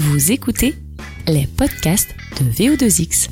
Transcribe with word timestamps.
Vous 0.00 0.30
écoutez 0.30 0.76
les 1.26 1.48
podcasts 1.48 2.14
de 2.38 2.44
VO2X. 2.52 3.28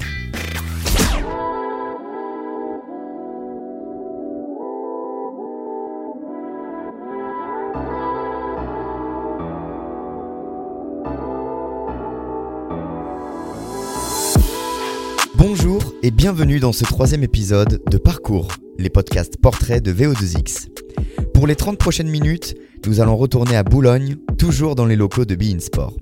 Bonjour 15.37 15.95
et 16.03 16.11
bienvenue 16.11 16.59
dans 16.59 16.73
ce 16.73 16.83
troisième 16.83 17.23
épisode 17.23 17.80
de 17.89 17.96
Parcours, 17.96 18.48
les 18.77 18.91
podcasts 18.91 19.37
portraits 19.37 19.85
de 19.85 19.93
VO2X. 19.93 20.67
Pour 21.33 21.46
les 21.46 21.55
30 21.55 21.79
prochaines 21.79 22.11
minutes, 22.11 22.57
nous 22.89 23.01
allons 23.01 23.17
retourner 23.17 23.55
à 23.55 23.62
Boulogne, 23.62 24.17
toujours 24.37 24.75
dans 24.75 24.87
les 24.87 24.96
locaux 24.96 25.25
de 25.25 25.37
Be 25.37 25.61
Sport. 25.61 25.95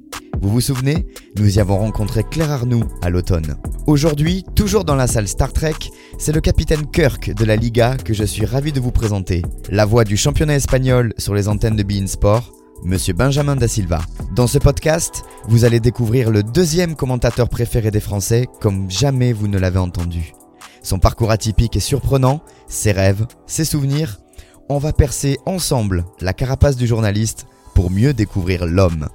Vous 0.44 0.50
vous 0.50 0.60
souvenez? 0.60 1.06
Nous 1.38 1.56
y 1.56 1.58
avons 1.58 1.78
rencontré 1.78 2.22
Claire 2.22 2.50
Arnoux 2.50 2.84
à 3.00 3.08
l'automne. 3.08 3.56
Aujourd'hui, 3.86 4.44
toujours 4.54 4.84
dans 4.84 4.94
la 4.94 5.06
salle 5.06 5.26
Star 5.26 5.54
Trek, 5.54 5.72
c'est 6.18 6.34
le 6.34 6.42
capitaine 6.42 6.86
Kirk 6.86 7.32
de 7.32 7.46
la 7.46 7.56
Liga 7.56 7.96
que 7.96 8.12
je 8.12 8.24
suis 8.24 8.44
ravi 8.44 8.70
de 8.70 8.78
vous 8.78 8.90
présenter. 8.90 9.40
La 9.70 9.86
voix 9.86 10.04
du 10.04 10.18
championnat 10.18 10.56
espagnol 10.56 11.14
sur 11.16 11.34
les 11.34 11.48
antennes 11.48 11.76
de 11.76 11.82
Be 11.82 12.06
Sport, 12.06 12.52
Monsieur 12.84 13.14
Benjamin 13.14 13.56
Da 13.56 13.66
Silva. 13.66 14.02
Dans 14.36 14.46
ce 14.46 14.58
podcast, 14.58 15.22
vous 15.48 15.64
allez 15.64 15.80
découvrir 15.80 16.30
le 16.30 16.42
deuxième 16.42 16.94
commentateur 16.94 17.48
préféré 17.48 17.90
des 17.90 18.00
Français 18.00 18.46
comme 18.60 18.90
jamais 18.90 19.32
vous 19.32 19.48
ne 19.48 19.58
l'avez 19.58 19.78
entendu. 19.78 20.34
Son 20.82 20.98
parcours 20.98 21.30
atypique 21.30 21.76
et 21.76 21.80
surprenant, 21.80 22.42
ses 22.68 22.92
rêves, 22.92 23.24
ses 23.46 23.64
souvenirs, 23.64 24.20
on 24.68 24.76
va 24.76 24.92
percer 24.92 25.38
ensemble 25.46 26.04
la 26.20 26.34
carapace 26.34 26.76
du 26.76 26.86
journaliste 26.86 27.46
pour 27.74 27.90
mieux 27.90 28.12
découvrir 28.12 28.66
l'homme. 28.66 29.08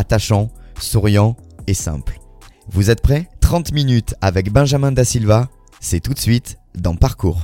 Attachant, 0.00 0.50
souriant 0.78 1.36
et 1.66 1.72
simple. 1.72 2.18
Vous 2.68 2.90
êtes 2.90 3.00
prêts? 3.00 3.30
30 3.40 3.72
minutes 3.72 4.14
avec 4.20 4.52
Benjamin 4.52 4.92
Da 4.92 5.06
Silva, 5.06 5.48
c'est 5.80 6.00
tout 6.00 6.12
de 6.12 6.18
suite 6.18 6.58
dans 6.74 6.94
Parcours 6.96 7.40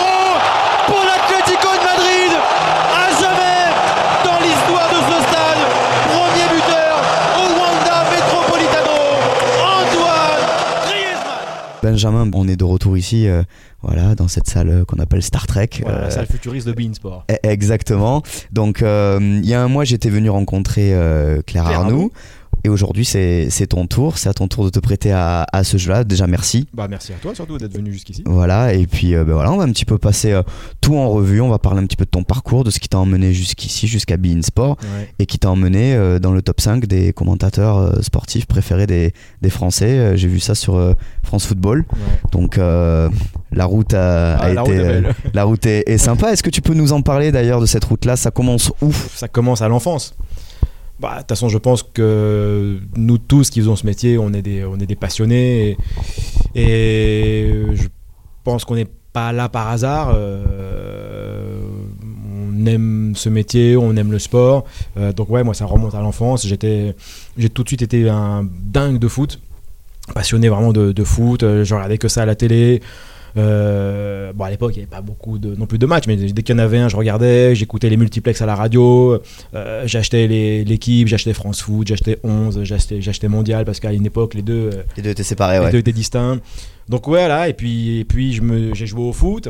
pour 0.89 1.03
l'Atlético 1.05 1.69
de 1.79 1.85
Madrid 1.85 2.33
à 2.91 3.07
jamais 3.23 3.71
dans 4.25 4.39
l'histoire 4.43 4.89
de 4.91 4.99
ce 5.07 5.17
stade 5.29 5.63
premier 6.11 6.47
buteur 6.57 6.95
au 7.39 7.47
Wanda 7.61 7.99
Metropolitano 8.11 8.99
Antoine 9.63 10.43
Griezmann 10.87 11.45
Benjamin, 11.89 12.31
on 12.33 12.49
est 12.49 12.57
de 12.57 12.65
retour 12.65 12.97
ici, 12.97 13.29
euh, 13.29 13.43
voilà, 13.83 14.15
dans 14.15 14.27
cette 14.27 14.49
salle 14.49 14.71
euh, 14.71 14.85
qu'on 14.87 14.99
appelle 14.99 15.23
Star 15.23 15.47
Trek. 15.47 15.69
Voilà, 15.83 15.99
Euh, 15.99 16.03
la 16.05 16.11
salle 16.11 16.27
futuriste 16.27 16.67
de 16.67 16.73
Beansport. 16.73 17.27
E- 17.31 17.35
Exactement. 17.43 18.23
Donc, 18.53 18.79
il 18.81 19.45
y 19.47 19.53
a 19.53 19.63
un 19.63 19.69
mois, 19.69 19.85
j'étais 19.85 20.09
venu 20.09 20.31
rencontrer 20.31 20.91
Claire, 20.91 21.43
Claire 21.47 21.67
Arnoux. 21.67 21.95
Arnoux. 21.95 22.13
Et 22.67 22.71
aujourd'hui, 22.71 23.05
c'est 23.05 23.67
ton 23.69 23.87
tour. 23.87 24.17
C'est 24.17 24.29
à 24.31 24.35
ton 24.35 24.49
tour 24.49 24.65
de 24.65 24.71
te 24.71 24.79
prêter 24.79 25.13
à, 25.13 25.47
à 25.53 25.65
ce 25.65 25.77
jeu-là. 25.77 26.03
Déjà, 26.05 26.27
merci. 26.27 26.67
Bah 26.73 26.87
merci 26.89 27.13
à 27.13 27.17
toi 27.17 27.35
surtout 27.35 27.59
d'être 27.59 27.75
venu 27.75 27.93
jusqu'ici. 27.93 28.23
Voilà. 28.27 28.73
Et 28.73 28.87
puis, 28.87 29.15
euh, 29.15 29.23
ben 29.25 29.35
voilà, 29.35 29.53
on 29.53 29.59
va 29.59 29.65
un 29.65 29.71
petit 29.73 29.85
peu 29.85 29.99
passer 29.99 30.33
euh, 30.33 30.43
tout 30.81 30.97
en 30.97 31.11
revue. 31.11 31.43
On 31.43 31.51
va 31.51 31.59
parler 31.59 31.81
un 31.81 31.87
petit 31.87 31.97
peu 31.97 32.07
de 32.07 32.11
ton 32.11 32.23
parcours, 32.25 32.65
de 32.65 32.71
ce 32.71 32.81
qui 32.81 32.89
t'a 32.89 32.99
emmené 32.99 33.35
jusqu'ici, 33.35 33.87
jusqu'à 33.87 34.17
Be 34.17 34.27
In 34.27 34.41
Sport, 34.43 34.79
Ouais. 34.81 35.09
et 35.19 35.27
qui 35.27 35.39
t'a 35.39 35.51
emmené 35.51 35.95
euh, 35.95 36.19
dans 36.19 36.33
le 36.33 36.41
top 36.41 36.61
5 36.61 36.87
des 36.87 37.13
commentateurs 37.13 38.03
sportifs 38.03 38.47
préférés 38.47 38.87
des, 38.87 39.13
des 39.43 39.51
Français. 39.51 40.17
J'ai 40.17 40.29
vu 40.29 40.41
ça 40.41 40.55
sur 40.55 40.95
France 41.23 41.45
Football. 41.47 41.85
Ouais. 41.93 42.31
Donc, 42.33 42.57
la 42.57 43.65
route 43.67 43.93
a, 43.95 44.37
a 44.37 44.53
la 44.53 44.63
été, 44.63 44.71
route 44.71 44.71
est 44.73 44.79
belle. 45.03 45.15
la 45.35 45.45
route 45.45 45.67
est, 45.67 45.85
est 45.87 45.99
sympa. 45.99 46.33
Est-ce 46.33 46.43
que 46.43 46.51
tu 46.51 46.63
peux 46.63 46.75
nous 46.75 46.93
en 46.93 47.03
parler 47.03 47.31
d'ailleurs 47.31 47.61
de 47.61 47.67
cette 47.67 47.85
route-là? 47.85 48.17
Ça 48.17 48.31
commence 48.31 48.73
où? 48.81 48.91
Ça 49.15 49.29
commence 49.29 49.61
à 49.63 49.69
l'enfance. 49.69 50.15
Bah, 51.01 51.15
de 51.15 51.19
toute 51.21 51.29
façon, 51.29 51.49
je 51.49 51.59
pense 51.59 51.83
que 51.83 52.79
nous 52.97 53.19
tous 53.19 53.51
qui 53.51 53.61
faisons 53.61 53.77
ce 53.77 53.87
métier, 53.87 54.17
on 54.17 54.33
est 54.33 54.43
des, 54.43 54.65
on 54.65 54.79
est 54.79 54.87
des 54.87 54.95
passionnés. 54.95 55.77
Et, 56.55 57.53
je 57.75 57.89
pense 58.45 58.65
qu'on 58.65 58.77
n'est 58.77 58.89
pas 59.13 59.33
là 59.33 59.49
par 59.49 59.69
hasard. 59.69 60.13
Euh, 60.15 61.61
on 62.49 62.67
aime 62.67 63.15
ce 63.17 63.29
métier, 63.29 63.77
on 63.77 63.97
aime 63.97 64.13
le 64.13 64.21
sport. 64.21 64.65
Euh, 64.97 65.13
donc 65.13 65.31
ouais, 65.31 65.43
moi, 65.43 65.55
ça 65.55 65.67
remonte 65.67 65.95
à 65.95 66.01
l'enfance. 66.01 66.47
J'étais, 66.47 66.95
j'ai 67.37 67.51
tout 67.51 67.65
de 67.65 67.69
suite 67.69 67.83
été 67.83 68.09
un 68.09 68.45
dingue 68.45 68.99
de 68.99 69.09
foot. 69.09 69.41
Passionné 70.15 70.49
vraiment 70.49 70.73
de, 70.73 70.93
de 70.93 71.05
foot. 71.05 71.43
Euh, 71.43 71.65
Je 71.65 71.75
regardais 71.75 71.99
que 71.99 72.09
ça 72.09 72.23
à 72.23 72.27
la 72.27 72.37
télé. 72.37 72.83
Bon, 74.33 74.45
à 74.45 74.51
l'époque, 74.51 74.73
il 74.75 74.79
n'y 74.79 74.83
avait 74.85 74.91
pas 74.91 75.01
beaucoup 75.03 75.39
de, 75.39 75.55
non 75.55 75.67
plus 75.67 75.79
de 75.79 75.87
matchs, 75.87 76.05
mais 76.07 76.17
dès 76.17 76.43
qu'il 76.43 76.55
y 76.55 76.59
en 76.59 76.63
avait 76.63 76.79
un, 76.79 76.89
je 76.89 76.97
regardais, 76.97 77.55
j'écoutais 77.55 77.89
les 77.91 77.97
multiplex 77.97 78.41
à 78.43 78.47
la 78.47 78.55
radio, 78.55 79.21
euh, 79.55 79.83
j'achetais 79.87 80.27
l'équipe, 80.65 81.09
j'achetais 81.09 81.33
France 81.35 81.61
Foot, 81.63 81.87
j'achetais 81.89 82.19
11, 82.25 82.63
j'achetais 82.65 83.29
Mondial, 83.29 83.65
parce 83.65 83.81
qu'à 83.81 83.93
une 83.93 84.07
époque, 84.07 84.35
les 84.35 84.43
deux, 84.43 84.71
euh, 84.73 84.83
Les 84.97 85.03
deux 85.03 85.11
étaient 85.11 85.23
séparés, 85.23 85.59
les 85.59 85.65
ouais. 85.67 85.73
deux 85.73 85.79
étaient 85.79 85.93
distincts. 85.93 86.39
Donc 86.89 87.07
voilà, 87.09 87.49
et 87.49 87.55
puis, 87.55 87.99
et 88.01 88.05
puis 88.05 88.41
j'ai 88.75 88.87
joué 88.87 89.03
au 89.03 89.13
foot. 89.13 89.49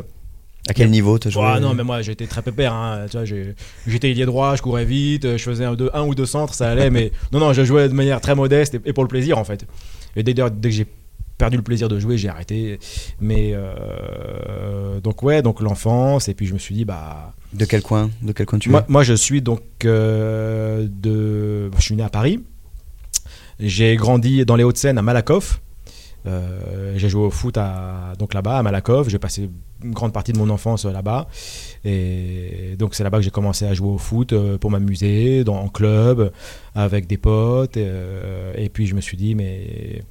À 0.67 0.73
quel 0.73 0.89
niveau 0.89 1.19
te 1.19 1.29
joué? 1.29 1.43
Ah 1.45 1.59
non, 1.59 1.75
mais 1.75 1.83
moi 1.83 2.01
j'étais 2.01 2.25
très 2.25 2.41
pépère. 2.41 2.73
Hein. 2.73 3.05
Tu 3.11 3.53
j'étais 3.85 4.09
ailier 4.09 4.25
droit, 4.25 4.55
je 4.55 4.63
courais 4.63 4.83
vite, 4.85 5.37
je 5.37 5.43
faisais 5.43 5.63
un, 5.65 5.75
deux- 5.75 5.91
un 5.93 6.03
ou 6.07 6.15
deux 6.15 6.25
centres, 6.25 6.55
ça 6.55 6.71
allait. 6.71 6.89
mais 6.91 7.11
non, 7.31 7.39
non, 7.39 7.53
je 7.53 7.63
jouais 7.63 7.87
de 7.87 7.93
manière 7.93 8.19
très 8.19 8.33
modeste 8.33 8.73
et, 8.73 8.81
et 8.85 8.91
pour 8.93 9.03
le 9.03 9.07
plaisir 9.07 9.37
en 9.37 9.43
fait. 9.43 9.67
Et 10.15 10.23
dès, 10.23 10.33
dès 10.33 10.43
que 10.43 10.69
j'ai 10.71 10.87
perdu 11.37 11.57
le 11.57 11.63
plaisir 11.63 11.89
de 11.89 11.99
jouer, 11.99 12.17
j'ai 12.17 12.29
arrêté. 12.29 12.79
Mais 13.19 13.51
euh, 13.53 14.99
donc 15.01 15.23
ouais, 15.23 15.41
donc 15.41 15.61
l'enfance. 15.61 16.29
Et 16.29 16.33
puis 16.33 16.45
je 16.45 16.53
me 16.53 16.59
suis 16.59 16.75
dit, 16.75 16.85
bah. 16.85 17.33
De 17.53 17.65
quel 17.65 17.81
coin 17.81 18.09
De 18.21 18.31
quel 18.31 18.45
coin 18.45 18.59
tu 18.59 18.69
Moi, 18.69 18.81
es? 18.81 18.91
moi, 18.91 19.03
je 19.03 19.13
suis 19.13 19.41
donc 19.41 19.61
euh, 19.85 20.87
de. 20.89 21.69
Je 21.77 21.81
suis 21.81 21.95
né 21.95 22.03
à 22.03 22.09
Paris. 22.09 22.43
J'ai 23.59 23.95
grandi 23.95 24.45
dans 24.45 24.55
les 24.55 24.63
Hauts-de-Seine 24.63 24.97
à 24.97 25.01
Malakoff. 25.01 25.61
Euh, 26.27 26.93
j'ai 26.97 27.07
joué 27.07 27.23
au 27.23 27.29
foot 27.29 27.55
à, 27.57 28.13
donc 28.17 28.33
là-bas 28.33 28.57
à 28.57 28.63
Malakoff. 28.63 29.07
J'ai 29.09 29.19
passé 29.19 29.49
une 29.83 29.93
grande 29.93 30.11
partie 30.11 30.33
de 30.33 30.37
mon 30.39 30.49
enfance 30.49 30.85
là-bas. 30.85 31.27
Et 31.85 32.75
donc 32.79 32.95
c'est 32.95 33.03
là-bas 33.03 33.19
que 33.19 33.23
j'ai 33.23 33.29
commencé 33.31 33.65
à 33.65 33.73
jouer 33.73 33.89
au 33.89 33.97
foot 33.97 34.33
pour 34.57 34.71
m'amuser, 34.71 35.43
dans, 35.43 35.57
en 35.57 35.69
club, 35.69 36.31
avec 36.73 37.07
des 37.07 37.17
potes. 37.17 37.77
et 37.77 38.69
puis 38.73 38.87
je 38.87 38.95
me 38.95 39.01
suis 39.01 39.15
dit, 39.17 39.35
mais 39.35 40.01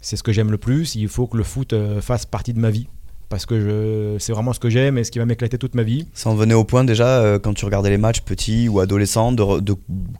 c'est 0.00 0.16
ce 0.16 0.22
que 0.22 0.32
j'aime 0.32 0.50
le 0.50 0.58
plus. 0.58 0.94
Il 0.94 1.08
faut 1.08 1.26
que 1.26 1.36
le 1.36 1.42
foot 1.44 1.72
euh, 1.72 2.00
fasse 2.00 2.26
partie 2.26 2.52
de 2.52 2.58
ma 2.60 2.70
vie. 2.70 2.88
Parce 3.28 3.46
que 3.46 3.60
je- 3.60 4.18
c'est 4.18 4.32
vraiment 4.32 4.52
ce 4.52 4.58
que 4.58 4.68
j'aime 4.70 4.98
et 4.98 5.04
ce 5.04 5.12
qui 5.12 5.20
va 5.20 5.24
m'éclater 5.24 5.56
toute 5.56 5.76
ma 5.76 5.84
vie. 5.84 6.06
Ça 6.14 6.30
en 6.30 6.34
venait 6.34 6.54
au 6.54 6.64
point 6.64 6.82
déjà, 6.82 7.06
euh, 7.06 7.38
quand 7.38 7.54
tu 7.54 7.64
regardais 7.64 7.90
les 7.90 7.96
matchs 7.98 8.22
petits 8.22 8.68
ou 8.68 8.80
adolescents, 8.80 9.30
de, 9.30 9.44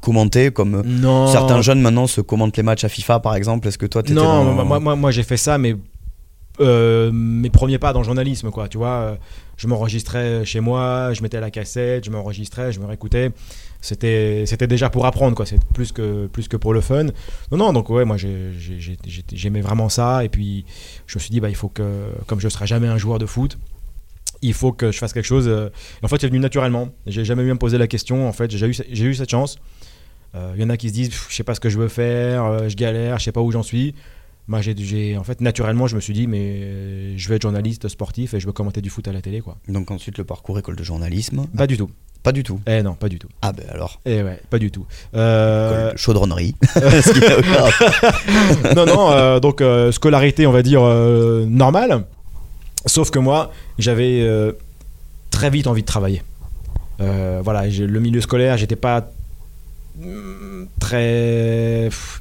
commenter 0.00 0.52
comme 0.52 0.76
euh, 0.76 0.82
Non. 0.84 1.26
certains 1.26 1.60
jeunes 1.60 1.80
maintenant 1.80 2.06
se 2.06 2.20
commentent 2.20 2.56
les 2.56 2.62
matchs 2.62 2.84
à 2.84 2.88
FIFA 2.88 3.18
par 3.18 3.34
exemple. 3.34 3.66
Est-ce 3.66 3.78
que 3.78 3.86
toi 3.86 4.02
t'étais 4.04 4.14
Non, 4.14 4.44
dans... 4.44 4.52
moi, 4.52 4.64
moi, 4.64 4.78
moi, 4.80 4.94
moi, 4.96 5.10
j'ai 5.10 5.24
fait 5.24 5.36
ça, 5.36 5.58
mais 5.58 5.74
euh, 6.60 7.10
mes 7.12 7.50
premiers 7.50 7.78
pas 7.78 7.92
dans 7.92 8.00
le 8.00 8.04
journalisme, 8.04 8.50
quoi. 8.50 8.68
Tu 8.68 8.78
vois, 8.78 9.16
je 9.56 9.66
m'enregistrais 9.66 10.44
chez 10.44 10.60
moi, 10.60 11.12
je 11.14 11.22
mettais 11.22 11.40
la 11.40 11.50
cassette, 11.50 12.04
je 12.04 12.10
m'enregistrais, 12.10 12.72
je 12.72 12.80
me 12.80 12.86
réécoutais. 12.86 13.30
C'était, 13.82 14.44
c'était 14.46 14.66
déjà 14.66 14.90
pour 14.90 15.06
apprendre, 15.06 15.34
quoi. 15.34 15.46
C'est 15.46 15.58
plus 15.72 15.90
que, 15.92 16.26
plus 16.26 16.48
que 16.48 16.56
pour 16.56 16.74
le 16.74 16.80
fun. 16.82 17.04
Non, 17.50 17.56
non, 17.58 17.72
donc 17.72 17.88
ouais, 17.90 18.04
moi 18.04 18.16
j'ai- 18.18 18.52
j'ai- 18.58 18.78
j'ai- 18.78 18.98
j'ai- 19.06 19.24
j'aimais 19.32 19.62
vraiment 19.62 19.88
ça. 19.88 20.22
Et 20.24 20.28
puis 20.28 20.64
je 21.06 21.16
me 21.16 21.20
suis 21.20 21.30
dit, 21.30 21.40
bah, 21.40 21.48
il 21.48 21.56
faut 21.56 21.68
que, 21.68 21.82
comme 22.26 22.40
je 22.40 22.46
ne 22.46 22.50
serai 22.50 22.66
jamais 22.66 22.88
un 22.88 22.98
joueur 22.98 23.18
de 23.18 23.26
foot, 23.26 23.58
il 24.42 24.52
faut 24.54 24.72
que 24.72 24.92
je 24.92 24.98
fasse 24.98 25.12
quelque 25.12 25.24
chose. 25.26 25.48
euh. 25.48 25.68
En 26.02 26.08
fait, 26.08 26.16
c'est 26.20 26.28
venu 26.28 26.40
naturellement. 26.40 26.88
J'ai 27.06 27.24
jamais 27.24 27.42
eu 27.42 27.50
à 27.50 27.54
me 27.54 27.58
poser 27.58 27.78
la 27.78 27.86
question. 27.86 28.28
En 28.28 28.32
fait, 28.32 28.50
j'ai 28.50 28.66
eu, 28.66 28.74
j'ai 28.90 29.04
eu 29.04 29.14
cette 29.14 29.30
chance. 29.30 29.56
Euh, 30.34 30.52
Il 30.56 30.60
y 30.62 30.64
en 30.64 30.70
a 30.70 30.76
qui 30.76 30.88
se 30.90 30.94
disent, 30.94 31.10
je 31.28 31.34
sais 31.34 31.42
pas 31.42 31.54
ce 31.54 31.60
que 31.60 31.68
je 31.70 31.78
veux 31.78 31.88
faire, 31.88 32.68
je 32.68 32.76
galère, 32.76 33.18
je 33.18 33.24
sais 33.24 33.32
pas 33.32 33.40
où 33.40 33.50
j'en 33.50 33.62
suis. 33.62 33.94
Moi, 34.50 34.60
j'ai, 34.62 34.74
j'ai- 34.76 35.16
en 35.16 35.22
fait, 35.22 35.40
naturellement, 35.40 35.86
je 35.86 35.94
me 35.94 36.00
suis 36.00 36.12
dit, 36.12 36.26
mais 36.26 36.40
euh, 36.42 37.14
je 37.16 37.28
veux 37.28 37.36
être 37.36 37.42
journaliste 37.42 37.86
sportif 37.86 38.34
et 38.34 38.40
je 38.40 38.46
veux 38.46 38.52
commenter 38.52 38.80
du 38.80 38.90
foot 38.90 39.06
à 39.06 39.12
la 39.12 39.22
télé, 39.22 39.42
quoi. 39.42 39.56
Donc 39.68 39.92
ensuite 39.92 40.18
le 40.18 40.24
parcours 40.24 40.58
école 40.58 40.74
de 40.74 40.82
journalisme. 40.82 41.46
Pas 41.56 41.68
du 41.68 41.76
tout. 41.76 41.88
Pas 42.24 42.32
du 42.32 42.42
tout. 42.42 42.58
Eh 42.66 42.82
non, 42.82 42.94
pas 42.94 43.08
du 43.08 43.20
tout. 43.20 43.28
Ah 43.42 43.52
ben 43.52 43.64
alors, 43.70 44.00
Eh 44.04 44.24
ouais, 44.24 44.40
pas 44.50 44.58
du 44.58 44.72
tout. 44.72 44.84
Euh, 45.14 45.92
chaudronnerie. 45.94 46.56
Non, 48.74 48.86
non, 48.86 49.12
euh, 49.12 49.38
donc 49.38 49.60
euh, 49.60 49.92
scolarité, 49.92 50.48
on 50.48 50.52
va 50.52 50.64
dire, 50.64 50.82
normale. 50.82 52.06
Sauf 52.86 53.12
que 53.12 53.20
moi, 53.20 53.52
j'avais 53.78 54.26
très 55.30 55.50
vite 55.50 55.68
envie 55.68 55.82
de 55.82 55.86
travailler. 55.86 56.24
Voilà, 56.98 57.68
le 57.68 58.00
milieu 58.00 58.20
scolaire, 58.20 58.56
j'étais 58.58 58.74
pas 58.74 59.12
mm, 59.96 60.64
très. 60.80 61.84
pff, 61.88 62.20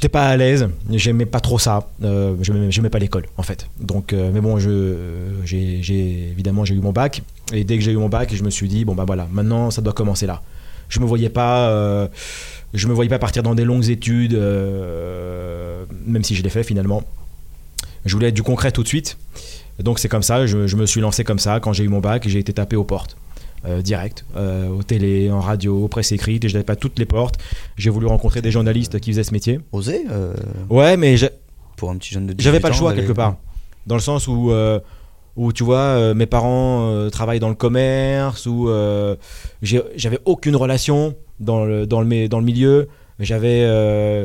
J'étais 0.00 0.08
pas 0.08 0.28
à 0.28 0.36
l'aise, 0.38 0.66
j'aimais 0.92 1.26
pas 1.26 1.40
trop 1.40 1.58
ça, 1.58 1.86
euh, 2.04 2.34
j'aimais 2.40 2.88
pas 2.88 2.98
l'école 2.98 3.26
en 3.36 3.42
fait. 3.42 3.68
Donc, 3.78 4.14
euh, 4.14 4.30
mais 4.32 4.40
bon, 4.40 4.58
j'ai, 4.58 6.30
évidemment 6.30 6.64
j'ai 6.64 6.74
eu 6.74 6.80
mon 6.80 6.90
bac 6.90 7.20
et 7.52 7.64
dès 7.64 7.76
que 7.76 7.84
j'ai 7.84 7.92
eu 7.92 7.98
mon 7.98 8.08
bac, 8.08 8.34
je 8.34 8.42
me 8.42 8.48
suis 8.48 8.66
dit 8.66 8.86
bon 8.86 8.94
bah 8.94 9.04
voilà, 9.06 9.28
maintenant 9.30 9.70
ça 9.70 9.82
doit 9.82 9.92
commencer 9.92 10.26
là. 10.26 10.40
Je 10.88 11.00
me 11.00 11.04
voyais 11.04 11.28
pas, 11.28 11.68
euh, 11.68 12.08
je 12.72 12.88
me 12.88 12.94
voyais 12.94 13.10
pas 13.10 13.18
partir 13.18 13.42
dans 13.42 13.54
des 13.54 13.66
longues 13.66 13.90
études, 13.90 14.32
même 14.32 16.24
si 16.24 16.34
je 16.34 16.42
l'ai 16.42 16.48
fait 16.48 16.62
finalement. 16.62 17.02
Je 18.06 18.14
voulais 18.14 18.28
être 18.28 18.34
du 18.34 18.42
concret 18.42 18.72
tout 18.72 18.82
de 18.82 18.88
suite. 18.88 19.18
Donc 19.80 19.98
c'est 19.98 20.08
comme 20.08 20.22
ça, 20.22 20.46
je, 20.46 20.76
me 20.76 20.86
suis 20.86 21.02
lancé 21.02 21.24
comme 21.24 21.38
ça. 21.38 21.60
Quand 21.60 21.74
j'ai 21.74 21.84
eu 21.84 21.88
mon 21.88 22.00
bac, 22.00 22.26
j'ai 22.26 22.38
été 22.38 22.54
tapé 22.54 22.74
aux 22.74 22.84
portes. 22.84 23.18
Euh, 23.66 23.82
direct, 23.82 24.24
euh, 24.36 24.68
au 24.68 24.82
télé, 24.82 25.30
en 25.30 25.40
radio, 25.40 25.86
presse 25.88 26.12
écrite, 26.12 26.44
et 26.44 26.48
je 26.48 26.54
n'avais 26.54 26.64
pas 26.64 26.76
toutes 26.76 26.98
les 26.98 27.06
portes. 27.06 27.36
J'ai 27.76 27.90
voulu 27.90 28.06
rencontrer 28.06 28.42
des 28.42 28.50
journalistes 28.50 29.00
qui 29.00 29.10
faisaient 29.10 29.24
ce 29.24 29.32
métier. 29.32 29.60
Oser 29.72 30.06
euh, 30.10 30.34
Ouais, 30.68 30.96
mais 30.96 31.16
pour 31.76 31.90
un 31.90 31.96
petit 31.96 32.12
jeune 32.12 32.26
de 32.26 32.32
18 32.32 32.42
j'avais 32.42 32.60
pas 32.60 32.68
le 32.68 32.74
choix 32.74 32.92
quelque 32.94 33.12
part. 33.12 33.36
Dans 33.86 33.94
le 33.94 34.00
sens 34.00 34.28
où, 34.28 34.50
euh, 34.50 34.78
où 35.36 35.52
tu 35.52 35.64
vois, 35.64 35.78
euh, 35.78 36.14
mes 36.14 36.26
parents 36.26 36.90
euh, 36.90 37.08
travaillent 37.08 37.40
dans 37.40 37.48
le 37.48 37.54
commerce, 37.54 38.46
où 38.46 38.68
euh, 38.68 39.16
j'avais 39.62 40.18
aucune 40.24 40.56
relation 40.56 41.14
dans 41.38 41.64
le, 41.64 41.86
dans 41.86 42.02
le, 42.02 42.28
dans 42.28 42.38
le 42.38 42.44
milieu. 42.44 42.88
J'avais 43.18 43.60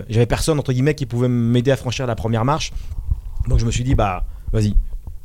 j'avais 0.10 0.26
personne, 0.26 0.58
entre 0.60 0.72
guillemets, 0.72 0.96
qui 0.96 1.06
pouvait 1.06 1.28
m'aider 1.28 1.72
à 1.72 1.76
franchir 1.76 2.08
la 2.08 2.16
première 2.16 2.46
marche. 2.46 2.72
Donc 3.48 3.60
je 3.60 3.66
me 3.66 3.72
suis 3.72 3.84
dit, 3.84 3.96
bah, 3.96 4.26
vas-y. 4.54 4.74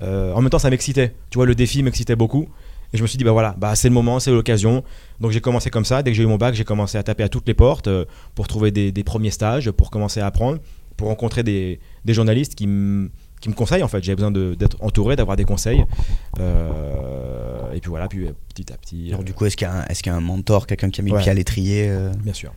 En 0.01 0.41
même 0.41 0.51
temps, 0.51 0.59
ça 0.59 0.71
m'excitait. 0.71 1.15
Tu 1.31 1.39
vois, 1.39 1.47
le 1.47 1.55
défi 1.55 1.83
m'excitait 1.83 2.17
beaucoup. 2.17 2.49
Et 2.93 2.97
je 2.97 3.03
me 3.03 3.07
suis 3.07 3.19
dit, 3.19 3.25
bah 3.25 3.33
voilà, 3.33 3.55
bah, 3.59 3.75
c'est 3.77 3.89
le 3.89 3.95
moment, 3.95 4.19
c'est 4.21 4.31
l'occasion. 4.33 4.83
Donc 5.21 5.31
j'ai 5.31 5.41
commencé 5.41 5.71
comme 5.71 5.85
ça. 5.85 6.03
Dès 6.03 6.11
que 6.11 6.17
j'ai 6.17 6.25
eu 6.25 6.27
mon 6.27 6.37
bac, 6.39 6.55
j'ai 6.55 6.65
commencé 6.65 6.99
à 6.99 7.03
taper 7.03 7.23
à 7.23 7.29
toutes 7.29 7.47
les 7.47 7.55
portes 7.55 7.87
euh, 7.89 8.05
pour 8.35 8.49
trouver 8.49 8.71
des, 8.73 8.91
des 8.93 9.05
premiers 9.05 9.31
stages, 9.31 9.71
pour 9.71 9.91
commencer 9.91 10.21
à 10.21 10.27
apprendre, 10.27 10.59
pour 10.97 11.09
rencontrer 11.09 11.43
des, 11.43 11.79
des 12.05 12.15
journalistes 12.15 12.55
qui 12.55 12.67
me 12.67 13.11
qui 13.41 13.49
me 13.49 13.55
conseillent 13.55 13.83
en 13.83 13.89
fait. 13.89 14.03
J'avais 14.05 14.17
besoin 14.17 14.31
d'être 14.33 14.77
entouré, 14.81 15.17
d'avoir 15.17 15.35
des 15.37 15.45
conseils. 15.45 15.85
Euh, 16.41 17.73
et 17.73 17.81
puis 17.81 17.89
voilà, 17.89 18.07
puis 18.09 18.27
euh, 18.27 18.33
petit 18.55 18.71
à 18.73 18.77
petit. 18.77 19.09
Alors 19.09 19.21
euh, 19.21 19.25
du 19.25 19.33
coup, 19.33 19.47
est-ce 19.47 19.57
qu'il 19.57 19.67
y, 19.67 19.71
a 19.71 19.75
un- 19.75 19.85
est-ce 19.87 20.03
qu'il 20.03 20.11
y 20.13 20.15
a 20.15 20.19
un 20.19 20.21
mentor, 20.21 20.67
quelqu'un 20.67 20.91
qui 20.91 21.01
a 21.01 21.05
mis 21.05 21.11
Ouais. 21.13 21.19
le 21.19 21.23
pied 21.23 21.31
à 21.31 21.35
l'étrier 21.35 21.87
euh, 21.89 22.13
Bien 22.23 22.35
sûr. 22.35 22.53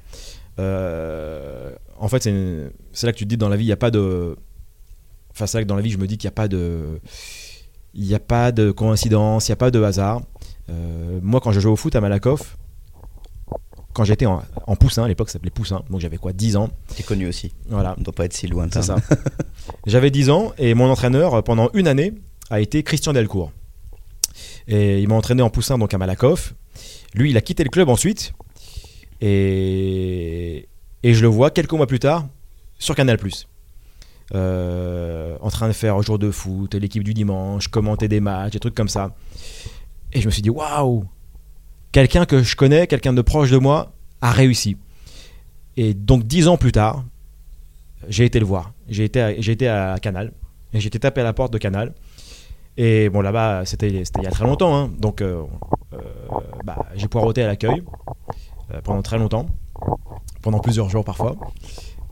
En 2.00 2.07
fait, 2.09 2.24
c'est 2.24 2.31
une- 2.31 2.71
c'est 2.91 3.06
là 3.07 3.13
que 3.13 3.18
tu 3.18 3.24
te 3.24 3.30
dis 3.30 3.38
dans 3.38 3.50
la 3.50 3.56
vie, 3.56 3.63
il 3.63 3.68
n'y 3.68 3.74
a 3.74 3.77
pas 3.77 3.91
de. 3.91 4.35
Enfin, 5.31 5.47
c'est 5.47 5.57
là 5.59 5.63
que 5.63 5.69
dans 5.69 5.75
la 5.75 5.81
vie, 5.81 5.89
je 5.91 5.97
me 5.97 6.06
dis 6.07 6.18
qu'il 6.18 6.27
n'y 6.27 6.33
a 6.33 6.35
pas 6.35 6.47
de. 6.47 7.00
Il 7.94 8.06
n'y 8.06 8.16
a 8.16 8.19
pas 8.19 8.51
de 8.51 8.72
coïncidence, 8.72 9.48
il 9.48 9.51
n'y 9.51 9.54
a 9.54 9.57
pas 9.57 9.72
de 9.72 9.81
hasard. 9.84 10.22
Euh, 10.69 11.19
moi, 11.22 11.40
quand 11.42 11.51
je 11.51 11.60
jouais 11.60 11.72
au 11.72 11.75
foot 11.75 11.95
à 11.95 12.01
Malakoff, 12.01 12.57
quand 13.94 14.04
j'étais 14.04 14.25
en, 14.25 14.42
en 14.66 14.75
poussin, 14.75 15.04
à 15.04 15.07
l'époque 15.07 15.30
ça 15.30 15.34
s'appelait 15.34 15.51
poussin, 15.51 15.84
donc 15.90 16.00
j'avais 16.00 16.18
quoi, 16.18 16.34
10 16.34 16.56
ans. 16.57 16.69
T'es 16.95 17.04
connu 17.04 17.28
aussi. 17.28 17.54
Voilà, 17.69 17.94
On 17.95 18.00
ne 18.00 18.04
doit 18.06 18.13
pas 18.13 18.25
être 18.25 18.34
si 18.34 18.48
lointain. 18.48 18.81
c'est 18.81 18.88
ça. 18.88 18.95
J'avais 19.86 20.10
10 20.10 20.30
ans 20.31 20.51
et 20.57 20.74
mon 20.74 20.90
entraîneur, 20.90 21.44
pendant 21.44 21.69
une 21.75 21.88
année, 21.88 22.13
a 22.50 22.60
été 22.60 22.81
Christian 22.81 23.13
Delcourt. 23.13 23.51
Et 24.68 25.00
il 25.01 25.07
m'a 25.07 25.16
entraîné 25.16 25.44
en 25.44 25.50
poussin 25.51 25.78
donc 25.78 25.94
à 25.94 25.98
Malakoff. 26.00 26.56
Lui, 27.13 27.30
il 27.30 27.38
a 27.38 27.42
quitté 27.42 27.63
le 27.63 27.69
club 27.69 27.90
ensuite. 27.90 28.34
Et, 29.22 30.68
et 31.04 31.13
je 31.13 31.22
le 31.22 31.28
vois 31.28 31.51
quelques 31.51 31.74
mois 31.74 31.88
plus 31.88 32.00
tard 32.00 32.28
sur 32.80 32.95
Canal+. 32.95 33.18
Euh, 34.33 35.37
en 35.41 35.49
train 35.49 35.67
de 35.67 35.73
faire 35.73 35.95
un 35.95 36.01
jour 36.01 36.17
de 36.17 36.31
foot, 36.31 36.73
l'équipe 36.75 37.03
du 37.03 37.13
dimanche, 37.13 37.67
commenter 37.67 38.07
des 38.07 38.19
matchs, 38.19 38.53
des 38.53 38.59
trucs 38.59 38.75
comme 38.75 38.87
ça. 38.87 39.15
Et 40.13 40.21
je 40.21 40.25
me 40.25 40.31
suis 40.31 40.41
dit, 40.41 40.49
waouh 40.49 41.05
Quelqu'un 41.91 42.25
que 42.25 42.41
je 42.41 42.55
connais, 42.55 42.87
quelqu'un 42.87 43.13
de 43.13 43.21
proche 43.21 43.51
de 43.51 43.57
moi, 43.57 43.91
a 44.21 44.31
réussi. 44.31 44.77
Et 45.77 45.93
donc 45.93 46.23
dix 46.23 46.47
ans 46.47 46.57
plus 46.57 46.71
tard, 46.71 47.03
j'ai 48.07 48.25
été 48.25 48.39
le 48.39 48.45
voir. 48.45 48.73
J'ai 48.89 49.03
été, 49.03 49.21
à, 49.21 49.31
été 49.31 49.67
à 49.67 49.97
Canal. 50.01 50.31
Et 50.73 50.79
j'ai 50.79 50.87
été 50.87 50.99
tapé 50.99 51.21
à 51.21 51.23
la 51.23 51.33
porte 51.33 51.53
de 51.53 51.57
Canal. 51.57 51.93
Et 52.77 53.09
bon, 53.09 53.21
là-bas, 53.21 53.65
c'était, 53.65 54.03
c'était 54.05 54.21
il 54.21 54.23
y 54.23 54.27
a 54.27 54.31
très 54.31 54.45
longtemps. 54.45 54.75
hein. 54.75 54.91
Donc, 54.97 55.21
euh, 55.21 55.43
euh, 55.93 55.97
bah, 56.63 56.77
j'ai 56.95 57.07
poireauté 57.07 57.43
à 57.43 57.47
l'accueil 57.47 57.83
euh, 58.73 58.81
pendant 58.83 59.03
très 59.03 59.19
longtemps. 59.19 59.45
Pendant 60.41 60.59
plusieurs 60.59 60.89
jours 60.89 61.05
parfois. 61.05 61.35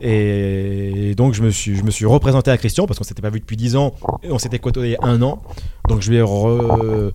Et 0.04 1.14
donc, 1.16 1.32
je 1.34 1.42
me 1.42 1.50
suis, 1.50 1.76
je 1.76 1.84
me 1.84 1.90
suis 1.90 2.04
représenté 2.06 2.50
à 2.50 2.58
Christian 2.58 2.86
parce 2.86 2.98
qu'on 2.98 3.04
s'était 3.04 3.22
pas 3.22 3.30
vu 3.30 3.38
depuis 3.40 3.56
10 3.56 3.76
ans 3.76 3.94
et 4.24 4.30
on 4.32 4.38
s'était 4.38 4.58
côtoyé 4.58 4.96
un 5.02 5.22
an. 5.22 5.40
Donc, 5.88 6.02
je 6.02 6.10
lui 6.10 6.16
ai 6.18 6.22
re- 6.22 7.12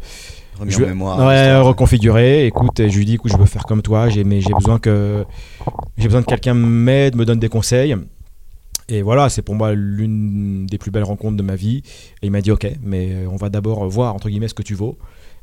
Remis 0.60 0.72
je 0.72 0.78
en 0.78 0.80
vais- 0.80 0.86
mémoire. 0.88 1.20
Ouais, 1.20 1.44
l'histoire. 1.44 1.66
reconfigurer. 1.66 2.46
Écoute, 2.48 2.82
je 2.88 2.98
lui 2.98 3.06
dis, 3.06 3.16
écoute, 3.16 3.32
je 3.32 3.38
veux 3.38 3.46
faire 3.46 3.66
comme 3.66 3.82
toi, 3.82 4.10
j'ai, 4.10 4.24
mais 4.24 4.40
j'ai 4.42 4.54
besoin 4.54 4.80
que 4.80 5.26
j'ai 5.98 6.06
besoin 6.08 6.22
que 6.22 6.28
quelqu'un 6.28 6.54
m'aide, 6.54 7.16
me 7.16 7.26
donne 7.26 7.40
des 7.40 7.50
conseils. 7.50 7.96
Et 8.90 9.02
voilà, 9.02 9.28
c'est 9.28 9.42
pour 9.42 9.54
moi 9.56 9.74
l'une 9.74 10.66
des 10.66 10.78
plus 10.78 10.92
belles 10.92 11.04
rencontres 11.04 11.36
de 11.36 11.44
ma 11.44 11.56
vie. 11.56 11.84
Et 12.22 12.28
il 12.28 12.32
m'a 12.32 12.40
dit, 12.42 12.52
ok, 12.52 12.68
mais 12.82 13.26
on 13.30 13.36
va 13.36 13.50
d'abord 13.50 13.86
voir 13.90 14.16
entre 14.16 14.30
guillemets 14.30 14.48
ce 14.48 14.54
que 14.54 14.64
tu 14.64 14.76
vaux. 14.76 14.98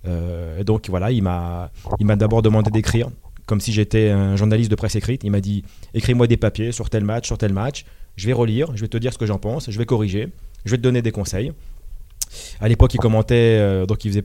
Euh, 0.09 0.59
et 0.59 0.65
donc 0.65 0.87
voilà, 0.89 1.11
il 1.11 1.23
m'a, 1.23 1.71
il 2.01 2.07
m'a 2.07 2.17
d'abord 2.17 2.41
demandé 2.43 2.71
d'écrire, 2.71 3.09
comme 3.47 3.61
si 3.61 3.73
j'étais 3.73 4.11
un 4.11 4.37
journaliste 4.37 4.71
de 4.71 4.77
presse 4.77 4.97
écrite. 4.97 5.23
Il 5.25 5.31
m'a 5.31 5.41
dit, 5.41 5.65
écris-moi 5.95 6.27
des 6.27 6.37
papiers 6.37 6.73
sur 6.73 6.91
tel 6.91 7.05
match, 7.05 7.27
sur 7.27 7.39
tel 7.39 7.53
match. 7.53 7.85
Je 8.17 8.27
vais 8.27 8.33
relire, 8.33 8.75
je 8.77 8.81
vais 8.83 8.89
te 8.89 8.97
dire 8.97 9.13
ce 9.13 9.19
que 9.19 9.27
j'en 9.27 9.39
pense, 9.39 9.71
je 9.71 9.79
vais 9.79 9.87
corriger, 9.87 10.29
je 10.65 10.71
vais 10.71 10.77
te 10.77 10.83
donner 10.83 11.03
des 11.03 11.13
conseils. 11.13 11.53
À 12.61 12.69
l'époque, 12.69 12.95
il 12.95 12.99
commentait, 12.99 13.59
euh, 13.59 13.87
donc 13.87 14.05
il 14.05 14.13
faisait 14.13 14.25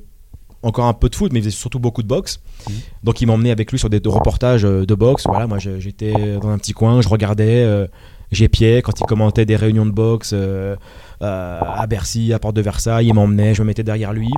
encore 0.62 0.86
un 0.86 0.94
peu 0.94 1.10
de 1.10 1.16
foot, 1.16 1.31
mais 1.31 1.39
il 1.39 1.44
faisait 1.44 1.56
surtout 1.56 1.80
beaucoup 1.80 2.04
de 2.04 2.07
boxe. 2.07 2.39
Mhm. 2.68 2.75
Donc 3.04 3.21
il 3.21 3.27
m'emmenait 3.27 3.51
avec 3.51 3.71
lui 3.71 3.80
sur 3.80 3.89
des 3.89 4.01
reportages 4.06 4.66
euh, 4.66 4.86
de 4.86 4.95
boxe. 4.95 5.24
Voilà, 5.27 5.48
moi 5.48 5.57
j'étais 5.60 6.13
dans 6.39 6.50
un 6.50 6.57
petit 6.57 6.74
coin, 6.74 7.01
je 7.01 7.10
regardais, 7.10 7.63
euh, 7.63 7.88
j'épiais 8.31 8.81
quand 8.81 9.00
il 9.00 9.06
commentait 9.06 9.45
des 9.45 9.56
réunions 9.56 9.86
de 9.86 9.92
boxe 9.92 10.31
euh, 10.33 10.75
à 11.19 11.86
Bercy, 11.88 12.33
à 12.33 12.39
Porte 12.39 12.56
de 12.56 12.62
Versailles. 12.62 13.07
Il 13.07 13.13
m'emmenait, 13.13 13.54
je 13.54 13.62
me 13.62 13.68
mettais 13.68 13.83
derrière 13.83 14.13
lui. 14.13 14.30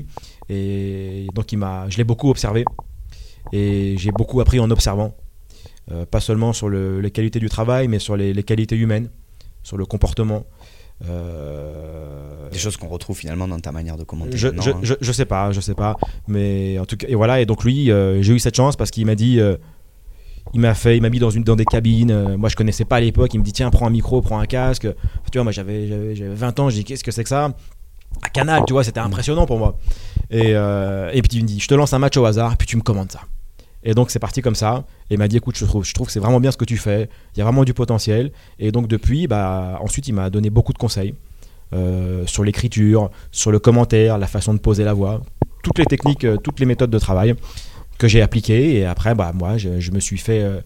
Et 0.49 1.27
donc 1.33 1.51
il 1.51 1.57
m'a, 1.57 1.85
je 1.89 1.97
l'ai 1.97 2.03
beaucoup 2.03 2.29
observé 2.29 2.65
et 3.53 3.95
j'ai 3.97 4.11
beaucoup 4.11 4.39
appris 4.41 4.59
en 4.59 4.69
observant, 4.71 5.13
Euh, 5.91 6.05
pas 6.05 6.19
seulement 6.21 6.53
sur 6.53 6.69
le- 6.69 7.01
les 7.01 7.09
qualités 7.11 7.39
du 7.39 7.49
travail, 7.49 7.87
mais 7.87 7.97
sur 7.99 8.15
les, 8.15 8.33
les 8.33 8.43
qualités 8.43 8.77
humaines, 8.77 9.09
sur 9.63 9.77
le 9.77 9.85
comportement. 9.85 10.45
Euh, 11.09 12.49
Des 12.51 12.59
choses 12.59 12.77
qu'on 12.77 12.87
retrouve 12.87 13.17
finalement 13.17 13.47
dans 13.47 13.59
ta 13.59 13.71
manière 13.71 13.97
de 13.97 14.03
commenter. 14.03 14.37
je, 14.37 14.47
hein. 14.49 14.79
je, 14.83 14.93
je 14.99 15.11
sais 15.11 15.25
pas, 15.25 15.51
je 15.51 15.59
sais 15.59 15.73
pas. 15.73 15.97
Mais 16.27 16.77
en 16.79 16.85
tout 16.85 16.97
cas, 16.97 17.07
et 17.09 17.15
voilà. 17.15 17.41
Et 17.41 17.45
donc 17.45 17.63
lui, 17.63 17.91
euh, 17.91 18.21
j'ai 18.21 18.33
eu 18.33 18.39
cette 18.39 18.55
chance 18.55 18.75
parce 18.75 18.91
qu'il 18.91 19.05
m'a 19.05 19.15
dit, 19.15 19.39
il 20.53 20.59
m'a 20.59 20.73
fait, 20.75 20.97
il 20.97 21.01
m'a 21.01 21.09
mis 21.09 21.19
dans 21.19 21.29
une 21.31 21.43
dans 21.43 21.55
des 21.55 21.65
cabines. 21.65 22.35
moi, 22.37 22.47
je 22.49 22.55
connaissais 22.55 22.85
pas 22.85 22.97
à 22.97 23.01
l'époque. 23.01 23.33
Il 23.33 23.39
me 23.39 23.43
dit 23.43 23.53
tiens, 23.53 23.69
prends 23.71 23.87
un 23.87 23.91
micro, 23.91 24.21
prends 24.21 24.39
un 24.39 24.45
casque. 24.45 24.87
Tu 25.31 25.37
vois, 25.37 25.43
moi 25.43 25.51
j'avais 25.51 25.87
j'avais 25.87 26.15
j'avais 26.15 26.35
20 26.35 26.59
ans. 26.59 26.69
Je 26.69 26.75
dis 26.75 26.83
qu'est-ce 26.83 27.03
que 27.03 27.11
c'est 27.11 27.23
que 27.23 27.29
ça? 27.29 27.53
À 28.21 28.29
Canal, 28.29 28.63
tu 28.67 28.73
vois, 28.73 28.83
c'était 28.83 28.99
impressionnant 28.99 29.45
pour 29.45 29.57
moi. 29.57 29.77
Et 30.29 30.53
euh, 30.55 31.09
et 31.13 31.21
puis 31.21 31.37
il 31.37 31.43
me 31.43 31.47
dit, 31.47 31.59
je 31.59 31.67
te 31.67 31.73
lance 31.73 31.93
un 31.93 31.99
match 31.99 32.17
au 32.17 32.25
hasard, 32.25 32.55
puis 32.57 32.67
tu 32.67 32.75
me 32.77 32.81
commandes 32.81 33.11
ça. 33.11 33.21
Et 33.83 33.93
donc 33.93 34.11
c'est 34.11 34.19
parti 34.19 34.41
comme 34.41 34.55
ça. 34.55 34.85
Et 35.09 35.15
il 35.15 35.17
m'a 35.17 35.27
dit 35.27 35.37
écoute, 35.37 35.57
je 35.57 35.65
trouve, 35.65 35.83
que 35.83 36.11
c'est 36.11 36.19
vraiment 36.19 36.39
bien 36.39 36.51
ce 36.51 36.57
que 36.57 36.65
tu 36.65 36.77
fais. 36.77 37.09
Il 37.35 37.39
y 37.39 37.41
a 37.41 37.45
vraiment 37.45 37.63
du 37.63 37.73
potentiel. 37.73 38.31
Et 38.59 38.71
donc 38.71 38.87
depuis, 38.87 39.27
bah 39.27 39.79
ensuite 39.81 40.07
il 40.07 40.13
m'a 40.13 40.29
donné 40.29 40.49
beaucoup 40.49 40.73
de 40.73 40.77
conseils. 40.77 41.15
euh, 41.73 42.25
sur 42.27 42.43
l'écriture, 42.43 43.11
sur 43.31 43.49
le 43.49 43.57
commentaire, 43.57 44.17
la 44.17 44.27
façon 44.27 44.53
de 44.53 44.59
poser 44.59 44.83
la 44.83 44.93
voix, 44.93 45.21
toutes 45.63 45.79
les 45.79 45.85
techniques, 45.85 46.25
euh, 46.25 46.35
toutes 46.35 46.59
les 46.59 46.65
méthodes 46.65 46.89
de 46.89 46.99
travail 46.99 47.33
que 47.97 48.09
j'ai 48.09 48.21
appliquées. 48.21 48.75
Et 48.75 48.85
après, 48.85 49.15
bah, 49.15 49.31
moi, 49.33 49.57
je, 49.57 49.91
me 49.91 50.01
suis 50.01 50.17
fait 50.17 50.41
euh, 50.41 50.59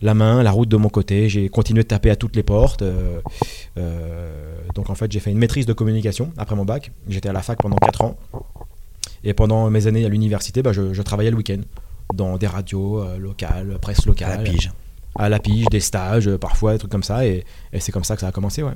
la 0.00 0.14
main, 0.14 0.42
la 0.42 0.50
route 0.50 0.68
de 0.70 0.78
mon 0.78 0.88
côté. 0.88 1.28
J'ai 1.28 1.50
continué 1.50 1.82
de 1.82 1.88
taper 1.88 2.08
à 2.08 2.16
toutes 2.16 2.36
les 2.36 2.42
portes. 2.42 2.82
donc 4.74 4.90
en 4.90 4.94
fait, 4.94 5.12
j'ai 5.12 5.20
fait 5.20 5.30
une 5.30 5.38
maîtrise 5.38 5.66
de 5.66 5.74
communication 5.74 6.32
après 6.38 6.56
mon 6.56 6.64
bac. 6.64 6.90
J'étais 7.06 7.28
à 7.28 7.34
la 7.34 7.42
fac 7.42 7.60
pendant 7.60 7.76
4 7.76 8.02
ans. 8.02 8.16
Et 9.24 9.34
pendant 9.34 9.68
mes 9.68 9.86
années 9.86 10.06
à 10.06 10.08
l'université, 10.08 10.62
bah, 10.62 10.72
je 10.72 11.02
travaillais 11.02 11.30
le 11.30 11.36
week-end 11.36 11.60
dans 12.14 12.36
des 12.36 12.46
radios 12.46 13.00
euh, 13.02 13.18
locales, 13.18 13.78
presse 13.80 14.06
locale. 14.06 14.32
à 14.32 14.36
la 14.36 14.42
pige. 14.42 14.70
À 15.18 15.28
la 15.28 15.38
pige, 15.38 15.66
des 15.66 15.80
stages, 15.80 16.28
euh, 16.28 16.38
parfois, 16.38 16.72
des 16.72 16.78
trucs 16.78 16.92
comme 16.92 17.02
ça. 17.02 17.26
Et, 17.26 17.44
et 17.72 17.80
c'est 17.80 17.92
comme 17.92 18.04
ça 18.04 18.14
que 18.14 18.20
ça 18.20 18.28
a 18.28 18.32
commencé, 18.32 18.62
ouais. 18.62 18.72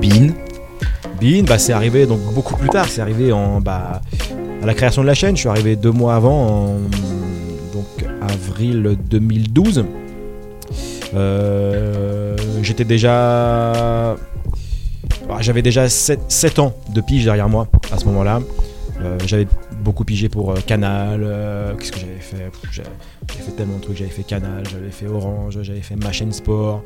Bean. 0.00 0.32
Bean, 1.20 1.44
bah, 1.46 1.58
c'est 1.58 1.72
arrivé 1.72 2.06
donc 2.06 2.20
beaucoup 2.34 2.56
plus 2.56 2.68
tard. 2.68 2.86
C'est 2.88 3.00
arrivé 3.00 3.32
en, 3.32 3.60
bah, 3.60 4.00
à 4.62 4.66
la 4.66 4.74
création 4.74 5.02
de 5.02 5.06
la 5.06 5.14
chaîne. 5.14 5.36
Je 5.36 5.40
suis 5.40 5.48
arrivé 5.48 5.76
deux 5.76 5.92
mois 5.92 6.14
avant, 6.14 6.46
en 6.46 6.74
donc, 7.72 8.06
avril 8.20 8.96
2012. 9.08 9.84
Euh, 11.14 12.19
J'étais 12.62 12.84
déjà. 12.84 14.16
bah, 15.28 15.36
J'avais 15.40 15.62
déjà 15.62 15.88
7, 15.88 16.58
ans 16.58 16.74
de 16.94 17.00
pige 17.00 17.24
derrière 17.24 17.48
moi 17.48 17.68
à 17.92 17.98
ce 17.98 18.04
moment-là. 18.06 18.40
Euh, 19.00 19.16
j'avais 19.26 19.46
beaucoup 19.82 20.04
pigé 20.04 20.28
pour 20.28 20.50
euh, 20.52 20.56
Canal. 20.66 21.22
euh, 21.24 21.74
Qu'est-ce 21.76 21.92
que 21.92 22.00
j'avais 22.00 22.18
fait? 22.20 22.50
J'avais 22.70 22.88
fait 23.28 23.52
tellement 23.52 23.76
de 23.76 23.82
trucs. 23.82 23.96
J'avais 23.96 24.10
fait 24.10 24.22
Canal, 24.24 24.62
j'avais 24.70 24.90
fait 24.90 25.06
Orange, 25.06 25.58
j'avais 25.62 25.80
fait 25.80 25.96
ma 25.96 26.12
chaîne 26.12 26.32
sport. 26.32 26.82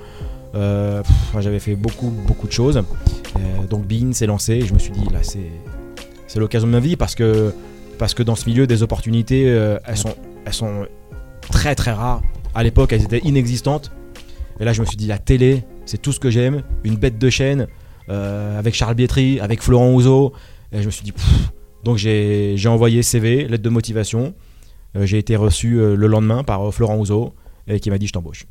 J'avais 0.54 1.58
fait 1.58 1.74
beaucoup, 1.74 2.10
beaucoup 2.10 2.46
de 2.46 2.52
choses. 2.52 2.80
Donc 3.68 3.86
Bean 3.86 4.12
s'est 4.12 4.26
lancé 4.26 4.52
et 4.54 4.60
je 4.66 4.72
me 4.74 4.78
suis 4.78 4.92
dit 4.92 5.08
là 5.12 5.18
c'est 5.22 6.38
l'occasion 6.38 6.66
de 6.68 6.72
ma 6.72 6.80
vie 6.80 6.96
parce 6.96 7.14
que 7.14 7.52
parce 7.98 8.12
que 8.14 8.22
dans 8.22 8.34
ce 8.36 8.46
milieu 8.48 8.66
des 8.66 8.82
opportunités 8.82 9.44
elles 9.44 9.96
sont 9.96 10.14
elles 10.46 10.52
sont 10.52 10.86
très 11.50 11.74
très 11.74 11.90
rares. 11.92 12.22
À 12.54 12.62
l'époque 12.62 12.92
elles 12.92 13.02
étaient 13.02 13.22
inexistantes. 13.24 13.90
Et 14.60 14.64
là 14.64 14.72
je 14.72 14.80
me 14.80 14.86
suis 14.86 14.96
dit 14.96 15.06
la 15.06 15.18
télé 15.18 15.64
c'est 15.86 16.00
tout 16.00 16.12
ce 16.12 16.20
que 16.20 16.30
j'aime, 16.30 16.62
une 16.84 16.96
bête 16.96 17.18
de 17.18 17.28
chaîne 17.30 17.66
euh, 18.08 18.58
avec 18.58 18.74
Charles 18.74 18.94
Bietri, 18.94 19.40
avec 19.40 19.62
Florent 19.62 19.92
Ouzo. 19.92 20.32
Et 20.72 20.80
je 20.80 20.86
me 20.86 20.90
suis 20.90 21.04
dit 21.04 21.12
pff. 21.12 21.24
donc 21.84 21.96
j'ai 21.98 22.56
envoyé 22.66 23.02
CV, 23.02 23.46
lettre 23.48 23.62
de 23.62 23.68
motivation. 23.70 24.34
Euh, 24.96 25.06
j'ai 25.06 25.18
été 25.18 25.36
reçu 25.36 25.78
euh, 25.80 25.96
le 25.96 26.06
lendemain 26.06 26.44
par 26.44 26.72
Florent 26.72 26.96
Ouzo 26.98 27.34
et 27.66 27.80
qui 27.80 27.90
m'a 27.90 27.98
dit 27.98 28.06
je 28.06 28.12
t'embauche. 28.12 28.44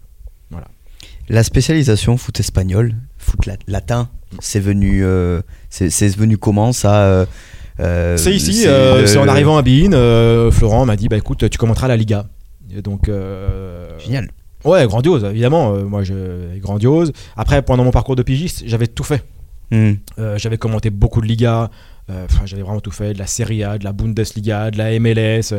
La 1.30 1.44
spécialisation 1.44 2.18
foot 2.18 2.40
espagnol, 2.40 2.96
foot 3.18 3.46
la- 3.46 3.56
latin, 3.68 4.10
c'est 4.40 4.60
venu, 4.60 5.04
c'est 5.70 6.18
venu 6.18 6.38
comment 6.38 6.74
ça 6.74 7.26
C'est 8.18 8.34
ici, 8.36 8.64
c'est 8.64 9.18
en 9.18 9.28
arrivant 9.28 9.58
à 9.58 9.62
Bein, 9.62 9.94
euh, 9.94 10.52
Florent 10.52 10.86
m'a 10.86 10.96
dit 10.98 11.08
bah 11.08 11.16
écoute, 11.18 11.50
tu 11.50 11.58
commenteras 11.58 11.88
la 11.88 11.96
Liga. 11.96 12.28
Et 12.76 12.82
donc 12.82 13.10
Génial. 14.00 14.30
Ouais, 14.66 14.86
grandiose 14.88 15.24
évidemment. 15.24 15.74
euh, 15.74 15.84
moi 15.84 16.04
je 16.04 16.58
grandiose. 16.60 17.12
Après 17.36 17.62
pendant 17.62 17.84
mon 17.84 17.92
parcours 17.92 18.16
de 18.16 18.24
pigiste, 18.24 18.64
j'avais 18.66 18.88
tout 18.88 19.04
fait. 19.04 19.24
Hmm. 19.72 19.94
Euh, 20.20 20.38
j'avais 20.38 20.58
commenté 20.58 20.90
beaucoup 20.90 21.22
de 21.22 21.26
Liga, 21.26 21.72
euh, 22.10 22.28
j'avais 22.46 22.62
vraiment 22.62 22.82
tout 22.82 22.92
fait, 22.92 23.14
de 23.14 23.20
la 23.20 23.28
Serie 23.28 23.64
A, 23.64 23.78
de 23.78 23.84
la 23.84 23.94
Bundesliga, 23.94 24.72
de 24.72 24.78
la 24.78 25.00
MLS, 25.00 25.54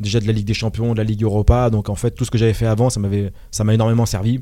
déjà 0.00 0.20
de 0.20 0.26
la 0.26 0.32
Ligue 0.32 0.46
des 0.46 0.54
Champions, 0.54 0.92
de 0.92 0.98
la 0.98 1.04
Ligue 1.04 1.22
Europa. 1.22 1.70
Donc 1.70 1.88
en 1.88 1.94
fait, 1.94 2.12
tout 2.12 2.24
ce 2.24 2.30
que 2.30 2.38
j'avais 2.38 2.54
fait 2.54 2.66
avant, 2.66 2.88
ça 2.90 3.00
m'avait, 3.00 3.32
ça 3.50 3.64
m'a 3.64 3.74
énormément 3.74 4.06
servi. 4.06 4.40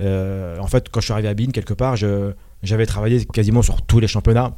En 0.00 0.66
fait, 0.66 0.88
quand 0.90 1.00
je 1.00 1.06
suis 1.06 1.12
arrivé 1.12 1.28
à 1.28 1.34
Bein, 1.34 1.50
quelque 1.52 1.74
part, 1.74 1.96
je, 1.96 2.32
j'avais 2.62 2.86
travaillé 2.86 3.24
quasiment 3.26 3.62
sur 3.62 3.82
tous 3.82 4.00
les 4.00 4.06
championnats. 4.06 4.54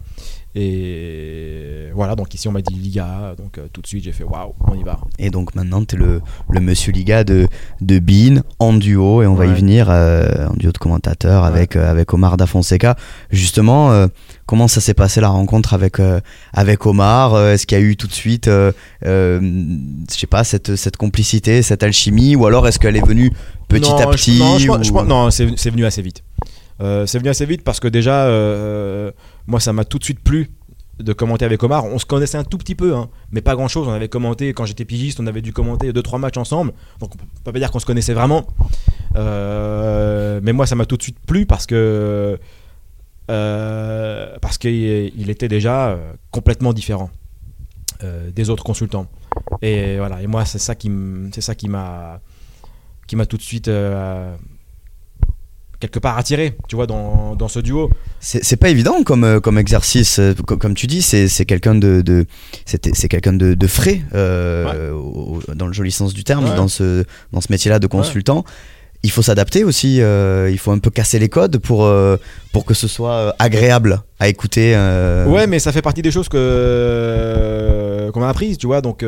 Et 0.54 1.88
voilà, 1.94 2.14
donc 2.14 2.32
ici 2.35 2.47
on 2.49 2.52
m'a 2.52 2.61
dit 2.61 2.75
Liga, 2.75 3.35
donc 3.38 3.56
euh, 3.59 3.66
tout 3.73 3.80
de 3.80 3.87
suite 3.87 4.04
j'ai 4.04 4.12
fait 4.12 4.25
waouh, 4.25 4.52
on 4.71 4.75
y 4.75 4.82
va. 4.82 4.99
Et 5.18 5.30
donc 5.30 5.54
maintenant, 5.54 5.82
tu 5.85 5.97
es 5.97 5.99
le, 5.99 6.21
le 6.50 6.61
monsieur 6.61 6.92
Liga 6.92 7.25
de, 7.25 7.49
de 7.80 7.99
Bean 7.99 8.42
en 8.59 8.73
duo, 8.75 9.23
et 9.23 9.26
on 9.26 9.35
va 9.35 9.47
y 9.47 9.54
venir 9.54 9.87
euh, 9.90 10.49
en 10.49 10.54
duo 10.54 10.71
de 10.73 10.78
commentateurs 10.78 11.42
Ouais. 11.42 11.49
avec, 11.49 11.76
euh, 11.76 11.90
avec 11.90 12.12
Omar 12.12 12.37
Da 12.37 12.47
Fonseca. 12.47 12.97
Justement, 13.30 14.06
comment 14.47 14.68
ça 14.68 14.80
s'est 14.80 14.94
passé 14.94 15.21
la 15.21 15.28
rencontre 15.28 15.73
avec, 15.75 15.97
avec 16.52 16.85
Omar? 16.87 17.38
Est-ce 17.49 17.66
qu'il 17.66 17.78
y 17.78 17.80
a 17.80 17.85
eu 17.85 17.97
tout 17.97 18.06
de 18.06 18.12
suite, 18.12 18.47
je 19.02 19.40
sais 20.09 20.26
pas, 20.26 20.44
cette, 20.44 20.76
cette 20.76 20.97
complicité, 20.97 21.62
cette 21.62 21.82
alchimie, 21.82 22.37
ou 22.37 22.47
alors 22.47 22.66
est-ce 22.68 22.78
qu'elle 22.78 22.97
est 22.97 23.06
venue 23.06 23.30
petit 23.68 23.90
Non, 23.90 23.97
à 23.97 24.06
petit 24.09 24.38
non, 24.38 24.59
je 24.59 24.71
ou- 24.92 25.02
non, 25.04 25.30
c'est 25.30 25.49
c'est 25.56 25.71
venu 25.71 25.85
assez 25.87 26.02
vite. 26.02 26.23
C'est 26.80 27.18
venu 27.18 27.28
assez 27.30 27.47
vite 27.47 27.62
parce 27.64 27.80
que 27.80 27.88
déjà, 27.88 28.26
moi, 29.46 29.61
ça 29.61 29.72
m'a 29.72 29.84
tout 29.84 29.99
de 29.99 30.04
suite 30.04 30.20
plu 30.20 30.50
de 30.99 31.12
commenter 31.12 31.44
avec 31.44 31.62
Omar. 31.62 31.84
On 31.84 31.99
se 31.99 32.06
connaissait 32.06 32.38
un 32.38 32.44
tout 32.44 32.58
petit 32.58 32.75
peu, 32.75 32.94
hein, 32.94 33.08
mais 33.30 33.40
pas 33.40 33.54
grand 33.54 33.68
chose. 33.68 33.88
On 33.88 33.92
avait 33.92 34.08
commenté 34.08 34.52
quand 34.52 34.64
j'étais 34.64 34.84
pigiste, 34.84 35.20
on 35.20 35.26
avait 35.26 35.42
dû 35.42 35.52
commenter 35.52 35.92
2-3 35.92 36.18
matchs 36.18 36.37
ensemble. 36.37 36.72
Donc 37.00 37.14
on 37.14 37.18
peut 37.18 37.52
pas 37.52 37.58
dire 37.58 37.70
qu'on 37.70 37.78
se 37.78 37.87
connaissait 37.87 38.14
vraiment. 38.14 38.46
Euh, 39.16 40.40
mais 40.42 40.52
moi, 40.52 40.66
ça 40.66 40.75
m'a 40.75 40.87
tout 40.87 40.96
de 40.96 41.02
suite 41.02 41.18
plu 41.26 41.46
parce 41.46 41.66
que. 41.66 42.38
euh, 43.30 44.38
parce 44.40 44.58
qu'il 44.58 45.12
il 45.16 45.30
était 45.30 45.49
déjà 45.49 45.90
euh, 45.90 46.12
complètement 46.30 46.72
différent 46.72 47.11
des 48.34 48.50
autres 48.50 48.64
consultants. 48.64 49.06
Et 49.61 49.96
voilà, 49.99 50.20
et 50.22 50.26
moi, 50.26 50.44
c'est 50.44 50.58
ça 50.58 50.75
qui 50.75 50.88
m'a 50.90 52.20
qui 53.06 53.14
m'a 53.14 53.26
tout 53.26 53.37
de 53.37 53.42
suite 53.42 53.70
quelque 55.82 55.98
part 55.98 56.16
attiré, 56.16 56.56
tu 56.68 56.76
vois, 56.76 56.86
dans, 56.86 57.34
dans 57.34 57.48
ce 57.48 57.58
duo. 57.58 57.90
C'est 58.20 58.56
pas 58.56 58.68
évident 58.68 59.02
comme, 59.02 59.24
euh, 59.24 59.40
comme 59.40 59.58
exercice, 59.58 60.20
euh, 60.20 60.32
co- 60.46 60.56
comme 60.56 60.74
tu 60.74 60.86
dis, 60.86 61.02
c'est 61.02 61.44
quelqu'un 61.44 61.74
de, 61.74 62.02
de, 62.02 62.24
c'est 62.64 63.08
quelqu'un 63.08 63.32
de, 63.32 63.54
de 63.54 63.66
frais, 63.66 64.00
euh, 64.14 64.92
au- 64.92 65.40
dans 65.56 65.66
le 65.66 65.72
joli 65.72 65.90
sens 65.90 66.14
du 66.14 66.22
terme, 66.22 66.44
Ouais. 66.44 66.54
dans 66.56 66.68
ce, 66.68 67.04
dans 67.32 67.40
ce 67.40 67.48
métier-là 67.50 67.80
de 67.80 67.88
consultant. 67.88 68.44
Il 69.04 69.10
faut 69.10 69.22
s'adapter 69.22 69.64
aussi, 69.64 70.00
euh, 70.00 70.48
il 70.52 70.58
faut 70.58 70.70
un 70.70 70.78
peu 70.78 70.90
casser 70.90 71.18
les 71.18 71.28
codes 71.28 71.58
pour, 71.58 71.84
euh, 71.84 72.16
pour 72.52 72.64
que 72.64 72.72
ce 72.74 72.86
soit 72.86 73.34
agréable 73.40 74.00
à 74.20 74.28
écouter. 74.28 74.76
Ouais, 75.26 75.48
mais 75.48 75.58
ça 75.58 75.72
fait 75.72 75.82
partie 75.82 76.02
des 76.02 76.12
choses 76.12 76.28
que 76.28 78.10
qu'on 78.14 78.20
m'a 78.20 78.28
apprises, 78.28 78.58
tu 78.58 78.68
vois. 78.68 78.80
Donc 78.80 79.02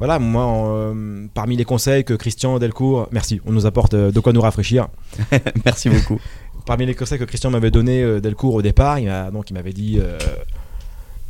voilà, 0.00 0.18
moi, 0.18 0.66
euh, 0.66 1.26
parmi 1.34 1.56
les 1.56 1.66
conseils 1.66 2.04
que 2.04 2.14
Christian 2.14 2.58
Delcourt, 2.58 3.06
merci, 3.12 3.40
on 3.44 3.52
nous 3.52 3.66
apporte 3.66 3.92
euh, 3.92 4.10
de 4.10 4.18
quoi 4.18 4.32
nous 4.32 4.40
rafraîchir. 4.40 4.88
Merci 5.66 5.90
beaucoup. 5.90 6.18
Parmi 6.64 6.86
les 6.86 6.94
conseils 6.94 7.18
que 7.18 7.24
Christian 7.24 7.50
m'avait 7.50 7.70
donné 7.70 8.02
euh, 8.02 8.18
Delcourt 8.18 8.54
au 8.54 8.62
départ, 8.62 8.98
il 8.98 9.06
m'a 9.06 9.30
donc 9.30 9.50
il 9.50 9.52
m'avait 9.52 9.74
dit, 9.74 9.98
euh, 10.00 10.18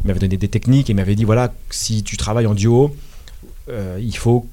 il 0.02 0.06
m'avait 0.06 0.20
donné 0.20 0.36
des 0.36 0.48
techniques 0.48 0.88
et 0.88 0.92
il 0.92 0.96
m'avait 0.96 1.16
dit 1.16 1.24
voilà, 1.24 1.52
si 1.70 2.04
tu 2.04 2.16
travailles 2.16 2.46
en 2.46 2.54
duo, 2.54 2.94
euh, 3.68 3.98
il 4.00 4.16
faut 4.16 4.42
que 4.42 4.46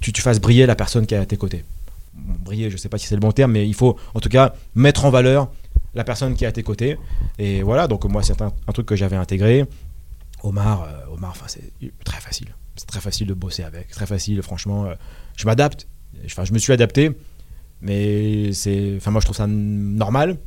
tu, 0.00 0.12
tu 0.12 0.20
fasses 0.20 0.40
briller 0.40 0.66
la 0.66 0.74
personne 0.74 1.06
qui 1.06 1.14
est 1.14 1.18
à 1.18 1.26
tes 1.26 1.36
côtés. 1.36 1.64
Bon, 2.14 2.34
briller, 2.44 2.70
je 2.70 2.76
sais 2.76 2.88
pas 2.88 2.98
si 2.98 3.06
c'est 3.06 3.14
le 3.14 3.20
bon 3.20 3.30
terme, 3.30 3.52
mais 3.52 3.68
il 3.68 3.74
faut 3.74 3.96
en 4.14 4.20
tout 4.20 4.28
cas 4.28 4.52
mettre 4.74 5.04
en 5.04 5.10
valeur 5.10 5.48
la 5.94 6.02
personne 6.02 6.34
qui 6.34 6.44
est 6.44 6.48
à 6.48 6.52
tes 6.52 6.64
côtés. 6.64 6.98
Et 7.38 7.62
voilà, 7.62 7.86
donc 7.86 8.04
moi 8.06 8.24
c'est 8.24 8.42
un, 8.42 8.52
un 8.66 8.72
truc 8.72 8.86
que 8.86 8.96
j'avais 8.96 9.16
intégré. 9.16 9.64
Omar, 10.44 10.82
euh, 10.82 11.14
Omar, 11.14 11.34
c'est 11.46 11.72
très 12.04 12.20
facile, 12.20 12.54
c'est 12.76 12.86
très 12.86 13.00
facile 13.00 13.26
de 13.26 13.34
bosser 13.34 13.62
avec, 13.62 13.88
très 13.88 14.06
facile, 14.06 14.42
franchement, 14.42 14.86
euh, 14.86 14.94
je 15.36 15.46
m'adapte. 15.46 15.86
Enfin, 16.26 16.44
je 16.44 16.52
me 16.52 16.58
suis 16.58 16.72
adapté, 16.72 17.10
mais 17.80 18.52
c'est, 18.52 18.94
enfin 18.96 19.10
moi 19.10 19.20
je 19.20 19.26
trouve 19.26 19.36
ça 19.36 19.46
normal. 19.46 20.38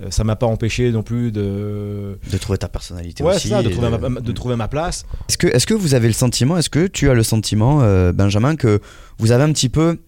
Euh, 0.00 0.10
ça 0.10 0.22
m'a 0.22 0.36
pas 0.36 0.46
empêché 0.46 0.92
non 0.92 1.02
plus 1.02 1.32
de, 1.32 2.18
De 2.30 2.38
trouver 2.38 2.58
ta 2.58 2.68
personnalité 2.68 3.24
ouais, 3.24 3.34
aussi. 3.34 3.48
ça, 3.48 3.62
de 3.64 3.68
trouver, 3.70 3.90
de- 3.90 3.96
ma, 4.08 4.20
de 4.20 4.32
trouver 4.32 4.54
ma 4.54 4.68
place. 4.68 5.04
Est-ce 5.28 5.36
que, 5.38 5.48
est-ce 5.48 5.66
que 5.66 5.74
vous 5.74 5.94
avez 5.94 6.06
le 6.06 6.12
sentiment, 6.12 6.56
est-ce 6.56 6.70
que 6.70 6.86
tu 6.86 7.10
as 7.10 7.14
le 7.14 7.24
sentiment, 7.24 7.80
euh, 7.82 8.12
Benjamin, 8.12 8.54
que 8.54 8.80
vous 9.18 9.32
avez 9.32 9.42
un 9.42 9.52
petit 9.52 9.68
peu, 9.68 9.98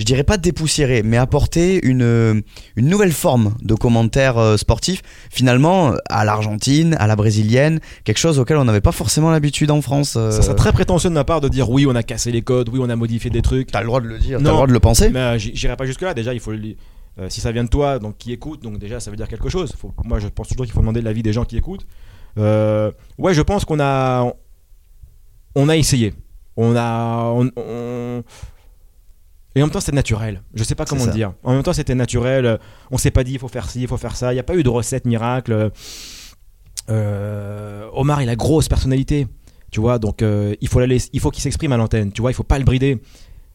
je 0.00 0.04
dirais 0.04 0.24
pas 0.24 0.38
dépoussiéré, 0.38 1.02
mais 1.04 1.16
apporté 1.18 1.78
une, 1.86 2.02
euh, 2.02 2.40
une 2.76 2.88
nouvelle 2.88 3.12
forme 3.12 3.54
de 3.62 3.74
commentaire 3.74 4.38
euh, 4.38 4.56
sportif, 4.56 5.02
finalement, 5.30 5.92
à 6.08 6.24
l'Argentine, 6.24 6.96
à 6.98 7.06
la 7.06 7.14
brésilienne, 7.16 7.80
quelque 8.04 8.18
chose 8.18 8.38
auquel 8.38 8.56
on 8.56 8.64
n'avait 8.64 8.80
pas 8.80 8.92
forcément 8.92 9.30
l'habitude 9.30 9.70
en 9.70 9.82
France 9.82 10.14
euh, 10.16 10.30
Ça 10.30 10.42
serait 10.42 10.56
très 10.56 10.72
prétentieux 10.72 11.10
de 11.10 11.14
ma 11.14 11.24
part 11.24 11.40
de 11.40 11.48
dire 11.48 11.70
oui, 11.70 11.86
on 11.86 11.94
a 11.94 12.02
cassé 12.02 12.32
les 12.32 12.42
codes, 12.42 12.70
oui, 12.70 12.80
on 12.82 12.88
a 12.88 12.96
modifié 12.96 13.30
des 13.30 13.42
trucs. 13.42 13.70
T'as 13.70 13.80
le 13.80 13.86
droit 13.86 14.00
de 14.00 14.06
le 14.08 14.18
dire, 14.18 14.38
t'as 14.38 14.44
le 14.44 14.50
droit 14.54 14.66
de 14.66 14.72
le 14.72 14.80
penser 14.80 15.10
Mais 15.10 15.20
euh, 15.20 15.38
j'irai 15.38 15.76
pas 15.76 15.84
jusque 15.86 16.00
là. 16.00 16.14
Déjà, 16.14 16.32
il 16.34 16.40
faut 16.40 16.52
le- 16.52 16.76
euh, 17.18 17.26
si 17.28 17.40
ça 17.42 17.52
vient 17.52 17.64
de 17.64 17.68
toi, 17.68 17.98
donc 17.98 18.16
qui 18.16 18.32
écoute, 18.32 18.62
donc 18.62 18.78
déjà 18.78 19.00
ça 19.00 19.10
veut 19.10 19.16
dire 19.18 19.28
quelque 19.28 19.48
chose. 19.50 19.74
Faut- 19.76 19.92
moi, 20.04 20.18
je 20.18 20.28
pense 20.28 20.48
toujours 20.48 20.64
qu'il 20.64 20.72
faut 20.72 20.80
demander 20.80 21.02
l'avis 21.02 21.22
des 21.22 21.32
gens 21.34 21.44
qui 21.44 21.56
écoutent. 21.58 21.86
Euh, 22.38 22.90
ouais, 23.18 23.34
je 23.34 23.42
pense 23.42 23.64
qu'on 23.66 23.80
a, 23.80 24.32
on 25.54 25.68
a 25.68 25.76
essayé. 25.76 26.14
On 26.56 26.74
a, 26.76 27.24
on- 27.34 27.50
on- 27.56 28.22
et 29.54 29.62
en 29.62 29.66
même 29.66 29.72
temps, 29.72 29.80
c'était 29.80 29.92
naturel. 29.96 30.42
Je 30.54 30.62
sais 30.64 30.74
pas 30.74 30.84
comment 30.84 31.04
ça. 31.04 31.10
dire. 31.10 31.32
En 31.42 31.52
même 31.54 31.62
temps, 31.62 31.72
c'était 31.72 31.94
naturel. 31.94 32.58
On 32.90 32.98
s'est 32.98 33.10
pas 33.10 33.24
dit 33.24 33.32
il 33.32 33.38
faut 33.38 33.48
faire 33.48 33.68
ci, 33.68 33.82
il 33.82 33.88
faut 33.88 33.96
faire 33.96 34.14
ça. 34.16 34.32
Il 34.32 34.36
n'y 34.36 34.40
a 34.40 34.44
pas 34.44 34.54
eu 34.56 34.62
de 34.62 34.68
recette 34.68 35.04
miracle. 35.06 35.70
Euh, 36.88 37.86
Omar, 37.92 38.22
il 38.22 38.28
a 38.28 38.36
grosse 38.36 38.68
personnalité. 38.68 39.26
Tu 39.70 39.80
vois, 39.80 39.98
donc 40.00 40.22
euh, 40.22 40.54
il 40.60 40.68
faut 40.68 40.80
la 40.80 40.86
laisser- 40.86 41.10
il 41.12 41.20
faut 41.20 41.30
qu'il 41.30 41.42
s'exprime 41.42 41.72
à 41.72 41.76
l'antenne. 41.76 42.10
Tu 42.12 42.20
vois, 42.20 42.30
il 42.32 42.34
faut 42.34 42.42
pas 42.42 42.58
le 42.58 42.64
brider. 42.64 43.00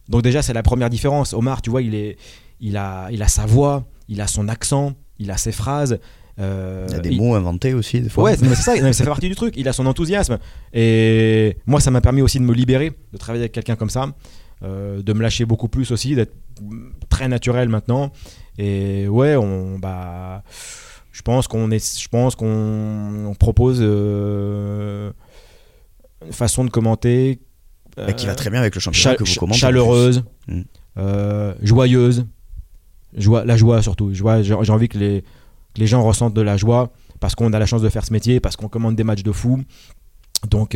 Donc 0.07 0.21
déjà, 0.21 0.41
c'est 0.41 0.53
la 0.53 0.63
première 0.63 0.89
différence. 0.89 1.33
Omar, 1.33 1.61
tu 1.61 1.69
vois, 1.69 1.81
il 1.81 1.93
est, 1.95 2.17
il 2.61 2.77
a, 2.77 3.09
il 3.11 3.21
a 3.21 3.27
sa 3.27 3.45
voix, 3.45 3.85
il 4.07 4.21
a 4.21 4.27
son 4.27 4.47
accent, 4.47 4.93
il 5.19 5.29
a 5.31 5.37
ses 5.37 5.51
phrases. 5.51 5.99
euh, 6.39 6.85
Il 6.89 6.93
y 6.93 6.97
a 6.97 6.99
des 6.99 7.09
il- 7.09 7.17
mots 7.21 7.35
inventés 7.35 7.73
aussi, 7.73 7.99
des 8.01 8.07
fois. 8.09 8.23
Ouais, 8.25 8.37
mais 8.41 8.49
c'est 8.55 8.55
ça, 8.61 8.75
ça 8.77 8.93
fait 8.93 9.09
partie 9.09 9.27
du 9.27 9.35
truc. 9.35 9.55
Il 9.57 9.67
a 9.67 9.73
son 9.73 9.85
enthousiasme. 9.87 10.37
Et 10.73 11.57
moi, 11.65 11.81
ça 11.81 11.91
m'a 11.91 12.01
permis 12.01 12.21
aussi 12.21 12.39
de 12.39 12.43
me 12.45 12.53
libérer, 12.53 12.93
de 13.11 13.17
travailler 13.17 13.43
avec 13.43 13.51
quelqu'un 13.51 13.75
comme 13.75 13.89
ça, 13.89 14.07
euh, 14.63 15.01
de 15.01 15.13
me 15.13 15.21
lâcher 15.21 15.45
beaucoup 15.45 15.67
plus 15.67 15.91
aussi, 15.91 16.15
d'être 16.15 16.33
très 17.09 17.27
naturel 17.27 17.69
maintenant. 17.69 18.11
Et 18.57 19.07
ouais, 19.07 19.35
on, 19.35 19.77
bah, 19.79 20.43
je 21.11 21.21
pense 21.21 21.47
qu'on 21.47 21.71
est, 21.71 21.99
je 22.01 22.07
pense 22.07 22.35
qu'on 22.35 23.25
on 23.27 23.33
propose 23.35 23.79
euh, 23.81 25.11
une 26.25 26.33
façon 26.33 26.63
de 26.65 26.69
commenter 26.69 27.39
Bah, 27.97 28.13
qui 28.13 28.25
va 28.25 28.31
euh, 28.33 28.35
très 28.35 28.49
bien 28.49 28.59
avec 28.61 28.75
le 28.75 28.81
championnat 28.81 29.11
cha- 29.11 29.15
que 29.15 29.23
vous 29.23 29.35
commentez. 29.35 29.57
en 29.57 29.59
chaleureuse, 29.59 30.23
Mm. 30.47 30.61
joyeuse, 31.61 32.25
joie, 33.17 33.43
la 33.45 33.57
joie 33.57 33.81
surtout. 33.81 34.13
Joie, 34.13 34.41
j'ai 34.41 34.55
j'ai 34.61 34.71
envie 34.71 34.87
que 34.87 34.97
les, 34.97 35.21
que 35.73 35.79
les 35.79 35.87
gens 35.87 36.03
ressentent 36.03 36.33
de 36.33 36.41
la 36.41 36.55
joie 36.57 36.91
parce 37.19 37.35
qu'on 37.35 37.51
a 37.53 37.59
la 37.59 37.65
chance 37.65 37.81
de 37.81 37.89
faire 37.89 38.05
ce 38.05 38.13
métier, 38.13 38.39
parce 38.39 38.55
qu'on 38.55 38.67
commande 38.69 38.95
des 38.95 39.03
matchs 39.03 39.23
de 39.23 39.31
fou. 39.31 39.61
Donc, 40.49 40.75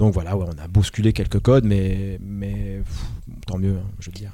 donc 0.00 0.14
voilà, 0.14 0.34
ouais, 0.34 0.46
on 0.48 0.64
a 0.64 0.66
bousculé 0.66 1.12
quelques 1.12 1.40
codes, 1.40 1.64
mais, 1.66 2.18
mais 2.22 2.80
pff, 2.82 3.36
tant 3.46 3.58
mieux, 3.58 3.74
hein, 3.76 3.86
je 4.00 4.06
veux 4.06 4.14
dire. 4.14 4.30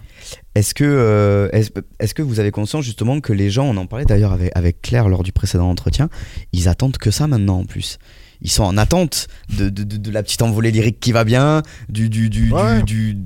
Est-ce 0.54 0.74
que, 0.74 0.84
euh, 0.84 1.48
est-ce, 1.52 1.70
est-ce 1.98 2.14
que 2.14 2.22
vous 2.22 2.38
avez 2.38 2.52
conscience 2.52 2.84
justement 2.84 3.18
que 3.20 3.32
les 3.32 3.50
gens, 3.50 3.64
on 3.66 3.76
en 3.76 3.86
parlait 3.86 4.04
d'ailleurs 4.04 4.32
avec, 4.32 4.52
avec 4.54 4.80
Claire 4.80 5.08
lors 5.08 5.24
du 5.24 5.32
précédent 5.32 5.68
entretien, 5.68 6.08
ils 6.52 6.68
attendent 6.68 6.96
que 6.98 7.10
ça 7.10 7.26
maintenant 7.26 7.58
en 7.58 7.64
plus 7.64 7.98
ils 8.42 8.50
sont 8.50 8.64
en 8.64 8.76
attente 8.76 9.28
de, 9.58 9.70
de, 9.70 9.82
de- 9.82 9.96
de 9.96 10.10
la 10.10 10.22
petite 10.22 10.42
envolée 10.42 10.70
lyrique 10.70 11.00
qui 11.00 11.10
va 11.10 11.24
bien, 11.24 11.62
du, 11.88 12.10
du, 12.10 12.28
du, 12.28 12.52
Ouais. 12.52 12.82
du- 12.82 13.14
du- 13.14 13.18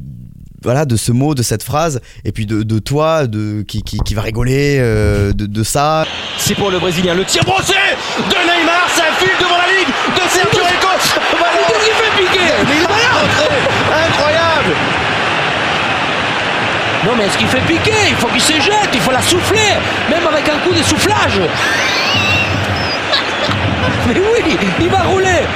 voilà, 0.63 0.85
de 0.85 0.95
ce 0.97 1.11
mot, 1.11 1.35
de 1.35 1.43
cette 1.43 1.65
phrase, 1.65 2.01
et 2.25 2.31
puis 2.31 2.47
de, 2.47 2.63
de 2.63 2.79
toi, 2.79 3.27
de, 3.27 3.63
qui, 3.63 3.83
qui, 3.83 3.99
qui 3.99 4.15
va 4.15 4.23
rigoler 4.23 4.77
euh, 4.79 5.33
de, 5.33 5.47
de 5.47 5.63
ça. 5.65 6.07
C'est 6.39 6.55
pour 6.55 6.71
le 6.71 6.79
Brésilien. 6.79 7.15
Le 7.15 7.25
tir 7.25 7.43
brossé 7.45 7.73
de 8.19 8.23
Neymar, 8.23 8.89
ça 8.95 9.03
file 9.19 9.35
devant 9.41 9.59
la 9.59 9.67
ligne 9.67 9.93
de 10.15 10.29
Sergio 10.31 10.63
Rico. 10.65 10.87
Qu'est-ce 11.67 11.85
qu'il 11.87 11.95
fait 11.95 12.23
piquer 12.23 13.10
Incroyable. 14.09 14.75
Non 17.07 17.13
mais 17.17 17.25
est-ce 17.25 17.39
qu'il 17.39 17.49
fait 17.49 17.61
piquer? 17.61 17.93
Il 18.11 18.17
faut 18.17 18.27
qu'il 18.29 18.41
se 18.41 18.53
jette, 18.53 18.91
il 18.93 19.01
faut 19.01 19.13
la 19.13 19.23
souffler, 19.23 19.73
même 20.11 20.27
avec 20.27 20.49
un 20.49 20.59
coup 20.59 20.73
de 20.73 20.83
soufflage. 20.83 21.41
Mais 24.07 24.15
oui, 24.15 24.57
il 24.81 24.89
va 24.89 24.99
rouler. 25.03 25.47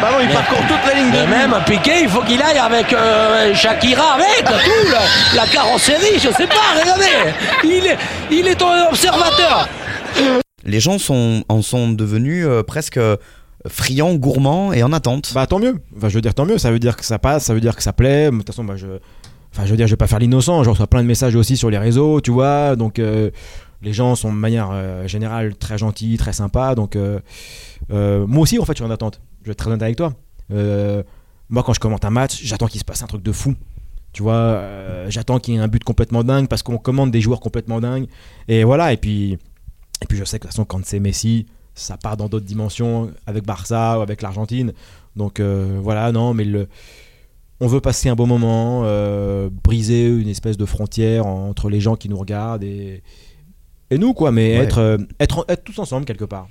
Bah 0.00 0.08
non, 0.12 0.18
il 0.20 0.28
parcourt 0.28 0.58
toute 0.66 0.84
la 0.86 0.94
ligne 0.94 1.12
de 1.12 1.26
même 1.30 1.54
Piqué, 1.64 2.02
il 2.02 2.08
faut 2.08 2.22
qu'il 2.22 2.42
aille 2.42 2.58
avec 2.58 2.92
euh, 2.92 3.54
Shakira, 3.54 4.14
avec 4.14 4.44
tout, 4.44 4.90
la, 4.90 5.42
la 5.42 5.46
carrosserie, 5.48 6.18
je 6.18 6.28
sais 6.30 6.48
pas, 6.48 6.80
regardez. 6.80 7.32
Il 7.62 7.86
est, 7.86 7.96
il 8.30 8.48
est 8.48 8.56
ton 8.56 8.88
observateur. 8.88 9.68
Les 10.64 10.80
gens 10.80 10.98
sont, 10.98 11.44
en 11.48 11.62
sont 11.62 11.90
devenus 11.90 12.44
euh, 12.46 12.64
presque 12.64 12.98
friands, 13.68 14.14
gourmands 14.14 14.72
et 14.72 14.82
en 14.82 14.92
attente. 14.92 15.32
Bah 15.34 15.46
tant 15.46 15.58
mieux. 15.58 15.80
Enfin, 15.96 16.08
je 16.08 16.14
veux 16.14 16.20
dire 16.20 16.34
tant 16.34 16.46
mieux. 16.46 16.58
Ça 16.58 16.70
veut 16.70 16.78
dire 16.78 16.96
que 16.96 17.04
ça 17.04 17.18
passe, 17.18 17.44
ça 17.44 17.54
veut 17.54 17.60
dire 17.60 17.76
que 17.76 17.82
ça 17.82 17.92
plaît. 17.92 18.30
De 18.30 18.36
toute 18.36 18.46
façon, 18.46 18.64
bah, 18.64 18.76
je, 18.76 18.86
enfin, 19.52 19.64
je 19.64 19.70
veux 19.70 19.76
dire, 19.76 19.86
je 19.86 19.92
vais 19.92 19.98
pas 19.98 20.06
faire 20.06 20.18
l'innocent. 20.18 20.64
Je 20.64 20.70
reçois 20.70 20.86
plein 20.86 21.02
de 21.02 21.06
messages 21.06 21.34
aussi 21.36 21.56
sur 21.56 21.70
les 21.70 21.78
réseaux, 21.78 22.20
tu 22.20 22.30
vois. 22.30 22.76
Donc 22.76 22.98
euh, 22.98 23.30
les 23.82 23.92
gens 23.92 24.14
sont 24.14 24.32
de 24.32 24.38
manière 24.38 24.70
euh, 24.72 25.06
générale 25.06 25.56
très 25.56 25.78
gentils, 25.78 26.16
très 26.16 26.32
sympas. 26.32 26.74
Donc 26.74 26.96
euh, 26.96 27.20
moi 27.90 28.42
aussi, 28.42 28.58
en 28.58 28.64
fait, 28.64 28.72
je 28.72 28.82
suis 28.82 28.84
en 28.84 28.90
attente. 28.90 29.20
Je 29.42 29.46
vais 29.46 29.52
être 29.52 29.58
très 29.58 29.70
honnête 29.70 29.82
avec 29.82 29.96
toi. 29.96 30.12
Moi, 31.48 31.62
quand 31.62 31.74
je 31.74 31.80
commente 31.80 32.04
un 32.04 32.10
match, 32.10 32.40
j'attends 32.42 32.66
qu'il 32.66 32.80
se 32.80 32.84
passe 32.84 33.02
un 33.02 33.06
truc 33.06 33.22
de 33.22 33.32
fou. 33.32 33.54
Tu 34.12 34.22
vois, 34.22 34.62
j'attends 35.08 35.38
qu'il 35.38 35.54
y 35.54 35.56
ait 35.56 35.60
un 35.60 35.68
but 35.68 35.84
complètement 35.84 36.24
dingue 36.24 36.48
parce 36.48 36.62
qu'on 36.62 36.78
commande 36.78 37.10
des 37.10 37.20
joueurs 37.20 37.40
complètement 37.40 37.80
dingues. 37.80 38.06
Et 38.48 38.64
voilà. 38.64 38.92
Et 38.92 38.96
puis, 38.96 39.38
et 40.02 40.06
puis 40.06 40.18
je 40.18 40.24
sais 40.24 40.38
que 40.38 40.44
de 40.44 40.48
toute 40.48 40.56
façon, 40.56 40.64
quand 40.64 40.84
c'est 40.84 40.98
Messi, 41.00 41.46
ça 41.74 41.96
part 41.96 42.16
dans 42.16 42.28
d'autres 42.28 42.46
dimensions 42.46 43.10
avec 43.26 43.44
Barça 43.44 43.98
ou 43.98 44.02
avec 44.02 44.22
l'Argentine. 44.22 44.72
Donc 45.16 45.40
euh, 45.40 45.78
voilà, 45.82 46.12
non, 46.12 46.34
mais 46.34 46.44
le, 46.44 46.68
on 47.60 47.66
veut 47.66 47.80
passer 47.80 48.08
un 48.08 48.14
bon 48.14 48.26
moment, 48.26 48.82
euh, 48.84 49.48
briser 49.62 50.06
une 50.08 50.28
espèce 50.28 50.56
de 50.56 50.64
frontière 50.66 51.26
entre 51.26 51.68
les 51.68 51.80
gens 51.80 51.96
qui 51.96 52.08
nous 52.08 52.18
regardent 52.18 52.64
et, 52.64 53.02
et 53.90 53.98
nous, 53.98 54.14
quoi, 54.14 54.32
mais 54.32 54.58
Ouais. 54.58 54.64
être, 54.64 54.78
euh, 54.78 54.98
être, 55.20 55.44
être 55.48 55.64
tous 55.64 55.78
ensemble 55.78 56.04
quelque 56.06 56.24
part. 56.24 56.48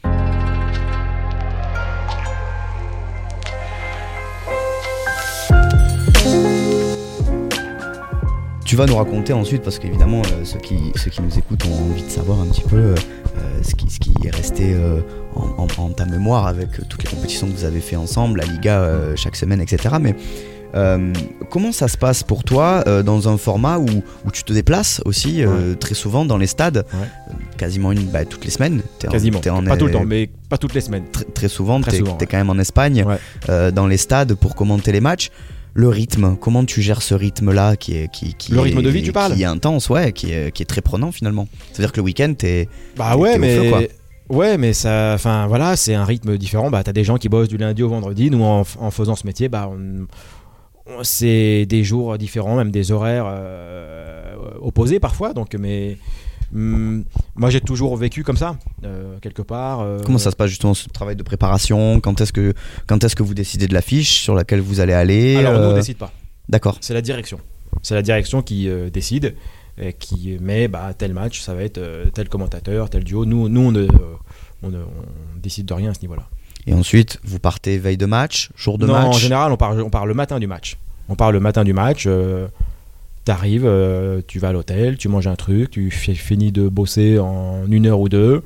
Tu 8.66 8.78
vas 8.78 8.86
nous 8.86 8.96
raconter 8.96 9.34
ensuite, 9.34 9.64
parce 9.64 9.80
qu'évidemment, 9.80 10.22
euh, 10.22 10.46
ceux, 10.46 10.60
qui, 10.60 10.78
ceux 10.96 11.10
qui 11.12 11.22
nous 11.22 11.38
écoutent 11.38 11.66
ont 11.66 11.92
envie 11.92 12.04
de 12.04 12.10
savoir 12.10 12.40
un 12.40 12.46
petit 12.46 12.62
peu 12.62 12.78
euh, 12.78 12.96
ce, 13.64 13.76
qui, 13.76 13.90
ce 13.90 14.00
qui 14.00 14.11
est 14.28 14.36
resté 14.36 14.74
euh, 14.74 15.00
en, 15.36 15.64
en- 15.64 15.84
en 15.84 15.90
ta 15.90 16.06
mémoire 16.06 16.48
avec 16.48 16.70
toutes 16.90 17.04
les 17.04 17.10
compétitions 17.10 17.48
que 17.48 17.54
vous 17.56 17.66
avez 17.66 17.80
fait 17.82 17.96
ensemble, 17.96 18.40
la 18.40 18.46
Liga 18.46 18.80
euh, 18.82 19.16
chaque 19.16 19.36
semaine, 19.36 19.62
etc. 19.62 19.96
Mais 20.02 20.16
euh, 20.74 21.12
comment 21.50 21.72
ça 21.74 21.88
se 21.90 21.98
passe 21.98 22.24
pour 22.24 22.44
toi 22.46 22.84
euh, 22.88 23.04
dans 23.04 23.28
un 23.28 23.38
format 23.38 23.78
où, 23.78 23.86
où 24.26 24.32
tu 24.32 24.44
te 24.44 24.54
déplaces 24.54 25.02
aussi 25.06 25.44
euh, 25.44 25.76
très 25.76 25.96
souvent 25.96 26.24
dans 26.26 26.38
les 26.38 26.48
stades, 26.48 26.86
Ouais. 26.94 27.36
quasiment 27.58 27.92
une, 27.92 28.06
bah, 28.06 28.24
toutes 28.26 28.46
les 28.46 28.52
semaines 28.52 28.82
en- 29.06 29.10
Quasiment. 29.12 29.40
en- 29.40 29.64
pas 29.66 29.76
tout 29.78 29.88
le 29.88 29.92
temps, 29.92 30.06
mais 30.06 30.30
pas 30.50 30.58
toutes 30.58 30.74
les 30.74 30.82
semaines. 30.82 31.04
très, 31.12 31.26
très 31.26 31.48
souvent, 31.50 31.82
Très 31.82 31.92
t'es 31.92 31.98
souvent, 31.98 32.14
t'es 32.14 32.26
ouais. 32.26 32.30
quand 32.32 32.38
même 32.38 32.50
en 32.50 32.58
Espagne, 32.60 33.06
dans 33.74 33.88
les 33.88 33.98
stades 33.98 34.34
pour 34.36 34.56
commenter 34.56 34.92
les 34.92 35.02
matchs. 35.02 35.30
Le 35.74 35.88
rythme, 35.88 36.36
comment 36.36 36.66
tu 36.66 36.82
gères 36.82 37.02
ce 37.02 37.14
rythme-là 37.16 37.78
qui 37.78 37.96
est 37.96 38.12
qui, 38.12 38.34
qui 38.34 38.52
Le 38.52 38.58
est- 38.58 38.62
rythme 38.64 38.82
de 38.82 38.90
vie, 38.90 39.04
tu 39.04 39.14
parles? 39.14 39.36
Qui 39.36 39.44
est 39.44 39.46
intense, 39.46 39.90
ouais, 39.90 40.12
qui 40.12 40.34
est, 40.34 40.52
qui 40.54 40.64
est 40.64 40.66
très 40.66 40.82
prenant 40.82 41.14
finalement. 41.14 41.48
C'est-à-dire 41.72 41.94
que 41.94 41.98
le 42.02 42.04
week-end, 42.04 42.34
t'es 42.38 42.68
Bah 42.98 43.16
ouais, 43.16 43.38
mais. 43.38 43.56
feu. 43.72 43.88
Ouais, 44.32 44.58
mais 44.58 44.72
ça, 44.74 45.12
enfin 45.16 45.46
voilà, 45.48 45.76
c'est 45.76 45.94
un 45.94 46.06
rythme 46.06 46.38
différent. 46.38 46.70
Bah, 46.70 46.84
t'as 46.84 46.94
des 46.94 47.04
gens 47.04 47.18
qui 47.18 47.28
bossent 47.30 47.50
du 47.50 47.58
lundi 47.58 47.84
au 47.84 47.90
vendredi. 47.90 48.30
Nous, 48.32 48.42
en, 48.44 48.64
en 48.80 48.92
faisant 48.92 49.16
ce 49.16 49.28
métier, 49.28 49.50
bah, 49.50 49.70
on- 49.72 50.06
on- 50.88 51.04
c'est 51.04 51.66
des 51.66 51.84
jours 51.84 52.18
différents, 52.18 52.56
même 52.56 52.72
des 52.72 52.92
horaires 52.92 53.26
euh, 53.28 54.36
opposés 54.62 55.00
parfois. 55.00 55.34
Donc, 55.34 55.54
mais 55.60 55.98
hum, 56.56 57.04
moi, 57.36 57.50
j'ai 57.50 57.60
toujours 57.62 57.96
vécu 57.98 58.24
comme 58.24 58.38
ça, 58.38 58.56
euh, 58.86 59.18
quelque 59.22 59.42
part. 59.42 59.82
euh, 59.82 60.00
Comment 60.06 60.18
ça 60.18 60.32
se 60.32 60.36
passe 60.38 60.50
justement 60.50 60.74
ce 60.74 60.88
travail 60.90 61.16
de 61.18 61.24
préparation? 61.24 62.00
Quand 62.00 62.20
est-ce 62.22 62.32
que 62.34 62.54
quand 62.88 63.04
est-ce 63.04 63.16
que 63.18 63.24
vous 63.24 63.34
décidez 63.34 63.68
de 63.68 63.74
l'affiche 63.74 64.22
sur 64.22 64.34
laquelle 64.36 64.62
vous 64.62 64.80
allez 64.80 64.94
aller 64.94 65.36
Alors, 65.38 65.60
nous, 65.60 65.68
on 65.68 65.76
décide 65.76 65.98
pas. 65.98 66.12
D'accord. 66.48 66.78
C'est 66.80 66.94
la 66.94 67.02
direction. 67.02 67.40
C'est 67.84 67.96
la 67.96 68.02
direction 68.02 68.42
qui 68.42 68.70
décide 68.94 69.36
et 69.82 69.94
qui 69.94 70.38
met 70.40 70.68
bah, 70.68 70.94
tel 70.98 71.14
match, 71.14 71.42
ça 71.42 71.54
va 71.56 71.64
être 71.64 71.78
euh, 71.80 72.06
tel 72.14 72.30
commentateur, 72.30 72.90
tel 72.90 73.04
duo. 73.04 73.26
Nous, 73.26 73.50
nous 73.50 73.62
on, 73.62 73.72
ne, 73.72 73.88
on, 74.64 74.70
ne- 74.70 74.78
on 74.78 75.40
décide 75.42 75.66
de 75.66 75.74
rien 75.74 75.92
à 75.92 75.94
ce 75.94 76.02
niveau-là. 76.02 76.24
Et 76.68 76.74
ensuite, 76.74 77.20
vous 77.24 77.40
partez 77.40 77.78
veille 77.80 77.98
de 77.98 78.06
match, 78.06 78.52
jour 78.56 78.78
de 78.78 78.86
non, 78.86 78.94
en 78.94 79.08
match. 79.10 79.20
général, 79.20 79.52
on 79.52 79.58
part, 79.58 79.76
on 79.78 79.90
part 79.90 80.06
le 80.06 80.14
matin 80.14 80.40
du 80.40 80.46
match. 80.48 80.78
On 81.10 81.16
part 81.16 81.32
le 81.32 81.40
matin 81.40 81.64
du 81.64 81.74
match. 81.74 82.04
euh, 82.08 82.48
T'arrives, 83.24 83.66
euh, 83.68 84.22
tu 84.28 84.40
vas 84.40 84.48
à 84.50 84.52
l'hôtel, 84.52 84.98
tu 84.98 85.08
manges 85.08 85.28
un 85.28 85.36
truc, 85.36 85.70
tu 85.70 85.92
fi- 85.92 86.16
finis 86.16 86.52
de 86.52 86.68
bosser 86.70 87.20
en 87.20 87.70
une 87.70 87.86
heure 87.86 88.00
ou 88.00 88.10
deux, 88.10 88.42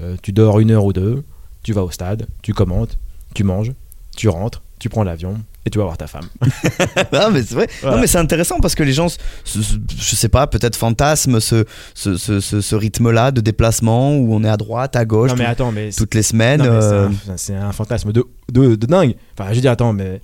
euh, 0.00 0.16
tu 0.22 0.32
dors 0.32 0.60
une 0.60 0.70
heure 0.70 0.84
ou 0.84 0.92
deux, 0.92 1.24
tu 1.64 1.72
vas 1.72 1.82
au 1.82 1.90
stade, 1.90 2.28
tu 2.40 2.54
commentes, 2.54 2.98
tu 3.34 3.42
manges, 3.42 3.72
tu 4.16 4.28
rentres, 4.28 4.62
tu 4.78 4.88
prends 4.88 5.02
l'avion 5.02 5.40
et 5.64 5.70
tu 5.70 5.78
vas 5.78 5.84
voir 5.84 5.96
ta 5.96 6.06
femme. 6.06 6.26
Ah, 7.12 7.28
mais 7.32 7.42
c'est 7.42 7.54
vrai. 7.54 7.68
Voilà. 7.80 7.96
Non, 7.96 8.00
mais 8.00 8.06
c'est 8.08 8.18
intéressant 8.18 8.58
parce 8.60 8.74
que 8.74 8.82
les 8.82 8.92
gens, 8.92 9.08
se- 9.08 9.18
se- 9.44 9.76
je 9.96 10.16
sais 10.16 10.28
pas, 10.28 10.46
peut-être 10.46 10.76
fantasment 10.76 11.40
ce, 11.40 11.64
ce, 11.94 12.16
ce, 12.16 12.40
ce- 12.40 12.60
ce 12.60 12.74
rythme-là 12.74 13.30
de 13.30 13.40
déplacement 13.40 14.16
où 14.16 14.34
on 14.34 14.42
est 14.44 14.48
à 14.48 14.56
droite, 14.56 14.96
à 14.96 15.04
gauche, 15.04 15.30
non 15.30 15.36
mais 15.36 15.44
tout- 15.44 15.50
attends, 15.50 15.72
mais 15.72 15.90
toutes 15.90 16.14
les 16.14 16.22
semaines. 16.22 16.60
Non, 16.60 16.80
c'est 16.80 16.86
euh, 16.94 17.08
un- 17.08 17.36
c'est 17.36 17.54
un, 17.54 17.72
fantasme 17.72 18.12
de, 18.12 18.24
de, 18.50 18.74
de 18.74 18.86
dingue. 18.86 19.14
Enfin, 19.38 19.50
je 19.50 19.54
veux 19.56 19.60
dire, 19.60 19.70
attends, 19.72 19.92
mais. 19.92 20.20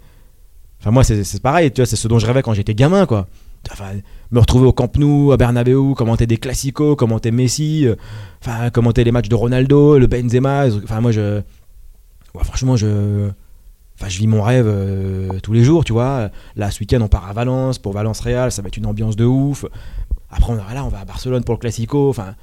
Enfin, 0.80 0.90
moi, 0.92 1.02
c'est 1.04 1.42
pareil, 1.42 1.70
tu 1.72 1.80
vois, 1.80 1.86
c'est 1.86 1.96
ce 1.96 2.06
dont 2.08 2.18
je 2.18 2.26
rêvais 2.26 2.42
quand 2.42 2.54
j'étais 2.54 2.74
gamin, 2.74 3.04
quoi. 3.06 3.26
Enfin, 3.72 3.86
me 4.30 4.38
retrouver 4.38 4.66
au 4.66 4.72
Camp 4.72 4.96
Nou, 4.96 5.32
à 5.32 5.36
Bernabeu, 5.36 5.92
commenter 5.94 6.26
des 6.26 6.36
classicos, 6.36 6.96
commenter 6.96 7.32
Messi, 7.32 7.86
euh, 7.86 7.96
enfin, 8.40 8.70
commenter 8.70 9.02
les 9.04 9.10
matchs 9.12 9.28
de 9.28 9.34
Ronaldo, 9.34 9.98
le 9.98 10.06
Benzema. 10.06 10.66
Enfin, 10.84 11.00
moi, 11.00 11.10
je. 11.12 11.38
ouais, 12.34 12.44
franchement, 12.44 12.76
je. 12.76 13.28
Enfin, 14.00 14.08
je 14.08 14.18
vis 14.18 14.28
mon 14.28 14.42
rêve 14.42 14.66
euh, 14.68 15.40
tous 15.42 15.52
les 15.52 15.64
jours, 15.64 15.84
tu 15.84 15.92
vois. 15.92 16.30
Là, 16.54 16.70
ce 16.70 16.78
week-end, 16.80 17.00
on 17.02 17.08
part 17.08 17.28
à 17.28 17.32
Valence 17.32 17.78
pour 17.80 17.92
Valence 17.92 18.20
Real, 18.20 18.52
ça 18.52 18.62
va 18.62 18.68
être 18.68 18.76
une 18.76 18.86
ambiance 18.86 19.16
de 19.16 19.24
ouf. 19.24 19.64
Après, 20.30 20.52
on, 20.52 20.56
voilà, 20.56 20.84
on 20.84 20.88
va 20.88 21.00
à 21.00 21.04
Barcelone 21.04 21.42
pour 21.42 21.54
le 21.54 21.58
Classico. 21.58 22.08
Enfin, 22.08 22.34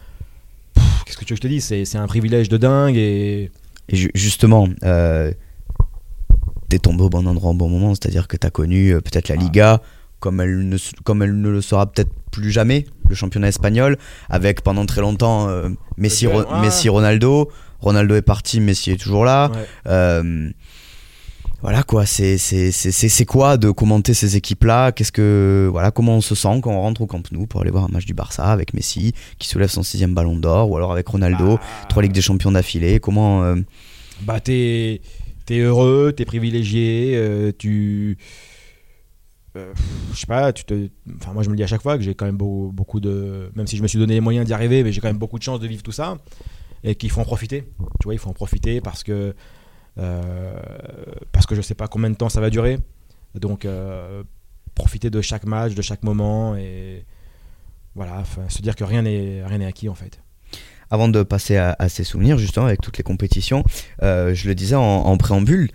qu'est-ce 1.06 1.18
que 1.18 1.24
tu 1.24 1.34
veux 1.34 1.38
que 1.38 1.44
je 1.44 1.48
te 1.48 1.48
dise? 1.48 1.64
C'est 1.90 1.98
un 1.98 2.08
privilège 2.08 2.50
de 2.50 2.58
dingue 2.58 2.98
et. 2.98 3.52
Et 3.88 3.96
ju- 3.96 4.12
justement, 4.16 4.68
euh, 4.84 5.32
t'es 6.70 6.80
tombé 6.80 7.04
au 7.04 7.10
bon 7.10 7.26
endroit 7.28 7.52
au 7.52 7.54
bon 7.54 7.70
moment, 7.70 7.94
c'est-à-dire 7.94 8.28
que 8.28 8.36
t'as 8.36 8.50
connu 8.50 8.90
euh, 8.90 9.00
peut-être 9.02 9.30
la 9.30 9.36
Ah. 9.38 9.42
Liga 9.44 9.82
comme 10.20 10.42
elle, 10.42 10.68
ne, 10.68 10.78
comme 11.04 11.22
elle 11.22 11.40
ne 11.40 11.50
le 11.50 11.62
sera 11.62 11.86
peut-être 11.86 12.10
plus 12.32 12.50
jamais, 12.52 12.86
le 13.08 13.14
championnat 13.16 13.50
espagnol, 13.50 13.98
avec 14.28 14.62
pendant 14.62 14.86
très 14.88 15.02
longtemps 15.02 15.48
euh, 15.50 15.70
Messi, 15.98 16.26
Ro-. 16.26 16.44
Messi, 16.62 16.90
Ronaldo. 16.90 17.50
Ronaldo 17.80 18.16
est 18.16 18.24
parti, 18.24 18.60
Messi 18.60 18.90
est 18.92 18.98
toujours 18.98 19.24
là. 19.24 19.52
Ouais. 19.86 20.24
Voilà 21.66 21.82
quoi, 21.82 22.06
c'est 22.06 22.38
c'est- 22.38 22.70
c'est- 22.72 22.92
c'est- 22.92 23.10
c'est 23.10 23.26
quoi 23.26 23.58
de 23.58 23.72
commenter 23.72 24.14
ces 24.14 24.36
équipes-là? 24.36 24.92
Qu'est-ce 24.92 25.12
que 25.12 25.68
voilà, 25.72 25.90
comment 25.90 26.18
on 26.18 26.22
se 26.22 26.36
sent 26.36 26.60
quand 26.62 26.72
on 26.72 26.80
rentre 26.80 27.02
au 27.02 27.08
Camp 27.08 27.24
Nou 27.32 27.48
pour 27.48 27.62
aller 27.62 27.72
voir 27.72 27.86
un 27.86 27.88
match 27.88 28.06
du 28.06 28.14
Barça 28.14 28.44
avec 28.52 28.76
Messi 28.76 29.14
qui 29.40 29.48
soulève 29.48 29.70
son 29.70 29.82
sixième 29.82 30.14
Ballon 30.14 30.36
d'Or, 30.38 30.70
ou 30.70 30.78
alors 30.78 30.92
avec 30.92 31.08
Ronaldo, 31.08 31.58
Ah. 31.60 31.86
trois 31.90 32.04
Ligues 32.04 32.12
des 32.12 32.22
Champions 32.22 32.52
d'affilée 32.52 33.00
Comment 33.00 33.44
euh, 33.44 33.56
bah 34.22 34.40
t'es 34.40 35.02
t'es 35.48 35.58
heureux, 35.58 36.14
t'es 36.16 36.24
privilégié, 36.26 37.14
euh, 37.16 37.52
tu 37.58 38.20
euh, 39.58 39.74
je 40.14 40.20
sais 40.20 40.28
pas, 40.28 40.54
tu 40.54 40.66
te 40.66 40.88
enfin 41.20 41.34
moi 41.34 41.42
je 41.42 41.48
me 41.50 41.54
le 41.54 41.58
dis 41.58 41.64
à 41.64 41.68
chaque 41.68 41.82
fois 41.82 41.98
que 41.98 42.04
j'ai 42.04 42.14
quand 42.14 42.28
même 42.28 42.38
beau- 42.38 42.70
beaucoup 42.72 43.00
de 43.00 43.50
même 43.56 43.66
si 43.66 43.76
je 43.76 43.82
me 43.82 43.88
suis 43.88 43.98
donné 43.98 44.14
les 44.14 44.22
moyens 44.22 44.46
d'y 44.46 44.54
arriver, 44.54 44.84
mais 44.84 44.92
j'ai 44.92 45.02
quand 45.02 45.08
même 45.10 45.18
beaucoup 45.18 45.40
de 45.40 45.44
chance 45.44 45.60
de 45.60 45.68
vivre 45.68 45.82
tout 45.82 45.92
ça 45.92 46.20
et 46.84 46.94
qu'il 46.94 47.10
faut 47.10 47.22
en 47.22 47.26
profiter. 47.26 47.64
Tu 48.00 48.04
vois, 48.04 48.14
il 48.14 48.20
faut 48.20 48.30
en 48.30 48.34
profiter 48.34 48.82
parce 48.82 49.04
que 49.04 49.34
parce 49.96 51.46
que 51.46 51.56
je 51.56 51.62
sais 51.62 51.76
pas 51.76 51.88
combien 51.88 52.10
de 52.10 52.16
temps 52.16 52.30
ça 52.30 52.42
va 52.42 52.50
durer. 52.50 52.80
Donc 53.36 53.66
euh, 53.66 54.24
profiter 54.74 55.10
de 55.10 55.22
chaque 55.22 55.46
match, 55.46 55.74
de 55.74 55.82
chaque 55.82 56.04
moment 56.04 56.56
et 56.56 57.06
voilà, 57.96 58.24
se 58.50 58.62
dire 58.62 58.76
que 58.76 58.84
rien 58.84 59.02
n'est 59.02 59.44
rien 59.46 59.58
n'est 59.60 59.66
acquis 59.66 59.90
en 59.90 59.96
fait. 59.96 60.20
Avant 60.92 61.08
de 61.08 61.24
passer 61.24 61.58
à, 61.58 61.76
à 61.80 61.90
ces 61.90 62.04
souvenirs, 62.04 62.38
justement, 62.38 62.68
avec 62.68 62.80
toutes 62.80 62.98
les 62.98 63.04
compétitions, 63.04 63.64
euh, 64.04 64.36
je 64.36 64.48
le 64.48 64.54
disais 64.54 64.76
en, 64.76 64.82
en 64.82 65.18
préambule, 65.18 65.70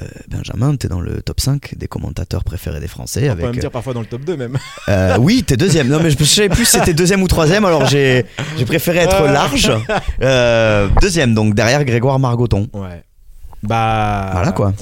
euh, 0.00 0.06
Benjamin, 0.28 0.74
t'es 0.76 0.88
dans 0.88 1.00
le 1.00 1.20
top 1.22 1.38
5 1.38 1.76
des 1.76 1.86
commentateurs 1.86 2.42
préférés 2.42 2.80
des 2.80 2.88
Français. 2.88 3.24
On 3.24 3.26
peut 3.26 3.30
avec, 3.32 3.44
même 3.44 3.56
dire 3.60 3.70
parfois 3.70 3.92
dans 3.94 4.00
le 4.00 4.06
top 4.06 4.22
2 4.24 4.36
même. 4.36 4.58
euh, 4.88 5.16
oui, 5.18 5.44
t'es 5.44 5.56
deuxième. 5.56 5.88
Non, 5.88 6.00
mais 6.02 6.10
je 6.10 6.18
ne 6.18 6.24
savais 6.24 6.48
plus 6.48 6.64
si 6.64 6.78
c'était 6.78 6.94
deuxième 6.94 7.22
ou 7.22 7.28
troisième, 7.28 7.64
alors 7.64 7.86
j'ai 7.86 8.24
préféré 8.66 9.00
être 9.00 9.24
large. 9.24 9.70
Euh, 10.22 10.88
deuxième, 11.00 11.34
donc 11.34 11.54
derrière 11.54 11.84
Grégoire 11.84 12.18
Margoton. 12.18 12.68
Ouais. 12.72 13.04
Bah. 13.64 14.30
Voilà 14.32 14.52
quoi. 14.52 14.72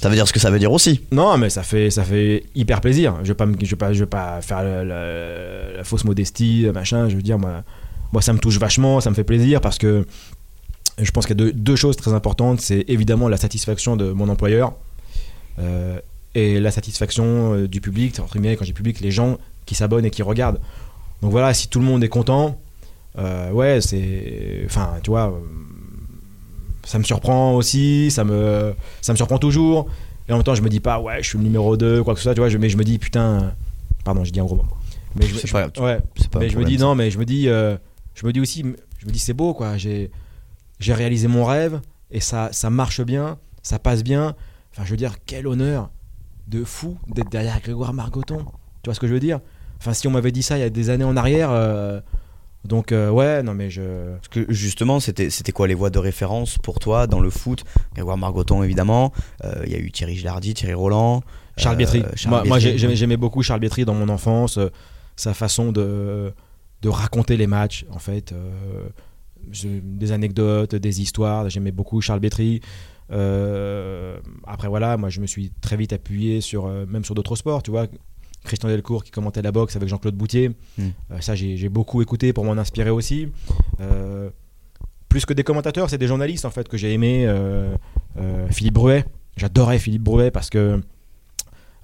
Ça 0.00 0.08
veut 0.10 0.14
dire 0.14 0.28
ce 0.28 0.32
que 0.32 0.38
ça 0.40 0.50
veut 0.50 0.58
dire 0.58 0.70
aussi. 0.72 1.00
Non, 1.10 1.38
mais 1.38 1.48
ça 1.48 1.62
fait, 1.62 1.90
ça 1.90 2.04
fait 2.04 2.44
hyper 2.54 2.80
plaisir. 2.80 3.16
Je 3.22 3.28
vais 3.28 3.34
pas, 3.34 3.46
me- 3.46 3.56
je 3.60 3.70
vais 3.70 3.76
pas, 3.76 3.92
je 3.92 4.00
vais 4.00 4.06
pas 4.10 4.40
faire 4.42 4.62
la, 4.62 4.84
la- 4.84 5.72
la 5.78 5.84
fausse 5.84 6.04
modestie, 6.04 6.66
machin. 6.72 7.08
Je 7.08 7.16
veux 7.16 7.22
dire, 7.22 7.38
moi, 7.38 7.62
moi, 8.12 8.20
ça 8.22 8.32
me 8.32 8.38
touche 8.38 8.58
vachement, 8.58 9.00
ça 9.00 9.08
me 9.10 9.14
fait 9.14 9.24
plaisir 9.24 9.60
parce 9.60 9.78
que 9.78 10.06
je 10.98 11.10
pense 11.10 11.26
qu'il 11.26 11.36
y 11.38 11.42
a 11.42 11.44
deux, 11.46 11.52
deux 11.52 11.76
choses 11.76 11.96
très 11.96 12.12
importantes. 12.12 12.60
C'est 12.60 12.84
évidemment 12.88 13.28
la 13.28 13.36
satisfaction 13.38 13.96
de 13.96 14.12
mon 14.12 14.28
employeur 14.28 14.74
euh, 15.58 15.98
et 16.34 16.60
la 16.60 16.70
satisfaction 16.70 17.54
euh, 17.54 17.66
du 17.68 17.80
public. 17.80 18.20
Entre 18.20 18.34
guillemets, 18.34 18.56
quand 18.56 18.64
j'ai 18.66 18.72
public, 18.74 19.00
les 19.00 19.10
gens 19.10 19.38
qui 19.64 19.74
s'abonnent 19.74 20.04
et 20.04 20.10
qui 20.10 20.22
regardent. 20.22 20.60
Donc 21.22 21.30
voilà, 21.32 21.54
si 21.54 21.68
tout 21.68 21.78
le 21.80 21.86
monde 21.86 22.04
est 22.04 22.08
content, 22.10 22.58
euh, 23.18 23.50
ouais, 23.50 23.80
c'est, 23.80 24.62
enfin, 24.66 24.90
tu 25.02 25.10
vois. 25.10 25.28
euh, 25.28 25.38
ça 26.86 26.98
me 26.98 27.04
surprend 27.04 27.54
aussi, 27.54 28.10
ça 28.10 28.24
me, 28.24 28.74
ça 29.02 29.12
me 29.12 29.16
surprend 29.16 29.38
toujours. 29.38 29.86
Et 30.28 30.32
en 30.32 30.36
même 30.36 30.44
temps, 30.44 30.54
je 30.54 30.62
me 30.62 30.68
dis 30.68 30.80
pas, 30.80 30.98
ouais, 31.00 31.22
je 31.22 31.28
suis 31.28 31.38
le 31.38 31.44
numéro 31.44 31.76
2, 31.76 32.02
quoi 32.02 32.14
que 32.14 32.20
ce 32.20 32.24
soit, 32.24 32.34
tu 32.34 32.40
vois, 32.40 32.48
je- 32.48 32.58
mais 32.58 32.68
je 32.68 32.76
me 32.76 32.84
dis, 32.84 32.98
putain, 32.98 33.54
pardon, 34.04 34.24
j'ai 34.24 34.32
dit 34.32 34.40
un 34.40 34.44
gros 34.44 34.56
mot. 34.56 34.64
Mais 35.14 35.26
je, 35.26 35.46
je- 35.46 35.52
pas 35.52 35.66
ouais, 35.80 36.00
pas 36.30 36.38
mais 36.40 36.48
je 36.48 36.56
me 36.58 36.64
dis, 36.64 36.78
non, 36.78 36.94
mais 36.94 37.10
je 37.10 37.18
me 37.18 37.24
dis, 37.24 37.48
euh, 37.48 37.76
je 38.14 38.26
me 38.26 38.32
dis 38.32 38.40
aussi, 38.40 38.64
je 38.98 39.06
me 39.06 39.12
dis, 39.12 39.18
c'est 39.18 39.34
beau, 39.34 39.54
quoi, 39.54 39.76
j'ai, 39.76 40.10
j'ai 40.80 40.94
réalisé 40.94 41.28
mon 41.28 41.44
rêve, 41.44 41.80
et 42.10 42.20
ça, 42.20 42.48
ça 42.52 42.70
marche 42.70 43.00
bien, 43.02 43.38
ça 43.62 43.78
passe 43.78 44.02
bien. 44.02 44.34
Enfin, 44.72 44.84
je 44.84 44.90
veux 44.90 44.96
dire, 44.96 45.14
quel 45.26 45.46
honneur 45.46 45.90
de 46.48 46.62
fou 46.64 46.96
d'être 47.08 47.30
derrière 47.30 47.60
Grégoire 47.60 47.92
Margoton. 47.92 48.38
Tu 48.82 48.88
vois 48.88 48.94
ce 48.94 49.00
que 49.00 49.06
je 49.08 49.14
veux 49.14 49.20
dire? 49.20 49.40
Enfin, 49.78 49.92
si 49.92 50.06
on 50.06 50.10
m'avait 50.12 50.30
dit 50.32 50.42
ça 50.42 50.56
il 50.56 50.60
y 50.60 50.64
a 50.64 50.70
des 50.70 50.90
années 50.90 51.04
en 51.04 51.16
arrière, 51.16 51.50
euh, 51.50 52.00
donc 52.64 52.90
euh, 52.92 53.10
ouais, 53.10 53.42
non 53.42 53.54
mais 53.54 53.70
je. 53.70 54.14
Parce 54.16 54.28
que 54.28 54.52
justement, 54.52 54.98
c'était 55.00 55.30
c'était 55.30 55.52
quoi 55.52 55.68
les 55.68 55.74
voies 55.74 55.90
de 55.90 55.98
référence 55.98 56.58
pour 56.58 56.78
toi 56.78 57.06
dans 57.06 57.20
le 57.20 57.30
foot? 57.30 57.64
Grégoire 57.94 58.16
Margoton, 58.16 58.62
évidemment. 58.62 59.12
Euh, 59.44 59.62
Il 59.66 59.72
y 59.72 59.74
a 59.76 59.78
eu 59.78 59.90
Thierry 59.92 60.16
Gilardi, 60.16 60.54
Thierry 60.54 60.74
Roland. 60.74 61.22
Charles 61.56 61.76
euh, 61.76 61.78
Bietri. 61.78 62.02
Charles 62.16 62.46
moi, 62.48 62.58
j'aimais 62.58 63.16
beaucoup 63.16 63.42
Charles 63.42 63.60
Bietri 63.60 63.84
dans 63.84 63.94
mon 63.94 64.08
enfance, 64.08 64.58
euh, 64.58 64.68
sa 65.16 65.32
façon 65.32 65.72
de, 65.72 66.32
de 66.82 66.88
raconter 66.88 67.36
les 67.36 67.46
matchs, 67.46 67.86
en 67.90 67.98
fait. 67.98 68.32
euh, 68.32 68.88
des 69.52 70.12
anecdotes, 70.12 70.74
des 70.74 71.00
histoires. 71.00 71.48
J'aimais 71.48 71.70
beaucoup 71.72 72.00
Charles 72.00 72.20
Bietri. 72.20 72.60
Euh, 73.12 74.18
après, 74.46 74.68
voilà, 74.68 74.96
moi, 74.96 75.08
je 75.08 75.20
me 75.20 75.26
suis 75.26 75.52
très 75.60 75.76
vite 75.76 75.92
appuyé 75.92 76.40
sur, 76.40 76.66
euh, 76.66 76.84
même 76.86 77.04
sur 77.04 77.14
d'autres 77.14 77.36
sports, 77.36 77.62
tu 77.62 77.70
vois. 77.70 77.86
Christian 78.46 78.68
Delcourt 78.68 79.04
qui 79.04 79.10
commentait 79.10 79.42
la 79.42 79.52
boxe 79.52 79.76
avec 79.76 79.88
Jean-Claude 79.88 80.14
Boutier. 80.14 80.50
Mm. 80.78 80.82
Euh, 81.12 81.20
ça, 81.20 81.34
j'ai 81.34 81.68
beaucoup 81.68 82.02
écouté 82.02 82.32
pour 82.32 82.44
m'en 82.44 82.52
inspirer 82.52 82.90
aussi. 82.90 83.28
Euh, 83.80 84.30
plus 85.08 85.26
que 85.26 85.34
des 85.34 85.44
commentateurs, 85.44 85.90
c'est 85.90 85.98
des 85.98 86.06
journalistes, 86.06 86.44
en 86.44 86.50
fait, 86.50 86.68
que 86.68 86.76
j'ai 86.76 86.92
aimé. 86.92 87.24
Euh, 87.26 87.76
Philippe 88.50 88.74
Bruet. 88.74 89.04
J'adorais 89.36 89.78
Philippe 89.78 90.02
Bruet 90.02 90.30
parce 90.30 90.48
que 90.48 90.80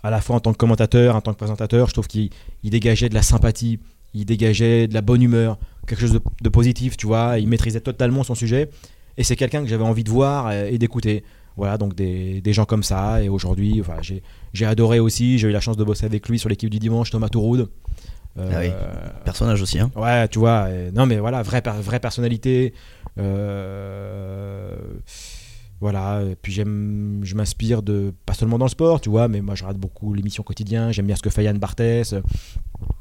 à 0.02 0.10
la 0.10 0.20
fois 0.22 0.36
en 0.36 0.40
tant 0.40 0.52
que 0.52 0.56
commentateur, 0.56 1.14
en 1.14 1.20
tant 1.20 1.32
que 1.32 1.36
présentateur, 1.36 1.88
je 1.88 1.92
trouve 1.92 2.08
qu'il 2.08 2.30
il 2.62 2.70
dégageait 2.70 3.10
de 3.10 3.14
la 3.14 3.22
sympathie, 3.22 3.78
il 4.14 4.24
dégageait 4.24 4.88
de 4.88 4.94
la 4.94 5.02
bonne 5.02 5.22
humeur, 5.22 5.58
quelque 5.86 6.00
chose 6.00 6.14
de, 6.14 6.20
de 6.40 6.48
positif, 6.48 6.96
tu 6.96 7.06
vois. 7.06 7.38
Il 7.38 7.48
maîtrisait 7.48 7.80
totalement 7.80 8.24
son 8.24 8.34
sujet. 8.34 8.70
Et 9.18 9.24
c'est 9.24 9.36
quelqu'un 9.36 9.62
que 9.62 9.68
j'avais 9.68 9.84
envie 9.84 10.04
de 10.04 10.10
voir 10.10 10.50
et 10.52 10.78
d'écouter. 10.78 11.24
Voilà, 11.56 11.76
donc 11.78 11.94
des, 11.94 12.40
des 12.40 12.52
gens 12.52 12.64
comme 12.64 12.82
ça. 12.82 13.22
Et 13.22 13.28
aujourd'hui, 13.28 13.80
enfin, 13.80 13.96
j'ai 14.02 14.22
j'ai 14.52 14.66
adoré 14.66 15.00
aussi. 15.00 15.38
J'ai 15.38 15.48
eu 15.48 15.52
la 15.52 15.60
chance 15.60 15.76
de 15.76 15.84
bosser 15.84 16.06
avec 16.06 16.28
lui 16.28 16.38
sur 16.38 16.48
l'équipe 16.48 16.70
du 16.70 16.78
dimanche, 16.78 17.10
Thomas 17.10 17.28
Touroud. 17.28 17.68
Euh, 18.38 18.50
Ah 18.54 18.60
oui. 18.60 18.70
Personnage 19.24 19.60
aussi. 19.60 19.78
Hein. 19.78 19.90
Ouais, 19.94 20.26
tu 20.28 20.38
vois. 20.38 20.70
et- 20.70 20.90
non, 20.92 21.04
mais 21.06 21.18
voilà, 21.18 21.42
vraie, 21.42 21.60
per- 21.62 21.80
vraie 21.82 22.00
personnalité. 22.00 22.72
Euh, 23.18 24.76
voilà. 25.80 26.22
et 26.22 26.36
Puis 26.36 26.52
j'aime, 26.52 27.20
je 27.22 27.34
m'inspire 27.34 27.82
de 27.82 28.14
pas 28.24 28.34
seulement 28.34 28.58
dans 28.58 28.64
le 28.66 28.70
sport, 28.70 29.00
tu 29.00 29.10
vois, 29.10 29.28
mais 29.28 29.40
moi 29.40 29.54
je 29.54 29.62
regarde 29.64 29.78
beaucoup 29.78 30.14
l'émission 30.14 30.42
quotidien. 30.42 30.92
J'aime 30.92 31.06
bien 31.06 31.16
ce 31.16 31.22
que 31.22 31.30
fait 31.30 31.44
Yann 31.44 31.58
Barthès. 31.58 32.14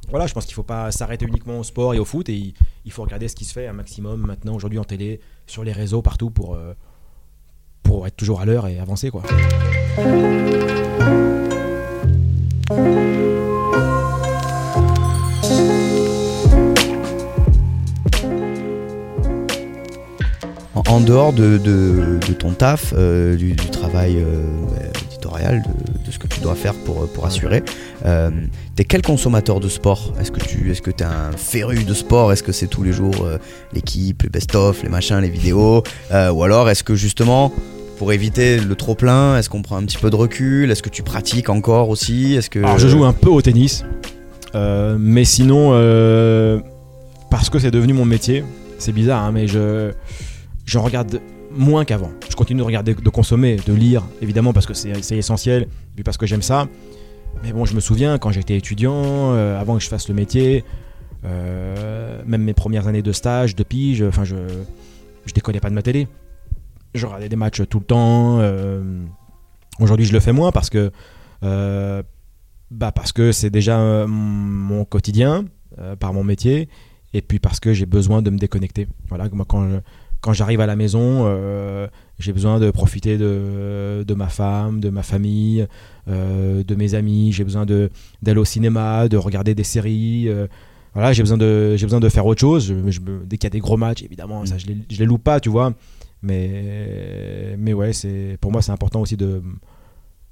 Voilà, 0.10 0.28
je 0.28 0.34
pense 0.34 0.46
qu'il 0.46 0.56
faut 0.56 0.64
pas 0.64 0.92
s'arrêter 0.92 1.26
uniquement 1.26 1.60
au 1.60 1.64
sport 1.64 1.94
et 1.94 2.00
au 2.00 2.06
foot 2.06 2.28
et 2.28 2.34
il, 2.36 2.54
il 2.86 2.92
faut 2.92 3.04
regarder 3.04 3.28
ce 3.30 3.36
qui 3.36 3.46
se 3.46 3.54
fait 3.54 3.68
un 3.68 3.74
maximum 3.74 4.26
maintenant 4.26 4.54
aujourd'hui 4.56 4.80
en 4.80 4.84
télé, 4.84 5.22
sur 5.48 5.64
les 5.64 5.72
réseaux, 5.72 6.02
partout 6.02 6.30
pour 6.30 6.56
euh, 6.56 6.74
pour 7.92 8.08
être 8.08 8.16
toujours 8.16 8.40
à 8.40 8.46
l'heure 8.46 8.68
et 8.68 8.80
avancer 8.80 9.10
quoi. 9.10 9.22
En, 20.74 21.00
dehors 21.02 21.34
de, 21.34 21.58
de- 21.58 22.20
ton 22.34 22.52
taf, 22.52 22.94
euh, 22.98 23.36
du, 23.36 23.56
travail 23.56 24.18
euh, 24.18 24.44
bah, 24.70 25.00
éditorial, 25.06 25.62
de, 26.06 26.12
ce 26.12 26.18
que 26.18 26.28
tu 26.28 26.40
dois 26.40 26.56
faire 26.56 26.74
pour, 26.74 27.08
pour 27.10 27.26
assurer, 27.26 27.64
euh, 28.06 28.30
t'es 28.76 28.86
quel 28.86 29.02
consommateur 29.02 29.60
de 29.60 29.68
sport? 29.68 30.14
Est-ce 30.20 30.32
que 30.32 30.40
tu 30.40 30.72
est-ce 30.72 30.82
que 30.82 30.92
t'es 30.92 31.04
un 31.04 31.32
féru 31.34 31.84
de 31.84 31.94
sport? 31.94 32.32
Est-ce 32.32 32.44
que 32.44 32.52
c'est 32.54 32.68
tous 32.68 32.84
les 32.84 32.94
jours 32.94 33.28
l'équipe, 33.74 34.24
le 34.24 34.30
best-of, 34.30 34.82
les 34.84 34.90
machins, 34.90 35.20
les 35.20 35.30
vidéos? 35.30 35.84
Ou 36.12 36.44
alors 36.44 36.70
est-ce 36.70 36.84
que 36.84 36.96
justement, 36.96 37.54
pour 38.02 38.14
éviter 38.14 38.58
le 38.58 38.74
trop-plein, 38.74 39.38
est-ce 39.38 39.48
qu'on 39.48 39.62
prend 39.62 39.78
un 39.78 39.86
petit 39.86 40.00
peu 40.00 40.10
de 40.10 40.16
recul? 40.16 40.72
Est-ce 40.72 40.82
que 40.82 40.90
tu 40.90 41.04
pratiques 41.04 41.50
encore 41.50 41.90
aussi? 41.90 42.34
Est-ce 42.34 42.50
que 42.50 42.58
Alors 42.58 42.80
je 42.80 42.88
joue 42.88 43.06
un 43.06 43.14
peu 43.14 43.30
au 43.30 43.44
tennis, 43.44 43.86
euh, 44.56 44.98
mais 45.00 45.24
sinon, 45.24 45.70
euh, 45.74 46.60
parce 47.30 47.52
que 47.52 47.60
c'est 47.60 47.70
devenu 47.70 47.94
mon 47.94 48.06
métier, 48.06 48.44
c'est 48.80 48.92
bizarre, 48.92 49.24
hein, 49.24 49.32
mais 49.32 49.46
je 49.46 49.92
j'en 50.66 50.82
regarde 50.82 51.22
moins 51.56 51.86
qu'avant. 51.86 52.10
Je 52.28 52.36
continue 52.36 52.62
de 52.62 52.66
regarder, 52.66 52.96
de 52.96 53.10
consommer, 53.12 53.58
de 53.68 53.72
lire, 53.72 54.02
évidemment 54.20 54.52
parce 54.52 54.66
que 54.66 54.74
c'est 54.74 54.90
essentiel, 55.12 55.68
puis 55.94 56.04
parce 56.04 56.18
que 56.18 56.26
j'aime 56.26 56.42
ça. 56.42 56.68
Mais 57.44 57.54
bon, 57.54 57.66
je 57.66 57.76
me 57.76 57.80
souviens 57.80 58.18
quand 58.18 58.32
j'étais 58.32 58.58
étudiant, 58.58 58.96
euh, 58.96 59.62
avant 59.62 59.78
que 59.78 59.84
je 59.84 59.90
fasse 59.90 60.10
le 60.10 60.16
métier, 60.16 60.64
même 61.24 62.42
mes 62.42 62.54
premières 62.56 62.88
années 62.88 63.04
de 63.04 63.12
stage, 63.12 63.56
de 63.56 63.62
pige, 63.62 64.02
enfin 64.02 64.24
je 64.24 64.38
je 65.28 65.34
déconnais 65.34 65.60
pas 65.60 65.70
de 65.70 65.76
ma 65.76 65.84
télé. 65.84 66.08
Je 66.94 67.06
regardais 67.06 67.30
des 67.30 67.36
matchs 67.36 67.62
tout 67.70 67.80
le 67.80 67.86
temps. 67.86 68.40
euh, 68.40 69.04
Aujourd'hui, 69.80 70.06
je 70.06 70.14
le 70.14 70.20
fais 70.20 70.34
moins 70.34 70.52
parce 70.52 70.70
que 70.70 70.92
euh, 71.44 72.04
bah 72.70 72.92
parce 72.92 73.12
que 73.12 73.32
c'est 73.32 73.50
déjà 73.50 73.80
euh, 73.80 74.06
mon 74.08 74.86
quotidien 74.86 75.46
par 76.00 76.14
mon 76.14 76.24
métier 76.24 76.68
et 77.14 77.22
puis 77.22 77.40
parce 77.40 77.60
que 77.60 77.74
j'ai 77.74 77.86
besoin 77.86 78.22
de 78.22 78.30
me 78.30 78.38
déconnecter. 78.38 78.88
Voilà, 79.10 79.28
moi 79.32 79.46
quand 79.48 79.68
je- 79.70 79.78
quand 80.20 80.34
j'arrive 80.34 80.62
à 80.62 80.68
la 80.68 80.76
maison, 80.76 81.26
j'ai 82.20 82.32
besoin 82.32 82.60
de 82.60 82.70
profiter 82.70 83.18
de, 83.18 84.04
de 84.08 84.14
ma 84.14 84.28
femme, 84.28 84.80
de 84.80 84.90
ma 84.92 85.02
famille, 85.02 85.66
de 86.08 86.76
mes 86.76 86.94
amis. 86.94 87.32
J'ai 87.32 87.44
besoin 87.44 87.66
d'aller 87.66 88.40
au 88.40 88.46
cinéma, 88.46 89.08
de 89.08 89.18
regarder 89.18 89.56
des 89.56 89.64
séries. 89.64 90.30
voilà, 90.94 91.12
j'ai 91.14 91.24
besoin 91.24 91.38
de 91.40 91.76
j'ai 91.76 91.86
besoin 91.88 92.00
de 92.02 92.10
faire 92.10 92.26
autre 92.28 92.42
chose. 92.42 92.68
Je- 92.68 92.92
je 92.92 93.00
me- 93.00 93.24
dès 93.26 93.38
qu'il 93.38 93.46
y 93.46 93.48
a 93.48 93.50
des 93.50 93.60
gros 93.62 93.78
matchs, 93.78 94.04
évidemment, 94.04 94.46
ça 94.46 94.60
je 94.60 94.68
les, 94.68 94.78
je 94.92 95.00
les 95.00 95.06
loupe 95.06 95.24
pas, 95.24 95.40
tu 95.40 95.50
vois. 95.50 95.74
Mais 96.24 97.56
mais 97.58 97.74
ouais, 97.74 97.94
c'est 97.94 98.38
pour 98.42 98.52
moi 98.52 98.62
c'est 98.62 98.72
important 98.72 99.02
aussi 99.02 99.18
de 99.18 99.42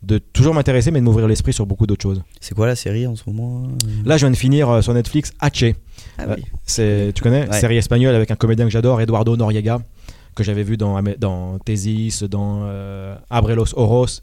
de 0.01 0.17
toujours 0.17 0.53
m'intéresser, 0.53 0.91
mais 0.91 0.99
de 0.99 1.03
m'ouvrir 1.05 1.27
l'esprit 1.27 1.51
sur 1.51 1.65
beaucoup 1.65 1.85
d'autres 1.85 2.03
choses. 2.03 2.23
c'est 2.39 2.55
quoi 2.55 2.67
la 2.67 2.77
série 2.77 3.05
en 3.05 3.17
ce 3.17 3.23
moment? 3.27 3.67
Là, 4.05 4.15
je 4.15 4.25
viens 4.25 4.31
de 4.31 4.37
finir 4.37 4.69
euh, 4.69 4.81
sur 4.81 4.93
Netflix 4.93 5.33
Haché. 5.41 5.75
Ah 6.17 6.23
Euh, 6.23 6.35
oui. 6.37 6.45
C'est, 6.63 7.11
tu 7.13 7.21
connais? 7.21 7.49
Ouais. 7.49 7.59
Série 7.59 7.75
espagnole 7.75 8.15
avec 8.15 8.31
un 8.31 8.35
comédien 8.37 8.63
que 8.63 8.71
j'adore, 8.71 9.01
Eduardo 9.01 9.35
Noriega, 9.35 9.79
que 10.35 10.43
j'avais 10.45 10.63
vu 10.63 10.77
dans, 10.77 11.01
dans 11.17 11.59
Thesis, 11.59 12.23
dans 12.23 12.61
euh, 12.63 13.13
Abre 13.29 13.51
los 13.55 13.77
Oros. 13.77 14.21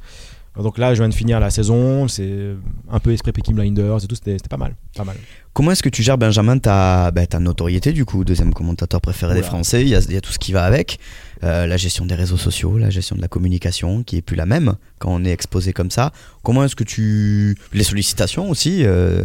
Donc 0.62 0.78
là, 0.78 0.94
je 0.94 1.02
viens 1.02 1.08
de 1.08 1.14
finir 1.14 1.38
la 1.40 1.50
saison. 1.50 2.08
C'est 2.08 2.54
un 2.90 2.98
peu 2.98 3.12
esprit 3.12 3.32
Peaky 3.32 3.52
Blinders 3.52 4.02
et 4.04 4.06
tout. 4.06 4.14
C'était, 4.14 4.36
pas 4.48 4.56
mal. 4.56 4.74
Pas 4.96 5.04
mal. 5.04 5.16
Comment 5.52 5.72
est-ce 5.72 5.82
que 5.82 5.88
tu 5.88 6.02
gères, 6.02 6.18
Benjamin, 6.18 6.58
ta, 6.58 7.10
bah, 7.10 7.26
ta 7.26 7.38
notoriété, 7.40 7.92
du 7.92 8.04
coup, 8.04 8.24
deuxième 8.24 8.52
commentateur 8.54 9.00
préféré 9.00 9.34
des. 9.34 9.42
Français 9.42 9.82
Il 9.82 9.88
y, 9.88 9.94
a, 9.94 10.00
il 10.00 10.12
y 10.12 10.16
a 10.16 10.20
tout 10.20 10.32
ce 10.32 10.38
qui 10.38 10.52
va 10.52 10.64
avec. 10.64 10.98
Euh, 11.44 11.66
la 11.66 11.76
gestion 11.76 12.06
des 12.06 12.14
réseaux 12.14 12.36
sociaux, 12.38 12.78
la 12.78 12.90
gestion 12.90 13.16
de 13.16 13.20
la 13.20 13.28
communication, 13.28 14.02
qui 14.02 14.16
est 14.16 14.22
plus 14.22 14.36
la 14.36 14.46
même 14.46 14.74
quand 14.98 15.10
on 15.12 15.24
est 15.24 15.30
exposé 15.32 15.72
comme 15.72 15.90
ça. 15.90 16.12
Comment 16.42 16.64
est-ce 16.64 16.76
que 16.76 16.84
tu. 16.84 17.56
Les 17.72 17.84
sollicitations 17.84 18.48
aussi. 18.50 18.84
euh, 18.84 19.24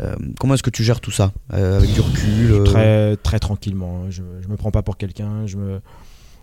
euh, 0.00 0.16
comment 0.40 0.54
est-ce 0.54 0.62
que 0.62 0.70
tu 0.70 0.82
gères 0.82 1.00
tout 1.00 1.10
ça 1.12 1.32
Avec 1.50 1.92
du 1.92 2.00
recul 2.00 2.64
Très, 2.64 3.16
très 3.16 3.38
tranquillement. 3.38 4.10
Je, 4.10 4.22
je 4.42 4.48
me 4.48 4.56
prends 4.56 4.70
pas 4.72 4.82
pour 4.82 4.96
quelqu'un. 4.96 5.46
Je 5.46 5.56
me. 5.56 5.80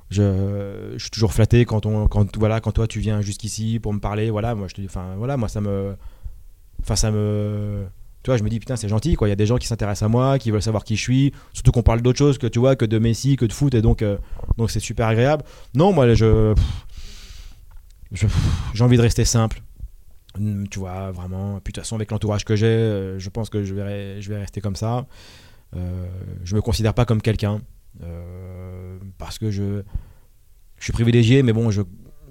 Je, 0.10 0.96
suis 0.98 1.12
toujours 1.12 1.34
flatté 1.34 1.66
quand 1.66 1.86
on 1.86 2.08
quand 2.08 2.36
voilà 2.38 2.62
quand 2.62 2.72
toi 2.72 2.88
tu 2.88 3.00
viens 3.00 3.22
jusqu'ici 3.22 3.80
pour 3.80 3.94
me 3.94 4.00
parler. 4.00 4.32
Voilà 4.32 4.56
moi 4.56 4.68
je 4.68 4.74
te 4.74 4.82
enfin 4.86 5.16
voilà 5.18 5.38
moi 5.38 5.48
ça 5.50 5.62
me 5.62 5.96
enfin 6.82 6.96
ça 6.96 7.12
me 7.12 7.86
tu 8.24 8.38
je 8.38 8.44
me 8.44 8.50
dis 8.50 8.60
putain 8.60 8.76
c'est 8.76 8.90
gentil 8.90 9.16
quoi. 9.16 9.28
Il 9.28 9.32
y 9.32 9.34
a 9.34 9.38
des 9.38 9.46
gens 9.46 9.58
qui 9.58 9.68
s'intéressent 9.68 10.08
à 10.08 10.10
moi 10.10 10.40
qui 10.40 10.52
veulent 10.52 10.62
savoir 10.62 10.84
qui 10.84 10.96
je 10.96 11.02
suis 11.02 11.34
surtout 11.54 11.72
qu'on 11.72 11.84
parle 11.84 12.02
d'autre 12.02 12.18
chose 12.18 12.38
que 12.38 12.48
tu 12.48 12.60
vois 12.60 12.76
que 12.76 12.86
de 12.86 13.00
Messi 13.00 13.38
que 13.38 13.46
de 13.46 13.54
foot 13.54 13.74
et 13.76 13.82
donc 13.82 14.02
euh, 14.02 14.18
donc 14.58 14.72
c'est 14.72 14.80
super 14.80 15.08
agréable. 15.08 15.44
Non 15.76 15.94
moi 15.94 16.12
je 16.14 16.56
j'ai 18.12 18.84
envie 18.84 18.98
de 18.98 19.02
rester 19.02 19.26
simple. 19.26 19.62
Hum, 20.38 20.68
tu 20.70 20.80
vois 20.80 21.12
vraiment. 21.12 21.60
Puis 21.64 21.72
de 21.72 21.76
toute 21.76 21.84
façon 21.84 21.96
avec 21.96 22.12
l'entourage 22.12 22.46
que 22.46 22.56
j'ai 22.56 22.66
euh, 22.66 23.20
je 23.20 23.30
pense 23.30 23.50
que 23.50 23.64
je 23.64 23.74
vais 23.76 24.22
je 24.22 24.30
vais 24.30 24.40
rester 24.40 24.60
comme 24.60 24.76
ça. 24.76 25.06
Euh, 25.76 26.08
je 26.44 26.56
me 26.56 26.62
considère 26.62 26.96
pas 26.96 27.06
comme 27.06 27.22
quelqu'un 27.22 27.62
euh, 28.04 28.98
parce 29.18 29.38
que 29.40 29.52
je 29.52 29.82
je 30.78 30.84
suis 30.84 30.94
privilégié 30.94 31.44
mais 31.44 31.54
bon 31.54 31.72
je 31.72 31.82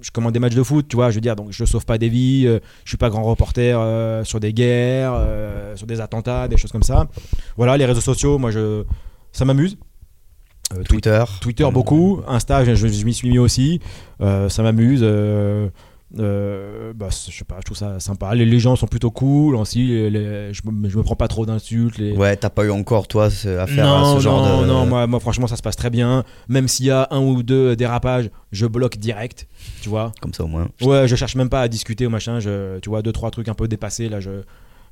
je 0.01 0.11
commande 0.11 0.31
des 0.31 0.39
matchs 0.39 0.55
de 0.55 0.63
foot, 0.63 0.87
tu 0.87 0.95
vois, 0.95 1.09
je 1.09 1.15
veux 1.15 1.21
dire, 1.21 1.35
donc 1.35 1.51
je 1.51 1.65
sauve 1.65 1.85
pas 1.85 1.97
des 1.97 2.07
vies, 2.07 2.45
euh, 2.47 2.59
je 2.85 2.91
suis 2.91 2.97
pas 2.97 3.09
grand 3.09 3.21
reporter 3.23 3.77
euh, 3.77 4.23
sur 4.23 4.39
des 4.39 4.53
guerres, 4.53 5.11
euh, 5.13 5.75
sur 5.75 5.87
des 5.87 5.99
attentats, 5.99 6.47
des 6.47 6.55
choses 6.55 6.71
comme 6.71 6.83
ça. 6.83 7.09
Voilà, 7.57 7.75
les 7.75 7.83
réseaux 7.85 7.99
sociaux, 7.99 8.37
moi, 8.37 8.49
je, 8.49 8.85
ça 9.33 9.43
m'amuse. 9.43 9.77
Twitter. 10.87 11.21
Twitter 11.41 11.67
beaucoup, 11.73 12.21
Insta, 12.29 12.63
je, 12.63 12.75
je- 12.75 13.03
m'y 13.03 13.13
suis 13.13 13.29
mis 13.29 13.39
aussi, 13.39 13.81
ça 14.21 14.63
m'amuse. 14.63 15.03
Euh, 16.17 16.91
bah, 16.95 17.09
je 17.11 17.31
sais 17.31 17.45
pas, 17.45 17.57
je 17.59 17.65
trouve 17.65 17.77
ça 17.77 17.99
sympa. 17.99 18.33
Les, 18.33 18.45
les 18.45 18.59
gens 18.59 18.75
sont 18.75 18.87
plutôt 18.87 19.11
cool. 19.11 19.55
Aussi, 19.55 19.85
les- 19.87 20.09
les- 20.09 20.53
je, 20.53 20.61
je 20.87 20.97
me 20.97 21.03
prends 21.03 21.15
pas 21.15 21.27
trop 21.27 21.45
d'insultes. 21.45 21.99
Ouais, 21.99 22.35
t'as 22.35 22.49
pas 22.49 22.65
eu 22.65 22.71
encore, 22.71 23.07
toi, 23.07 23.29
ce- 23.29 23.57
affaire 23.59 23.85
non, 23.85 24.13
à 24.13 24.15
ce 24.15 24.19
genre 24.23 24.41
non, 24.43 24.61
de. 24.61 24.67
non, 24.67 24.85
moi, 24.85 25.05
moi, 25.07 25.19
franchement, 25.19 25.47
ça 25.47 25.55
se 25.55 25.61
passe 25.61 25.75
très 25.75 25.89
bien. 25.91 26.23
Même 26.47 26.67
s'il 26.67 26.87
y 26.87 26.91
a 26.91 27.07
un 27.11 27.19
ou 27.21 27.43
deux 27.43 27.75
dérapages, 27.75 28.29
je 28.51 28.65
bloque 28.65 28.97
direct. 28.97 29.47
Tu 29.81 29.89
vois 29.89 30.11
Comme 30.21 30.33
ça 30.33 30.43
au 30.43 30.47
moins. 30.47 30.67
Ouais, 30.81 31.07
je 31.07 31.15
cherche 31.15 31.35
même 31.35 31.49
pas 31.49 31.61
à 31.61 31.67
discuter 31.67 32.07
ou 32.07 32.09
machin. 32.09 32.39
Je, 32.39 32.79
tu 32.79 32.89
vois, 32.89 33.01
deux, 33.01 33.11
trois 33.11 33.29
trucs 33.29 33.47
un 33.49 33.53
peu 33.53 33.67
dépassés, 33.67 34.09
là, 34.09 34.19
je, 34.19 34.31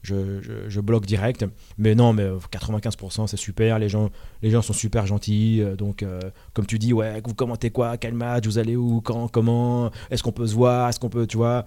je, 0.04 0.80
bloque 0.80 1.06
direct. 1.06 1.46
Mais 1.78 1.96
non, 1.96 2.14
mais 2.14 2.24
euh, 2.24 2.38
95%, 2.52 3.28
c'est 3.28 3.38
super. 3.38 3.80
Les 3.80 3.90
gens, 3.90 4.10
les 4.42 4.50
gens 4.52 4.62
sont 4.62 4.74
super 4.74 5.06
gentils. 5.06 5.62
euh, 5.62 5.76
Donc, 5.76 6.04
euh, 6.04 6.20
comme 6.54 6.66
tu 6.66 6.80
dis, 6.80 6.94
ouais, 6.94 7.22
vous 7.26 7.34
commentez 7.34 7.70
quoi? 7.72 7.98
Quel 7.98 8.14
match? 8.14 8.46
Vous 8.46 8.58
allez 8.58 8.76
où? 8.76 9.02
Quand? 9.02 9.28
Comment? 9.28 9.92
Est-ce 10.12 10.24
qu'on 10.24 10.32
peut 10.32 10.48
se 10.48 10.56
voir? 10.56 10.90
Est-ce 10.90 11.00
qu'on 11.00 11.10
peut, 11.10 11.28
tu 11.28 11.38
vois? 11.38 11.66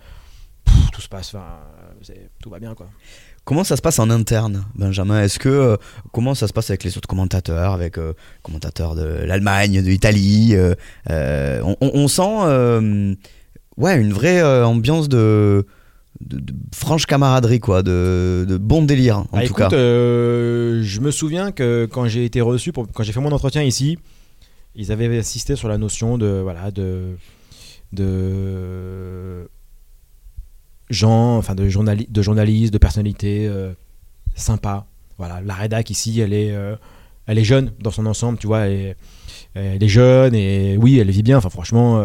Tout 0.93 1.01
se 1.01 1.09
passe, 1.09 1.35
enfin, 1.35 1.45
tout 2.43 2.51
va 2.51 2.59
bien, 2.59 2.75
quoi. 2.75 2.87
Comment 3.45 3.65
ça 3.65 3.77
se 3.77 3.83
passe 3.83 3.99
en 3.99 4.11
interne, 4.11 4.65
Benjamin? 4.75 5.23
Est-ce 5.23 5.39
que 5.39 5.49
euh, 5.49 5.77
comment 6.13 6.35
ça 6.35 6.47
se 6.47 6.53
passe 6.53 6.71
avec 6.71 6.85
les 6.85 6.97
autres 6.99 7.09
commentateurs, 7.09 7.73
avec 7.73 7.97
euh, 7.99 8.13
commentateurs 8.43 8.95
de 8.95 9.05
l'Allemagne, 9.05 9.83
de 9.83 9.89
l'Italie 9.89 10.51
euh, 10.55 10.75
euh, 11.09 11.61
on, 11.65 11.77
on- 11.81 12.07
sent 12.09 12.23
euh, 12.45 13.15
ouais 13.79 13.99
une 14.01 14.13
vraie 14.13 14.41
euh, 14.43 14.65
ambiance 14.67 15.09
de, 15.09 15.67
de- 16.21 16.39
de 16.41 16.53
franche 16.75 17.07
camaraderie 17.07 17.61
quoi, 17.61 17.83
de, 17.83 18.45
de 18.49 18.57
bon 18.59 18.83
délire 18.83 19.19
en 19.19 19.27
Ah, 19.33 19.39
tout 19.41 19.47
écoute, 19.47 19.57
cas. 19.57 19.73
euh, 19.73 20.81
je 20.83 21.01
me 21.01 21.11
souviens 21.11 21.51
que 21.53 21.87
quand 21.91 22.07
j'ai 22.09 22.25
été 22.25 22.41
reçu, 22.41 22.73
pour, 22.73 22.87
quand 22.93 23.03
j'ai 23.03 23.13
fait 23.13 23.21
mon 23.21 23.33
entretien 23.33 23.63
ici, 23.63 23.99
ils 24.75 24.93
avaient 24.93 25.19
insisté 25.19 25.57
sur 25.57 25.69
la 25.69 25.79
notion 25.79 26.19
de 26.19 26.41
voilà 26.43 26.71
de 26.71 27.17
de 27.93 29.49
gens, 30.91 31.37
enfin 31.39 31.55
de, 31.55 31.69
journali 31.69 32.07
de 32.11 32.23
journalistes, 32.23 32.73
de 32.73 32.79
personnalités 32.79 33.47
euh, 33.49 33.73
sympas. 34.35 34.87
Voilà, 35.19 35.41
la 35.41 35.55
rédac 35.55 35.91
ici, 35.91 36.21
elle 36.21 36.33
est 36.33 36.53
euh, 36.53 36.77
elle 37.27 37.39
est 37.39 37.45
jeune 37.45 37.73
dans 37.81 37.91
son 37.91 38.07
ensemble, 38.07 38.39
tu 38.39 38.47
vois, 38.47 38.61
elle 38.61 38.73
est, 38.73 38.97
elle 39.55 39.83
est 39.83 39.89
jeune 39.89 40.35
et 40.35 40.77
oui, 40.79 40.99
elle 40.99 41.11
vit 41.11 41.23
bien. 41.23 41.39
Enfin, 41.39 41.51
franchement. 41.51 41.99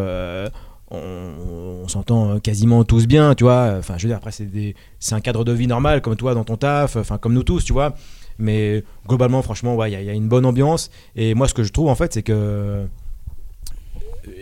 On, 0.91 1.79
on 1.83 1.87
s'entend 1.87 2.39
quasiment 2.39 2.83
tous 2.83 3.07
bien, 3.07 3.33
tu 3.35 3.43
vois. 3.43 3.75
Enfin, 3.79 3.97
je 3.97 4.03
veux 4.03 4.09
dire, 4.09 4.17
après, 4.17 4.31
c'est 4.31 4.45
des, 4.45 4.75
c'est 4.99 5.15
un 5.15 5.21
cadre 5.21 5.43
de 5.43 5.51
vie 5.51 5.67
normal, 5.67 6.01
comme 6.01 6.15
toi 6.15 6.33
dans 6.33 6.43
ton 6.43 6.57
taf, 6.57 6.95
enfin, 6.95 7.17
comme 7.17 7.33
nous 7.33 7.43
tous, 7.43 7.63
tu 7.63 7.73
vois. 7.73 7.95
Mais 8.37 8.83
globalement, 9.07 9.41
franchement, 9.41 9.75
ouais, 9.75 9.89
il 9.89 9.93
y, 9.93 9.95
a- 9.95 10.01
y 10.01 10.09
a 10.09 10.13
une 10.13 10.27
bonne 10.27 10.45
ambiance. 10.45 10.91
Et 11.15 11.33
moi, 11.35 11.47
ce 11.47 11.53
que 11.53 11.63
je 11.63 11.71
trouve, 11.71 11.87
en 11.89 11.95
fait, 11.95 12.13
c'est 12.13 12.23
que 12.23 12.85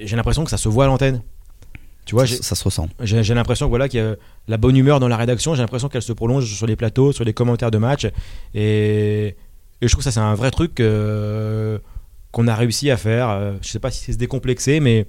j'ai 0.01 0.15
l'impression 0.15 0.43
que 0.43 0.49
ça 0.49 0.58
se 0.58 0.69
voit 0.69 0.86
à 0.86 0.88
l'antenne. 0.88 1.21
Tu 2.06 2.15
vois, 2.15 2.27
ça, 2.27 2.36
ça 2.41 2.56
se 2.56 2.63
ressent. 2.65 2.89
j'ai 2.99 3.23
j'ai 3.23 3.34
l'impression 3.34 3.65
que 3.67 3.69
voilà 3.69 3.88
qu'il 3.88 4.01
y 4.01 4.03
a 4.03 4.15
la 4.49 4.58
bonne 4.58 4.75
humeur 4.75 4.99
dans 4.99 5.08
la 5.08 5.15
rédaction. 5.15 5.56
J'ai 5.56 5.62
l'impression 5.62 5.88
qu'elle 5.88 6.01
se 6.01 6.12
prolonge 6.12 6.45
sur 6.53 6.67
les 6.67 6.75
plateaux, 6.75 7.13
sur 7.13 7.23
les 7.23 7.34
commentaires 7.34 7.71
de 7.71 7.77
match. 7.77 8.06
Et, 8.53 9.27
et 9.27 9.36
je 9.82 9.88
trouve 9.88 9.99
que 9.99 10.03
ça 10.03 10.12
c'est 10.12 10.19
un 10.19 10.36
vrai 10.36 10.51
truc 10.51 10.82
euh, 10.82 11.77
qu'on 12.34 12.47
a 12.49 12.56
réussi 12.56 12.91
à 12.91 12.97
faire. 12.97 13.29
Euh, 13.29 13.53
je 13.62 13.69
sais 13.69 13.79
pas 13.79 13.89
si 13.89 14.03
c'est 14.03 14.12
se 14.13 14.17
décomplexer, 14.17 14.82
mais 14.82 15.06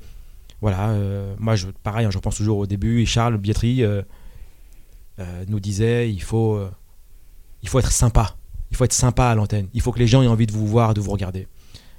voilà. 0.60 0.90
euh, 0.90 1.34
moi, 1.38 1.56
je, 1.56 1.68
pareil, 1.82 2.06
hein, 2.06 2.10
je 2.10 2.18
repense 2.18 2.36
toujours 2.36 2.58
au 2.58 2.66
début. 2.66 3.00
Et 3.00 3.06
Charles 3.06 3.38
Bietri 3.38 3.82
euh, 3.82 4.02
euh, 5.18 5.44
nous 5.48 5.60
disait 5.60 6.10
il 6.10 6.22
faut 6.22 6.58
être 7.78 7.92
sympa. 7.92 8.36
Il 8.70 8.76
faut 8.76 8.84
être 8.84 8.92
sympa 8.92 9.26
à 9.26 9.34
l'antenne. 9.34 9.68
Il 9.74 9.80
faut 9.80 9.92
que 9.92 9.98
les 9.98 10.06
gens 10.06 10.22
aient 10.22 10.26
envie 10.26 10.46
de 10.46 10.52
vous 10.52 10.66
voir, 10.66 10.94
de 10.94 11.00
vous 11.00 11.12
regarder. 11.12 11.46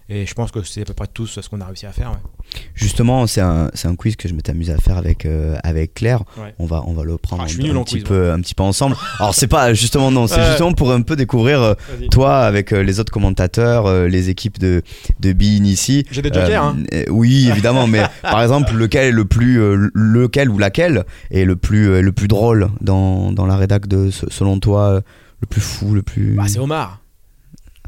Et 0.07 0.27
je 0.27 0.33
pense 0.35 0.51
que 0.51 0.61
c'est 0.61 0.81
à 0.81 0.85
peu 0.85 0.93
près 0.93 1.07
tout 1.07 1.25
ce 1.25 1.39
qu'on 1.49 1.61
a 1.61 1.65
réussi 1.65 1.87
à 1.87 1.91
faire. 1.91 2.11
ouais. 2.11 2.59
Justement, 2.75 3.25
c'est 3.25 3.41
un, 3.41 3.71
un 3.83 3.95
quiz 3.95 4.15
que 4.15 4.27
je 4.29 4.35
m'étais 4.35 4.51
amusé 4.51 4.71
à 4.71 4.77
faire 4.77 4.97
avec, 4.97 5.25
euh, 5.25 5.57
avec 5.63 5.95
Claire. 5.95 6.23
Ouais. 6.37 6.53
On, 6.59 6.67
va, 6.67 6.83
on 6.85 6.93
va 6.93 7.03
le 7.03 7.17
prendre 7.17 7.41
Ah, 7.41 7.45
un, 7.45 7.83
petit 7.83 7.95
quiz, 7.95 8.03
peu, 8.03 8.31
un 8.31 8.39
petit 8.39 8.53
peu 8.53 8.61
ensemble. 8.61 8.95
Alors, 9.19 9.33
c'est 9.33 9.47
pas 9.47 9.73
justement, 9.73 10.11
non, 10.11 10.27
c'est 10.27 10.45
justement 10.45 10.73
pour 10.73 10.91
un 10.91 11.01
peu 11.01 11.15
découvrir 11.15 11.59
euh, 11.59 11.73
toi 12.11 12.41
avec 12.41 12.71
euh, 12.71 12.83
les 12.83 12.99
autres 12.99 13.11
commentateurs, 13.11 13.91
les 14.07 14.29
équipes 14.29 14.59
de, 14.59 14.83
de 15.21 15.33
Bein 15.33 15.63
ici. 15.63 16.05
J'ai 16.11 16.21
des 16.21 16.29
jokers, 16.31 16.63
hein. 16.63 16.77
Oui, 17.09 17.49
évidemment, 17.49 17.87
mais 17.87 18.03
par 18.21 18.43
exemple, 18.43 18.75
lequel 18.75 19.05
est 19.07 19.11
le 19.11 19.25
plus, 19.25 19.59
lequel 19.95 20.51
ou 20.51 20.59
laquelle 20.59 21.05
est 21.31 21.45
le 21.45 21.55
plus, 21.55 21.99
le 22.01 22.11
plus 22.11 22.27
drôle 22.27 22.69
dans, 22.79 23.31
dans 23.31 23.47
la 23.47 23.55
rédac 23.57 23.87
de, 23.87 24.11
selon 24.11 24.59
toi, 24.59 25.01
le 25.41 25.47
plus 25.47 25.61
fou, 25.61 25.95
le 25.95 26.03
plus. 26.03 26.35
Bah, 26.35 26.43
c'est 26.47 26.59
Omar. 26.59 26.99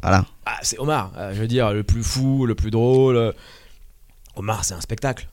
Voilà. 0.01 0.25
Ah, 0.49 0.59
c'est 0.61 0.79
Omar. 0.79 1.11
Euh, 1.17 1.33
je 1.33 1.41
veux 1.41 1.47
dire, 1.47 1.73
le 1.73 1.83
plus 1.83 2.03
fou, 2.03 2.45
le 2.45 2.55
plus 2.55 2.71
drôle. 2.71 3.33
Omar, 4.37 4.63
c'est 4.63 4.75
un 4.75 4.79
spectacle. 4.81 5.27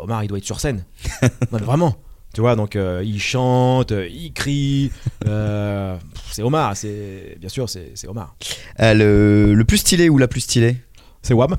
Omar, 0.00 0.24
il 0.24 0.28
doit 0.28 0.38
être 0.38 0.44
sur 0.44 0.58
scène. 0.58 0.84
non, 1.22 1.28
mais 1.52 1.58
vraiment. 1.58 1.96
Tu 2.34 2.40
vois, 2.40 2.56
donc 2.56 2.74
euh, 2.74 3.02
il 3.04 3.20
chante, 3.20 3.92
euh, 3.92 4.08
il 4.08 4.32
crie. 4.32 4.90
euh, 5.26 5.96
c'est 6.30 6.42
Omar, 6.42 6.76
c'est 6.76 7.36
bien 7.38 7.48
sûr, 7.48 7.68
c'est 7.68 8.08
Omar. 8.08 8.34
Le, 8.78 9.54
le 9.54 9.64
plus 9.64 9.78
stylé 9.78 10.08
ou 10.08 10.18
la 10.18 10.26
plus 10.28 10.40
stylée? 10.40 10.76
C'est 11.22 11.34
Wam. 11.34 11.56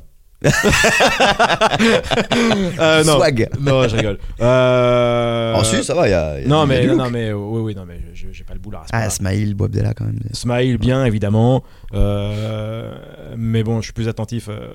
Euh, 2.79 3.03
non. 3.03 3.15
Swag. 3.17 3.49
Non, 3.59 3.87
je 3.87 3.95
rigole. 3.95 4.17
Euh, 4.39 5.55
Oh, 5.57 5.63
si, 5.63 5.83
ça 5.83 5.93
va, 5.93 6.07
il 6.07 6.11
y 6.11 6.13
a. 6.13 6.39
y 6.39 6.43
a- 6.45 6.47
Non 6.47 6.65
il 6.65 6.71
y 6.73 6.75
a 6.77 6.81
mais 6.81 6.95
non, 6.95 7.09
mais 7.09 7.33
oui 7.33 7.59
oui 7.61 7.75
non 7.75 7.85
mais 7.85 7.99
j'ai 8.13 8.43
pas 8.43 8.53
le 8.53 8.59
boulard. 8.59 8.85
Ah. 8.91 9.09
Smaïl 9.09 9.53
Boabdella 9.53 9.93
quand 9.93 10.05
même. 10.05 10.19
Smile 10.33 10.77
bien 10.77 11.05
évidemment, 11.05 11.63
Euh, 11.93 12.93
mais 13.37 13.63
bon, 13.63 13.77
je 13.81 13.85
suis 13.85 13.93
plus 13.93 14.07
attentif 14.07 14.47
euh, 14.49 14.69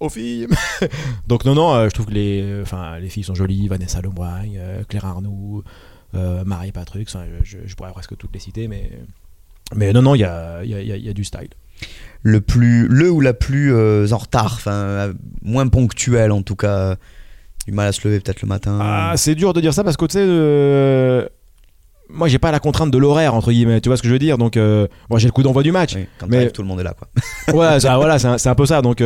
aux 0.00 0.08
filles. 0.08 0.48
Donc 1.28 1.44
non 1.44 1.54
non, 1.54 1.84
je 1.88 1.90
trouve 1.94 2.06
que 2.06 2.12
les, 2.12 2.60
enfin 2.62 2.98
les 2.98 3.08
filles 3.08 3.24
sont 3.24 3.34
jolies, 3.34 3.68
Vanessa 3.68 4.00
Lemoigne, 4.00 4.58
euh, 4.58 4.82
Claire 4.88 5.04
Arnoux, 5.06 5.62
Marie 6.14 6.72
Patrick, 6.72 7.08
je, 7.10 7.18
je- 7.44 7.58
je 7.66 7.74
pourrais 7.74 7.92
presque 7.92 8.16
toutes 8.16 8.32
les 8.34 8.40
citer, 8.40 8.68
mais 8.68 8.90
mais 9.74 9.92
non 9.92 10.02
non, 10.02 10.14
il 10.14 10.20
y 10.20 10.24
a, 10.24 10.62
il 10.64 10.70
y, 10.70 10.74
a, 10.74 10.80
il 10.80 10.88
y 10.88 10.92
a- 10.92 10.96
il 10.96 11.04
y 11.04 11.08
a 11.08 11.12
du 11.14 11.24
style. 11.24 11.48
Le 12.22 12.40
plus 12.40 12.86
le 12.88 13.10
ou 13.10 13.20
la 13.20 13.34
plus 13.34 13.72
euh, 13.74 14.06
en 14.12 14.18
retard 14.18 14.54
enfin 14.54 14.70
euh, 14.72 15.12
moins 15.42 15.66
ponctuel 15.68 16.30
en 16.32 16.42
tout 16.42 16.54
cas 16.56 16.96
du 17.66 17.72
mal 17.72 17.88
à 17.88 17.92
se 17.92 18.06
lever 18.06 18.20
peut-être 18.20 18.42
le 18.42 18.48
matin 18.48 18.78
Ah, 18.80 19.12
c'est 19.16 19.34
dur 19.34 19.52
de 19.52 19.60
dire 19.60 19.72
ça 19.74 19.82
parce 19.84 19.96
que 19.96 20.04
tu 20.06 20.12
sais, 20.14 20.24
euh, 20.24 21.26
moi 22.08 22.28
j'ai 22.28 22.38
pas 22.38 22.50
la 22.52 22.60
contrainte 22.60 22.90
de 22.90 22.98
l'horaire 22.98 23.34
entre 23.34 23.50
guillemets, 23.52 23.80
tu 23.80 23.88
vois 23.88 23.96
ce 23.96 24.02
que 24.02 24.08
je 24.08 24.12
veux 24.12 24.18
dire, 24.18 24.36
donc 24.38 24.56
moi 24.56 25.18
j'ai 25.18 25.26
le 25.28 25.32
coup 25.32 25.42
d'envoi 25.42 25.62
du 25.62 25.72
match. 25.72 25.94
Oui, 25.96 26.06
quand 26.18 26.26
mais- 26.28 26.50
tout 26.50 26.62
le 26.62 26.68
monde 26.68 26.80
est 26.80 26.84
là 26.84 26.94
quoi 26.94 27.08
Ouais, 27.54 27.80
ça, 27.80 27.96
voilà, 27.96 28.18
c'est 28.18 28.28
un, 28.46 28.52
un 28.52 28.54
peu 28.54 28.66
ça. 28.66 28.82
Donc, 28.82 28.98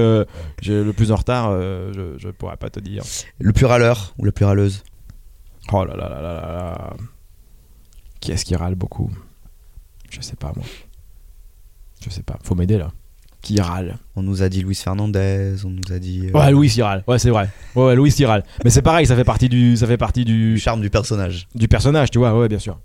j'ai 0.62 0.82
le 0.84 0.92
plus 0.92 1.12
en 1.12 1.16
retard, 1.16 1.52
je, 1.52 2.14
je 2.18 2.28
pourrais 2.28 2.56
pas 2.56 2.68
te 2.70 2.80
dire. 2.80 3.02
le 3.38 3.52
plus 3.52 3.66
râleur 3.66 4.14
ou 4.18 4.24
la 4.24 4.32
plus 4.32 4.44
râleuse? 4.44 4.82
Oh 5.72 5.84
là 5.84 5.94
là 5.96 6.08
là 6.08 6.20
là 6.22 6.32
là 6.34 6.40
là. 6.48 6.90
Qui 8.20 8.32
est-ce 8.32 8.44
qui 8.44 8.54
râle 8.56 8.74
beaucoup? 8.74 9.10
Je 10.10 10.20
sais 10.20 10.36
pas, 10.36 10.52
moi. 10.56 10.64
Je 12.04 12.10
sais 12.10 12.22
pas. 12.22 12.38
Faut 12.42 12.54
m'aider 12.54 12.78
là. 12.78 12.90
Qui 13.42 13.60
râle 13.60 13.98
on 14.16 14.22
nous 14.22 14.42
a 14.42 14.48
dit 14.48 14.62
Luis 14.62 14.74
Fernandez 14.74 15.54
on 15.64 15.70
nous 15.70 15.92
a 15.92 15.98
dit 15.98 16.26
euh, 16.26 16.38
Ouais, 16.38 16.50
Louis 16.50 16.72
il 16.74 16.82
râle. 16.82 17.04
Ouais, 17.06 17.18
c'est 17.18 17.30
vrai. 17.30 17.48
Ouais, 17.76 17.84
ouais, 17.84 17.94
Louis 17.94 18.12
il 18.18 18.26
râle. 18.26 18.42
Mais 18.64 18.70
c'est 18.70 18.82
pareil, 18.82 19.06
ça 19.06 19.14
fait 19.14 19.24
partie 19.24 19.48
du, 19.48 19.76
ça 19.76 19.86
fait 19.86 19.96
partie 19.96 20.24
du 20.24 20.54
du, 20.54 20.58
charme 20.58 20.80
du 20.80 20.90
personnage 20.90 21.46
du 21.54 21.68
personnage, 21.68 22.10
tu 22.10 22.18
vois. 22.18 22.36
Ouais, 22.36 22.48
bien 22.48 22.58
sûr. 22.58 22.78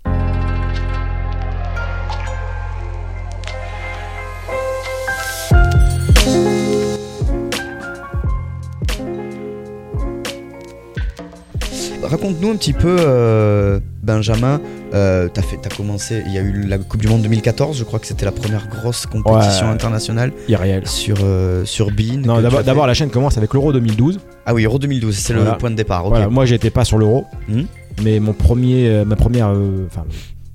raconte-nous 12.12 12.50
un 12.50 12.56
petit 12.56 12.74
peu 12.74 12.96
euh, 13.00 13.80
Benjamin 14.02 14.60
euh, 14.94 15.28
t'as 15.32 15.42
fait 15.42 15.56
t'as 15.60 15.74
commencé 15.74 16.22
il 16.26 16.32
y 16.34 16.38
a 16.38 16.42
eu 16.42 16.66
la 16.66 16.76
Coupe 16.78 17.00
du 17.00 17.08
Monde 17.08 17.22
2014 17.22 17.78
je 17.78 17.84
crois 17.84 17.98
que 17.98 18.06
c'était 18.06 18.24
la 18.26 18.32
première 18.32 18.68
grosse 18.68 19.06
compétition 19.06 19.66
Ouais. 19.66 19.72
internationale 19.72 20.32
Irréel. 20.48 20.86
sur 20.86 21.16
euh, 21.22 21.64
sur 21.64 21.90
Bein 21.90 22.18
Non, 22.24 22.40
d'abord, 22.42 22.84
as 22.84 22.86
la 22.88 22.94
chaîne 22.94 23.10
commence 23.10 23.38
avec 23.38 23.54
l'Euro 23.54 23.72
2012. 23.72 24.20
ah 24.46 24.52
oui 24.54 24.64
Euro 24.64 24.78
2012 24.78 25.16
c'est 25.16 25.32
Voilà. 25.34 25.52
le 25.52 25.58
point 25.58 25.70
de 25.70 25.76
départ 25.76 26.08
Voilà, 26.08 26.28
moi 26.28 26.44
j'étais 26.44 26.70
pas 26.70 26.84
sur 26.84 26.98
l'Euro, 26.98 27.24
Mhm. 27.48 27.66
mais 28.02 28.20
mon 28.20 28.32
premier, 28.34 28.88
euh, 28.88 29.04
ma 29.04 29.16
première, 29.16 29.48
euh, 29.48 29.86
enfin, 29.86 30.04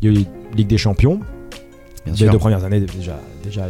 il 0.01 0.11
y 0.13 0.15
a 0.17 0.19
eu 0.21 0.25
Ligue 0.55 0.67
des 0.67 0.77
Champions. 0.77 1.19
bien 2.05 2.13
les 2.13 2.17
sûr 2.17 2.31
deux 2.31 2.37
premières 2.37 2.63
années 2.63 2.79
déjà 2.79 3.19
déjà 3.43 3.67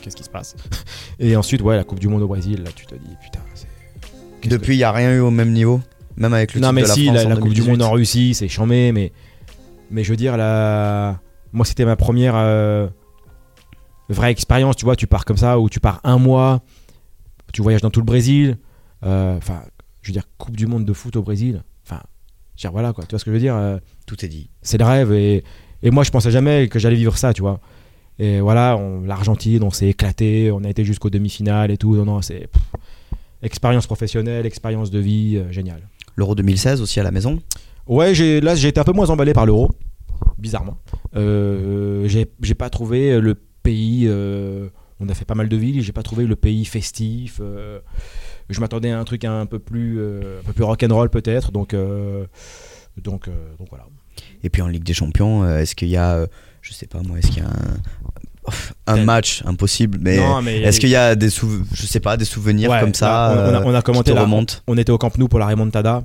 qu'est-ce 0.00 0.16
qui 0.16 0.22
se 0.24 0.30
passe? 0.30 0.54
Et 1.18 1.34
ensuite 1.36 1.62
ouais 1.62 1.76
la 1.76 1.84
coupe 1.84 1.98
du 2.00 2.08
monde 2.08 2.22
au 2.22 2.28
Brésil 2.28 2.62
là 2.64 2.70
tu 2.74 2.86
te 2.86 2.94
dis 2.94 3.10
putain 3.24 3.40
depuis 4.48 4.76
il 4.76 4.78
y 4.78 4.84
a 4.84 4.92
rien 4.92 5.12
eu 5.12 5.20
au 5.20 5.30
même 5.30 5.52
niveau? 5.52 5.80
Même 6.16 6.32
avec 6.32 6.54
le 6.54 6.60
non 6.60 6.72
mais 6.72 6.82
de 6.82 6.86
la 6.88 6.94
si 6.94 7.04
France 7.06 7.16
la, 7.18 7.26
en 7.26 7.28
la 7.30 7.34
coupe 7.36 7.48
du 7.52 7.60
2018. 7.60 7.70
monde 7.72 7.82
en 7.82 7.90
Russie 7.92 8.32
c'est 8.34 8.48
chambé 8.48 8.92
mais 8.92 9.12
mais 9.90 10.04
je 10.04 10.10
veux 10.10 10.16
dire 10.16 10.36
la 10.36 11.20
moi 11.52 11.64
c'était 11.64 11.84
ma 11.84 11.96
première 11.96 12.34
euh, 12.36 12.88
vraie 14.08 14.30
expérience 14.30 14.76
tu 14.76 14.84
vois. 14.84 14.96
Tu 14.96 15.06
pars 15.06 15.24
comme 15.24 15.36
ça 15.36 15.58
où 15.58 15.68
tu 15.68 15.80
pars 15.80 16.00
un 16.04 16.18
mois 16.18 16.62
tu 17.52 17.62
voyages 17.62 17.82
dans 17.82 17.90
tout 17.90 18.00
le 18.00 18.06
Brésil 18.06 18.58
euh, 19.04 19.36
enfin 19.36 19.62
je 20.02 20.10
veux 20.10 20.12
dire 20.12 20.24
coupe 20.38 20.56
du 20.56 20.66
monde 20.66 20.84
de 20.84 20.92
foot 20.92 21.16
au 21.16 21.22
Brésil 21.22 21.62
enfin 21.86 22.02
je 22.56 22.62
veux 22.62 22.70
dire, 22.70 22.72
voilà 22.72 22.92
quoi. 22.92 23.04
Tu 23.04 23.10
vois 23.10 23.18
ce 23.18 23.24
que 23.24 23.30
je 23.30 23.34
veux 23.34 23.40
dire 23.40 23.54
euh, 23.54 23.78
tout 24.06 24.24
est 24.24 24.28
dit. 24.28 24.48
c'est 24.62 24.78
le 24.78 24.84
rêve. 24.84 25.12
Et, 25.12 25.44
et 25.82 25.90
moi 25.90 26.04
je 26.04 26.10
pensais 26.10 26.30
jamais 26.30 26.68
que 26.68 26.78
j'allais 26.78 26.96
vivre 26.96 27.16
ça 27.16 27.32
tu 27.32 27.42
vois. 27.42 27.60
Et 28.18 28.40
voilà 28.40 28.80
l'Argentine 29.04 29.62
on 29.62 29.70
s'est 29.70 29.88
éclaté 29.88 30.50
on 30.50 30.64
a 30.64 30.68
été 30.70 30.84
jusqu'aux 30.84 31.10
demi-finales 31.10 31.70
et 31.70 31.76
tout. 31.76 31.94
Non 31.96 32.04
non 32.04 32.22
c'est 32.22 32.48
expérience 33.42 33.86
professionnelle 33.86 34.46
expérience 34.46 34.90
de 34.90 34.98
vie 34.98 35.36
euh, 35.36 35.52
géniale. 35.52 35.82
L'Euro 36.16 36.34
2016 36.34 36.80
aussi 36.80 36.98
à 36.98 37.02
la 37.02 37.10
maison? 37.10 37.40
Ouais, 37.86 38.14
j'ai, 38.14 38.40
là, 38.40 38.54
j'ai 38.54 38.68
été 38.68 38.80
un 38.80 38.84
peu 38.84 38.92
moins 38.92 39.10
emballé 39.10 39.32
par 39.32 39.46
l'euro, 39.46 39.70
bizarrement. 40.38 40.78
Euh, 41.14 42.06
j'ai, 42.08 42.26
j'ai 42.42 42.54
pas 42.54 42.68
trouvé 42.70 43.20
le 43.20 43.34
pays. 43.62 44.04
euh, 44.06 44.68
on 44.98 45.08
a 45.08 45.14
fait 45.14 45.24
pas 45.24 45.34
mal 45.34 45.48
de 45.48 45.56
villes, 45.56 45.82
j'ai 45.82 45.92
pas 45.92 46.02
trouvé 46.02 46.24
le 46.26 46.36
pays 46.36 46.64
festif. 46.64 47.38
euh, 47.40 47.80
je 48.48 48.60
m'attendais 48.60 48.90
à 48.90 48.98
un 48.98 49.04
truc 49.04 49.24
un 49.24 49.44
peu 49.46 49.58
plus, 49.58 50.00
un 50.00 50.42
peu 50.44 50.52
plus 50.52 50.64
rock'n'roll 50.64 51.10
peut-être. 51.10 51.52
Donc, 51.52 51.74
donc, 51.74 53.28
donc 53.58 53.68
voilà. 53.68 53.86
Et 54.42 54.50
puis 54.50 54.62
en 54.62 54.68
Ligue 54.68 54.84
des 54.84 54.94
Champions, 54.94 55.46
est-ce 55.58 55.74
qu'il 55.74 55.88
y 55.88 55.96
a, 55.96 56.26
je 56.62 56.72
sais 56.72 56.86
pas 56.86 57.00
moi, 57.02 57.18
est-ce 57.18 57.28
qu'il 57.28 57.42
y 57.42 57.46
a 57.46 57.50
un, 58.86 59.04
match 59.04 59.42
impossible, 59.44 59.98
mais, 60.00 60.16
Non, 60.16 60.40
mais 60.42 60.60
est-ce 60.62 60.78
qu'il 60.80 60.88
y 60.90 60.96
a 60.96 61.14
des 61.16 61.28
sou- 61.30 61.64
je 61.72 61.86
sais 61.86 62.00
pas, 62.00 62.16
des 62.16 62.24
souvenirs 62.24 62.70
Ouais, 62.70 62.80
comme 62.80 62.94
ça 62.94 63.06
là, 63.06 63.32
on, 63.32 63.50
on 63.50 63.54
a, 63.54 63.64
on 63.64 63.74
a 63.74 63.78
qui 63.78 63.84
commenté 63.84 64.10
te 64.12 64.16
là, 64.16 64.22
remontent? 64.22 64.54
On 64.68 64.78
était 64.78 64.92
au 64.92 64.98
Camp 64.98 65.16
Nou 65.18 65.26
pour 65.28 65.38
la 65.40 65.46
remontada, 65.46 66.04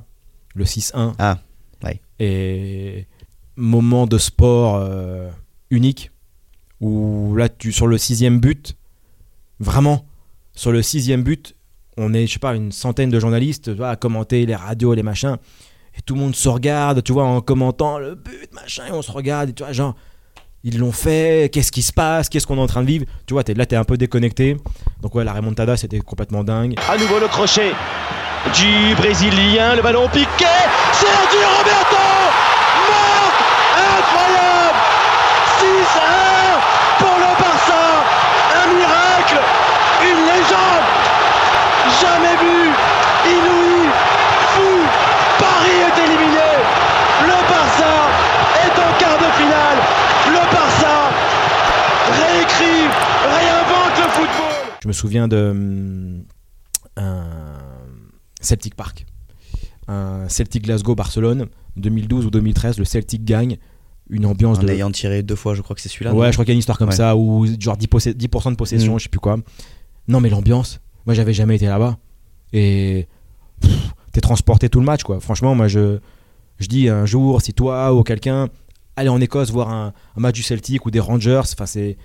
le 0.55 0.65
6-1. 0.65 1.13
Ah, 1.19 1.37
ouais. 1.83 2.01
Et 2.19 3.07
moment 3.55 4.07
de 4.07 4.17
sport 4.17 4.77
euh, 4.77 5.29
unique 5.69 6.11
où 6.79 7.35
là, 7.35 7.49
tu, 7.49 7.71
sur 7.71 7.87
le 7.87 7.97
sixième 7.97 8.39
but, 8.39 8.75
vraiment, 9.59 10.05
sur 10.53 10.71
le 10.71 10.81
sixième 10.81 11.23
but, 11.23 11.55
on 11.97 12.13
est, 12.13 12.25
je 12.25 12.33
sais 12.33 12.39
pas, 12.39 12.55
une 12.55 12.71
centaine 12.71 13.09
de 13.09 13.19
journalistes 13.19 13.65
tu 13.65 13.77
vois, 13.77 13.89
à 13.89 13.95
commenter 13.95 14.45
les 14.45 14.55
radios, 14.55 14.93
les 14.93 15.03
machins. 15.03 15.37
Et 15.97 16.01
tout 16.01 16.15
le 16.15 16.21
monde 16.21 16.35
se 16.35 16.49
regarde, 16.49 17.03
tu 17.03 17.11
vois, 17.11 17.25
en 17.25 17.41
commentant 17.41 17.99
le 17.99 18.15
but, 18.15 18.51
machin, 18.53 18.85
et 18.87 18.91
on 18.91 19.01
se 19.01 19.11
regarde, 19.11 19.49
et 19.49 19.53
tu 19.53 19.63
vois, 19.63 19.73
genre, 19.73 19.95
ils 20.63 20.79
l'ont 20.79 20.91
fait, 20.91 21.51
qu'est-ce 21.51 21.71
qui 21.71 21.81
se 21.81 21.91
passe, 21.91 22.29
qu'est-ce 22.29 22.47
qu'on 22.47 22.57
est 22.57 22.61
en 22.61 22.67
train 22.67 22.81
de 22.81 22.87
vivre. 22.87 23.05
Tu 23.25 23.33
vois, 23.33 23.43
es, 23.47 23.53
là, 23.53 23.65
t'es 23.65 23.75
un 23.75 23.83
peu 23.83 23.97
déconnecté. 23.97 24.57
Donc, 25.01 25.15
ouais, 25.15 25.23
la 25.23 25.33
remontada, 25.33 25.75
c'était 25.75 25.99
complètement 25.99 26.43
dingue. 26.43 26.75
À 26.89 26.97
nouveau 26.97 27.19
le 27.19 27.27
crochet 27.27 27.73
du 28.53 28.95
Brésilien, 28.95 29.75
le 29.75 29.81
ballon 29.81 30.07
piqué. 30.09 30.45
Sergio 30.93 31.47
Roberto 31.57 31.97
marque 32.89 33.41
incroyable 33.97 34.79
6 35.59 35.65
à 35.97 36.09
1 36.55 37.03
pour 37.03 37.17
le 37.17 37.31
Barça. 37.41 37.83
Un 38.61 38.67
miracle, 38.73 39.39
une 40.09 40.21
légende. 40.25 40.87
Jamais 42.01 42.35
vu, 42.37 42.71
inouï, 43.25 43.89
fou. 44.53 44.71
Paris 45.39 45.79
est 45.87 46.03
éliminé. 46.05 46.51
Le 47.23 47.39
Barça 47.49 47.93
est 48.65 48.79
en 48.79 48.91
quart 48.99 49.17
de 49.17 49.31
finale. 49.39 49.79
Le 50.27 50.43
Barça 50.53 51.09
réécrit, 52.19 52.87
réinvente 53.23 53.97
le 53.97 54.09
football. 54.09 54.61
Je 54.80 54.80
me 54.91 54.93
souviens 54.93 55.27
de 55.27 55.49
hum, 55.51 56.23
un 56.97 57.57
Celtic 58.41 58.75
Park, 58.75 59.05
un 59.87 60.27
Celtic 60.29 60.63
Glasgow 60.63 60.95
Barcelone 60.95 61.47
2012 61.77 62.25
ou 62.25 62.29
2013. 62.31 62.77
Le 62.77 62.85
Celtic 62.85 63.23
gagne 63.23 63.57
une 64.09 64.25
ambiance 64.25 64.59
En 64.59 64.63
de. 64.63 64.69
ayant 64.69 64.91
tiré 64.91 65.23
deux 65.23 65.35
fois, 65.35 65.55
je 65.55 65.61
crois 65.61 65.75
que 65.75 65.81
c'est 65.81 65.89
celui-là. 65.89 66.13
ouais, 66.13 66.27
je 66.27 66.33
crois 66.33 66.43
qu'il 66.45 66.51
y 66.51 66.53
a 66.53 66.55
une 66.55 66.59
histoire 66.59 66.77
comme 66.77 66.89
Ouais. 66.89 66.95
ça 66.95 67.15
où 67.15 67.45
genre 67.59 67.77
10%, 67.77 67.87
possé- 67.87 68.13
10% 68.13 68.51
de 68.51 68.55
possession, 68.57 68.95
Mm. 68.95 68.99
je 68.99 69.03
sais 69.03 69.09
plus 69.09 69.19
quoi. 69.19 69.37
Non, 70.07 70.19
mais 70.19 70.29
l'ambiance. 70.29 70.81
Moi, 71.05 71.13
j'avais 71.15 71.33
jamais 71.33 71.55
été 71.55 71.65
là-bas 71.67 71.97
et 72.53 73.07
t'es 74.11 74.21
transporté 74.21 74.69
tout 74.69 74.79
le 74.79 74.85
match, 74.85 75.03
quoi. 75.03 75.19
Franchement, 75.19 75.55
moi, 75.55 75.67
je 75.67 75.99
je 76.59 76.67
dis 76.67 76.89
un 76.89 77.05
jour, 77.07 77.41
si 77.41 77.53
toi 77.53 77.91
ou 77.93 78.03
quelqu'un 78.03 78.47
allez 78.95 79.09
en 79.09 79.19
Écosse 79.19 79.49
voir 79.49 79.69
un, 79.69 79.93
un 80.15 80.19
match 80.21 80.35
du 80.35 80.43
Celtic 80.43 80.85
ou 80.85 80.91
des 80.91 80.99
Rangers, 80.99 81.41
enfin 81.53 81.65
c'est 81.65 81.97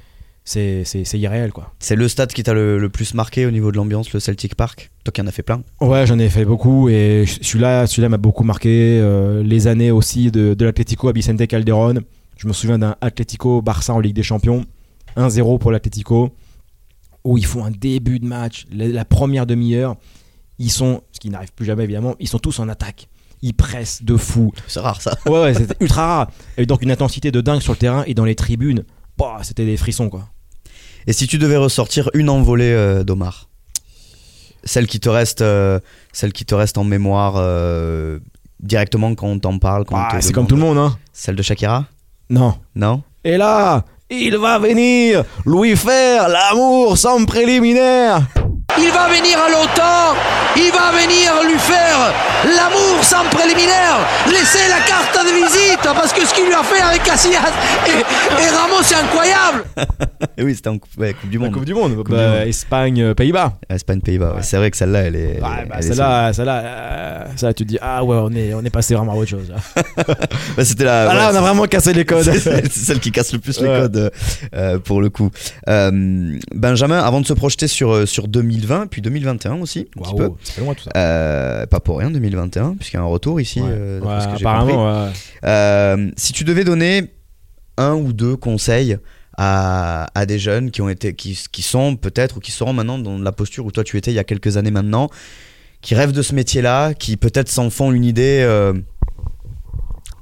c'est 0.47 0.85
c'est 0.85 1.05
c'est 1.05 1.19
irréel, 1.19 1.53
quoi. 1.53 1.75
C'est 1.81 1.97
le 1.97 2.09
stade 2.09 2.33
qui 2.33 2.43
t'a 2.43 2.55
le, 2.55 2.79
le 2.79 2.89
plus 2.89 3.13
marqué 3.13 3.45
au 3.45 3.51
niveau 3.51 3.71
de 3.73 3.77
l'ambiance, 3.77 4.11
le 4.15 4.21
Celtic 4.21 4.55
Park? 4.55 4.91
Toi 5.05 5.13
qui 5.13 5.21
en 5.21 5.27
as 5.27 5.33
fait 5.33 5.43
plein. 5.43 5.63
Ouais, 5.83 6.07
j'en 6.07 6.19
ai 6.19 6.31
fait 6.31 6.45
beaucoup 6.47 6.89
et 6.89 7.25
celui-là, 7.43 7.87
celui-là 7.87 8.09
m'a 8.09 8.17
beaucoup 8.17 8.45
marqué. 8.45 8.99
Euh, 9.03 9.43
les 9.43 9.67
années 9.67 9.91
aussi 9.91 10.31
de, 10.31 10.55
de 10.55 10.65
l'Atlético 10.65 11.09
à 11.09 11.13
Vicente 11.13 11.47
Calderón. 11.47 12.01
Je 12.39 12.47
me 12.49 12.53
souviens 12.53 12.79
d'un 12.79 12.97
Atlético 13.01 13.61
Barça 13.61 13.93
en 13.93 13.99
Ligue 14.01 14.15
des 14.15 14.23
Champions, 14.23 14.65
1-0 15.17 15.59
pour 15.59 15.73
l'Atlético, 15.73 16.31
où 17.25 17.39
ils 17.39 17.47
font 17.47 17.65
un 17.65 17.71
début 17.71 18.21
de 18.21 18.27
match, 18.27 18.67
la, 18.71 18.87
la 18.87 19.05
première 19.05 19.47
demi-heure, 19.47 19.97
ils 20.59 20.71
sont, 20.71 21.03
ce 21.13 21.19
qui 21.21 21.29
n'arrive 21.31 21.53
plus 21.53 21.65
jamais 21.65 21.85
évidemment, 21.85 22.15
ils 22.21 22.29
sont 22.29 22.39
tous 22.39 22.59
en 22.61 22.69
attaque. 22.69 23.09
Ils 23.43 23.55
pressent 23.55 24.03
de 24.03 24.17
fou. 24.17 24.53
C'est 24.67 24.81
rare 24.81 25.01
ça. 25.03 25.17
Ouais, 25.27 25.41
ouais, 25.41 25.55
c'était 25.55 25.77
ultra 25.81 26.07
rare. 26.07 26.31
Et 26.57 26.67
donc 26.67 26.83
une 26.83 26.91
intensité 26.91 27.31
de 27.33 27.41
dingue 27.41 27.61
sur 27.61 27.73
le 27.73 27.79
terrain 27.79 28.05
et 28.07 28.15
dans 28.15 28.25
les 28.25 28.35
tribunes. 28.35 28.85
Bah, 29.19 29.39
c'était 29.43 29.65
des 29.67 29.77
frissons 29.77 30.09
quoi. 30.09 30.29
Et 31.07 31.13
si 31.13 31.27
tu 31.27 31.39
devais 31.39 31.57
ressortir 31.57 32.11
une 32.15 32.29
envolée 32.29 32.73
euh, 32.73 33.05
d'Omar 33.05 33.49
Celle 34.65 34.87
qui 34.87 34.99
te 34.99 35.09
reste, 35.09 35.41
euh, 35.41 35.79
celle 36.13 36.33
qui 36.33 36.45
te 36.45 36.55
reste 36.55 36.79
en 36.79 36.85
mémoire 36.85 37.35
euh, 37.37 38.19
directement 38.61 39.15
quand 39.15 39.29
on 39.29 39.39
t'en 39.39 39.59
parle. 39.59 39.85
quand 39.85 39.97
on 39.97 40.01
Ah, 40.01 40.21
c'est 40.21 40.33
comme 40.33 40.49
tout 40.49 40.57
le 40.57 40.63
monde, 40.63 40.79
hein. 40.79 40.99
Celle 41.13 41.37
de 41.37 41.43
Shakira 41.43 41.85
Non. 42.29 42.55
Non 42.75 43.03
Et 43.25 43.37
là, 43.37 43.85
il 44.11 44.37
va 44.37 44.59
venir 44.59 45.25
lui 45.45 45.77
faire 45.77 46.29
l'amour 46.29 46.99
sans 46.99 47.25
préliminaire. 47.25 48.27
Il 48.79 48.91
va 48.93 49.09
venir 49.09 49.39
à 49.39 49.49
l'OTAN, 49.51 50.17
il 50.57 50.71
va 50.73 50.91
venir 50.93 51.33
lui 51.51 51.59
faire 51.59 52.13
l'amour 52.45 53.03
sans 53.03 53.25
préliminaire, 53.31 53.99
laisser 54.27 54.69
la 54.69 54.81
carte 54.87 55.17
de 55.25 55.33
visite, 55.35 55.81
parce 55.83 56.13
que 56.13 56.27
ce 56.27 56.35
qu'il 56.35 56.45
lui 56.47 56.55
a 56.55 56.63
fait 56.63 56.81
avec 56.83 57.03
Casillas 57.03 57.53
et, 57.87 58.43
et 58.43 58.49
Ramos, 58.51 58.83
c'est 58.83 58.95
incroyable. 58.97 59.65
Et 60.39 60.43
oui, 60.43 60.55
c'était 60.55 60.69
en 60.69 60.77
coupe, 60.79 60.91
ouais, 60.99 61.15
coupe 61.15 61.31
du 61.31 61.39
La 61.39 61.45
Monde. 61.45 61.55
Coupe 61.55 61.65
du 61.65 61.73
Monde. 61.75 61.97
Coupe 61.97 62.11
Bah, 62.11 62.17
du 62.33 62.39
Monde. 62.41 62.49
Espagne, 62.49 63.01
euh, 63.03 63.15
Pays-Bas. 63.15 63.55
Espagne, 63.71 64.01
Pays-Bas. 64.03 64.31
ouais. 64.31 64.35
Ouais. 64.37 64.43
C'est 64.43 64.59
vrai 64.59 64.71
que 64.71 64.77
celle-là, 64.77 64.99
elle 65.01 65.17
est. 65.17 65.41
Ouais, 65.41 65.67
bah, 65.69 65.81
celle-là, 65.81 66.33
celle-là, 66.35 66.63
euh, 66.65 67.25
ça, 67.37 67.55
tu 67.55 67.65
te 67.65 67.69
dis, 67.71 67.79
ah 67.81 68.05
ouais, 68.05 68.17
on 68.21 68.31
est, 68.33 68.53
on 68.53 68.63
est 68.63 68.69
passé 68.71 68.95
vraiment 68.95 69.13
à 69.13 69.15
autre 69.17 69.31
chose. 69.31 69.49
là. 69.51 69.57
Bah, 70.57 70.65
c'était 70.65 70.85
la. 70.85 71.11
Ah 71.11 71.15
là, 71.15 71.31
on 71.33 71.37
a 71.37 71.41
vraiment 71.41 71.65
cassé 71.65 71.93
les 71.95 72.05
codes. 72.05 72.23
C'est 72.25 72.39
celle- 72.41 72.71
celle 72.71 73.01
qui 73.01 73.13
casse 73.13 73.33
le 73.33 73.39
plus 73.39 73.59
les 73.61 73.67
codes 73.67 74.11
euh, 74.55 74.79
pour 74.79 75.01
le 75.01 75.09
coup. 75.11 75.31
Euh, 75.69 76.37
Benjamin, 76.55 76.99
avant 77.03 77.21
de 77.23 77.27
se 77.27 77.33
projeter 77.33 77.67
sur, 77.67 78.07
sur 78.07 78.29
2020, 78.29 78.66
puis 78.91 79.03
2021 79.03 79.55
aussi, 79.61 79.89
un 79.99 80.03
petit 80.03 80.15
peu. 80.15 80.23
Waouh, 80.25 80.37
c'est 80.43 80.61
loin 80.61 80.75
tout 80.75 80.85
ça. 80.85 80.91
Euh, 80.97 81.67
pas 81.67 81.81
pour 81.81 81.99
rien 81.99 82.11
2021, 82.11 82.75
puisqu'il 82.75 82.97
y 82.97 83.01
a 83.01 83.03
un 83.03 83.07
retour 83.07 83.41
ici. 83.41 83.61
Ouais. 83.61 83.69
euh, 83.71 84.01
d'après 84.01 84.15
Ouais, 84.15 84.21
ce 84.21 84.27
que 84.27 84.39
j'ai 84.39 84.45
compris. 84.45 84.47
apparemment, 84.73 85.05
ouais. 85.07 85.11
Euh, 85.45 86.11
si 86.17 86.33
tu 86.33 86.45
devais 86.45 86.65
donner 86.65 87.13
un 87.79 87.95
ou 87.95 88.13
deux 88.13 88.37
conseils 88.37 88.97
à, 89.39 90.07
à 90.15 90.27
des 90.27 90.39
jeunes 90.39 90.71
qui 90.71 90.81
ont 90.83 90.89
été, 90.89 91.15
qui, 91.15 91.39
qui 91.53 91.63
sont 91.63 91.97
peut-être 91.97 92.39
ou 92.39 92.41
qui 92.41 92.51
seront 92.53 92.73
maintenant 92.73 92.99
dans 92.99 93.19
la 93.19 93.33
posture 93.33 93.67
où 93.67 93.71
toi 93.71 93.85
tu 93.85 93.97
étais 93.99 94.11
il 94.11 94.15
y 94.15 94.19
a 94.19 94.25
quelques 94.25 94.57
années 94.57 94.71
maintenant, 94.71 95.11
qui 95.83 95.95
rêvent 95.95 96.13
de 96.13 96.23
ce 96.23 96.35
métier-là, 96.35 96.95
qui 96.95 97.17
peut-être 97.17 97.49
s'en 97.51 97.69
font 97.71 97.93
une 97.93 98.05
idée 98.05 98.41
euh, 98.43 98.73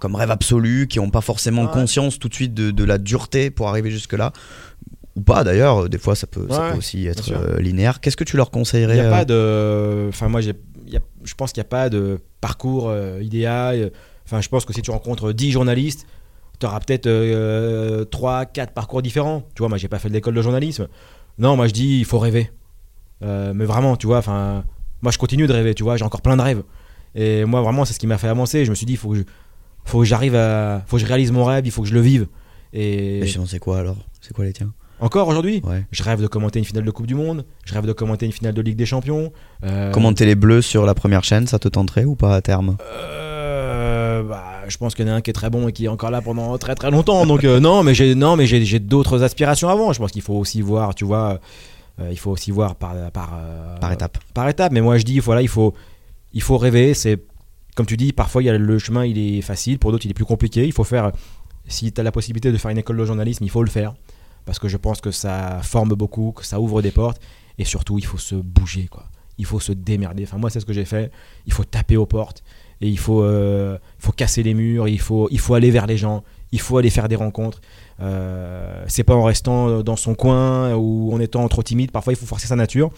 comme 0.00 0.16
rêve 0.16 0.30
absolu, 0.30 0.86
qui 0.88 0.98
n'ont 0.98 1.10
pas 1.10 1.20
forcément 1.20 1.62
Ouais. 1.64 1.72
conscience 1.72 2.18
tout 2.18 2.28
de 2.28 2.34
suite 2.34 2.52
de, 2.54 2.70
de 2.70 2.84
la 2.84 2.98
dureté 2.98 3.50
pour 3.50 3.68
arriver 3.68 3.90
jusque-là, 3.90 4.32
ou 5.16 5.20
pas 5.20 5.44
d'ailleurs, 5.44 5.88
des 5.88 5.98
fois 5.98 6.14
ça 6.16 6.26
peut, 6.26 6.46
ça 6.50 6.70
peut 6.72 6.78
aussi 6.78 7.06
être 7.06 7.30
euh, 7.32 7.60
linéaire. 7.60 8.00
Qu'est-ce 8.00 8.16
que 8.16 8.24
tu 8.24 8.36
leur 8.36 8.48
Il 8.48 8.50
conseillerais 8.52 8.94
n'y 8.94 9.00
a 9.00 9.04
euh, 9.06 9.10
pas 9.10 9.24
de. 9.24 10.08
Enfin, 10.08 10.28
moi, 10.28 10.40
j'ai- 10.40 10.54
il 10.86 10.92
y 10.92 10.96
a- 10.96 11.00
je 11.24 11.34
pense 11.34 11.52
qu'il 11.52 11.60
n'y 11.60 11.66
a 11.66 11.68
pas 11.68 11.88
de 11.88 12.18
parcours 12.40 12.88
euh, 12.88 13.20
idéal. 13.22 13.90
Enfin, 14.26 14.40
je 14.40 14.48
pense 14.48 14.64
que 14.64 14.72
si 14.72 14.82
tu 14.82 14.90
rencontres 14.90 15.32
10 15.32 15.50
journalistes, 15.52 16.06
tu 16.58 16.66
auras 16.66 16.80
peut-être 16.80 18.04
3, 18.10 18.46
4 18.46 18.72
parcours 18.72 19.02
différents. 19.02 19.42
Tu 19.54 19.60
vois, 19.60 19.68
moi, 19.68 19.78
j'ai 19.78 19.88
pas 19.88 19.98
fait 19.98 20.08
de 20.08 20.14
l'école 20.14 20.34
de 20.34 20.42
journalisme. 20.42 20.88
Non, 21.38 21.56
moi, 21.56 21.66
je 21.68 21.72
dis, 21.72 21.98
il 21.98 22.04
faut 22.04 22.18
rêver. 22.18 22.50
Euh, 23.22 23.52
mais 23.54 23.64
vraiment, 23.64 23.96
tu 23.96 24.06
vois, 24.06 24.18
enfin, 24.18 24.64
moi, 25.02 25.10
je 25.12 25.18
continue 25.18 25.46
de 25.46 25.52
rêver, 25.52 25.74
tu 25.74 25.82
vois, 25.82 25.96
j'ai 25.96 26.04
encore 26.04 26.22
plein 26.22 26.36
de 26.36 26.42
rêves. 26.42 26.62
Et 27.14 27.44
moi, 27.44 27.60
vraiment, 27.62 27.84
c'est 27.84 27.94
ce 27.94 27.98
qui 27.98 28.06
m'a 28.06 28.18
fait 28.18 28.28
avancer. 28.28 28.64
Je 28.64 28.70
me 28.70 28.74
suis 28.74 28.86
dit, 28.86 28.94
il 28.94 28.98
faut 28.98 29.10
que 29.10 29.16
je- 29.16 29.22
faut 29.84 29.98
que 30.00 30.04
j'arrive 30.04 30.34
à. 30.34 30.82
faut 30.86 30.96
que 30.96 31.02
je 31.02 31.06
réalise 31.06 31.30
mon 31.32 31.44
rêve, 31.44 31.66
il 31.66 31.70
faut 31.70 31.82
que 31.82 31.88
je 31.88 31.94
le 31.94 32.00
vive. 32.00 32.26
Et 32.72 33.18
Et 33.20 33.26
sinon, 33.26 33.46
c'est 33.46 33.58
quoi 33.58 33.78
alors? 33.78 33.96
C'est 34.20 34.32
quoi 34.32 34.44
les 34.44 34.52
tiens? 34.52 34.72
Encore 35.04 35.28
aujourd'hui, 35.28 35.60
Ouais. 35.64 35.84
je 35.90 36.02
rêve 36.02 36.20
de 36.20 36.26
commenter 36.26 36.58
une 36.58 36.64
finale 36.64 36.84
de 36.84 36.90
Coupe 36.90 37.06
du 37.06 37.14
Monde, 37.14 37.44
je 37.64 37.74
rêve 37.74 37.86
de 37.86 37.92
commenter 37.92 38.26
une 38.26 38.32
finale 38.32 38.54
de 38.54 38.60
Ligue 38.62 38.76
des 38.76 38.86
Champions. 38.86 39.32
Euh, 39.64 39.90
Commenter 39.92 40.24
les 40.26 40.34
bleus 40.34 40.62
sur 40.62 40.84
la 40.86 40.94
première 40.94 41.24
chaîne, 41.24 41.46
ça 41.46 41.58
te 41.58 41.68
tenterait 41.68 42.04
ou 42.04 42.16
pas 42.16 42.34
à 42.34 42.40
terme? 42.40 42.76
Euh, 42.80 44.22
bah, 44.22 44.44
je 44.68 44.76
pense 44.76 44.94
qu'il 44.94 45.06
y 45.06 45.10
en 45.10 45.12
a 45.12 45.16
un 45.16 45.20
qui 45.20 45.30
est 45.30 45.34
très 45.34 45.50
bon 45.50 45.68
et 45.68 45.72
qui 45.72 45.84
est 45.84 45.88
encore 45.88 46.10
là 46.10 46.20
pendant 46.22 46.56
très 46.58 46.74
très 46.74 46.90
longtemps. 46.90 47.26
Donc 47.26 47.44
euh, 47.44 47.60
non, 47.60 47.82
mais 47.82 47.94
j'ai 47.94 48.14
non, 48.14 48.36
mais 48.36 48.46
j'ai 48.46 48.78
d'autres 48.78 49.22
aspirations 49.22 49.68
avant. 49.68 49.92
Je 49.92 49.98
pense 49.98 50.10
qu'il 50.12 50.22
faut 50.22 50.34
aussi 50.34 50.60
voir, 50.60 50.94
tu 50.94 51.04
vois, 51.04 51.38
il 52.10 52.18
faut 52.18 52.30
aussi 52.30 52.50
voir 52.50 52.74
par 52.76 52.94
par 53.12 53.38
Par 53.80 53.92
étape. 53.92 54.18
par 54.32 54.48
étape. 54.48 54.72
Mais 54.72 54.80
moi 54.80 54.98
je 54.98 55.04
dis, 55.04 55.18
voilà, 55.20 55.42
il 55.42 55.48
faut 55.48 55.74
il 56.32 56.42
faut 56.42 56.56
rêver. 56.58 56.94
C'est 56.94 57.22
comme 57.74 57.86
tu 57.86 57.96
dis, 57.96 58.12
parfois 58.12 58.42
il 58.42 58.46
y 58.46 58.50
a 58.50 58.56
le 58.56 58.78
chemin, 58.78 59.04
il 59.04 59.18
est 59.18 59.42
facile, 59.42 59.78
pour 59.78 59.92
d'autres 59.92 60.06
il 60.06 60.10
est 60.10 60.14
plus 60.14 60.24
compliqué. 60.24 60.64
Il 60.64 60.72
faut 60.72 60.84
faire. 60.84 61.12
Si 61.66 61.90
tu 61.92 61.98
as 62.00 62.04
la 62.04 62.12
possibilité 62.12 62.52
de 62.52 62.58
faire 62.58 62.70
une 62.70 62.76
école 62.78 62.98
de 62.98 63.04
journalisme, 63.06 63.42
il 63.42 63.48
faut 63.50 63.62
le 63.62 63.70
faire 63.70 63.94
parce 64.44 64.58
que 64.58 64.68
je 64.68 64.76
pense 64.76 65.00
que 65.00 65.10
ça 65.10 65.60
forme 65.62 65.90
beaucoup, 65.90 66.32
que 66.32 66.44
ça 66.44 66.60
ouvre 66.60 66.82
des 66.82 66.90
portes 66.90 67.20
et 67.58 67.64
surtout 67.64 67.98
il 67.98 68.04
faut 68.04 68.18
se 68.18 68.34
bouger 68.34 68.86
quoi. 68.86 69.04
Il 69.38 69.46
faut 69.46 69.60
se 69.60 69.72
démerder. 69.72 70.24
Enfin 70.24 70.38
moi 70.38 70.50
c'est 70.50 70.60
ce 70.60 70.66
que 70.66 70.72
j'ai 70.72 70.84
fait. 70.84 71.10
Il 71.46 71.52
faut 71.52 71.64
taper 71.64 71.96
aux 71.96 72.06
portes 72.06 72.42
et 72.80 72.88
il 72.88 72.98
faut, 72.98 73.22
euh, 73.22 73.78
faut 73.98 74.12
casser 74.12 74.42
les 74.42 74.54
murs, 74.54 74.88
il 74.88 75.00
faut, 75.00 75.28
il 75.30 75.38
faut 75.38 75.54
aller 75.54 75.70
vers 75.70 75.86
les 75.86 75.96
gens, 75.96 76.24
il 76.52 76.60
faut 76.60 76.78
aller 76.78 76.90
faire 76.90 77.08
des 77.08 77.16
rencontres. 77.16 77.60
Euh, 78.00 78.84
c'est 78.88 79.04
pas 79.04 79.14
en 79.14 79.22
restant 79.22 79.82
dans 79.82 79.96
son 79.96 80.14
coin 80.14 80.74
ou 80.74 81.12
en 81.12 81.20
étant 81.20 81.46
trop 81.48 81.62
timide. 81.62 81.90
Parfois, 81.90 82.12
il 82.12 82.16
faut 82.16 82.26
forcer 82.26 82.46
sa 82.46 82.56
nature. 82.56 82.90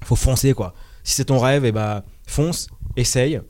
Il 0.00 0.06
faut 0.06 0.16
foncer, 0.16 0.54
quoi. 0.54 0.74
Si 1.04 1.14
c'est 1.14 1.26
ton 1.26 1.38
rêve, 1.38 1.64
et 1.64 1.72
bah, 1.72 2.04
fonce, 2.26 2.68
essaye. 2.96 3.40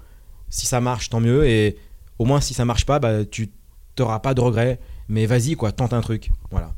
Si 0.49 0.67
ça 0.67 0.81
marche, 0.81 1.11
tant 1.11 1.21
mieux. 1.21 1.47
Et 1.47 1.77
au 2.19 2.25
moins 2.25 2.41
si 2.41 2.55
ça 2.55 2.65
marche 2.65 2.87
pas, 2.87 2.99
bah, 2.99 3.25
tu 3.25 3.51
n'auras 3.99 4.19
pas 4.19 4.35
de 4.35 4.41
regrets. 4.41 4.81
Mais 5.09 5.27
vas-y, 5.27 5.55
quoi, 5.55 5.73
tente 5.73 5.93
un 5.93 6.01
truc. 6.01 6.31
Voilà. 6.51 6.75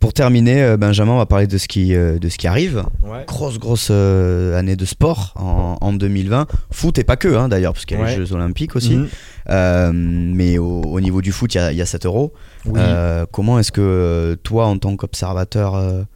Pour 0.00 0.12
terminer, 0.12 0.62
euh, 0.62 0.76
Benjamin, 0.76 1.12
on 1.12 1.16
va 1.18 1.26
parler 1.26 1.48
de 1.48 1.58
ce 1.58 1.66
qui, 1.66 1.92
euh, 1.92 2.20
de 2.20 2.28
ce 2.28 2.38
qui 2.38 2.46
arrive. 2.46 2.84
Ouais. 3.02 3.24
Grosse, 3.26 3.58
grosse 3.58 3.88
euh, 3.90 4.56
année 4.56 4.76
de 4.76 4.84
sport 4.84 5.32
en, 5.36 5.76
en 5.80 5.92
2020. 5.92 6.46
Foot 6.70 6.98
et 6.98 7.04
pas 7.04 7.16
que, 7.16 7.26
hein, 7.34 7.48
d'ailleurs, 7.48 7.72
parce 7.72 7.84
qu'il 7.84 7.98
y 7.98 8.02
a 8.02 8.06
les. 8.06 8.14
Jeux 8.14 8.32
Olympiques 8.32 8.76
aussi. 8.76 8.94
Mhm. 8.96 9.08
Euh, 9.50 9.90
mais 9.92 10.56
au, 10.58 10.82
au 10.82 11.00
niveau 11.00 11.20
du 11.20 11.32
foot, 11.32 11.52
il 11.54 11.58
y 11.58 11.60
a, 11.60 11.72
y 11.72 11.82
a 11.82 11.86
7 11.86 12.06
euros. 12.06 12.32
Oui. 12.64 12.78
Euh, 12.80 13.26
comment 13.32 13.58
est-ce 13.58 13.72
que 13.72 14.38
toi, 14.44 14.66
en 14.66 14.78
tant 14.78 14.94
qu'observateur 14.96 16.06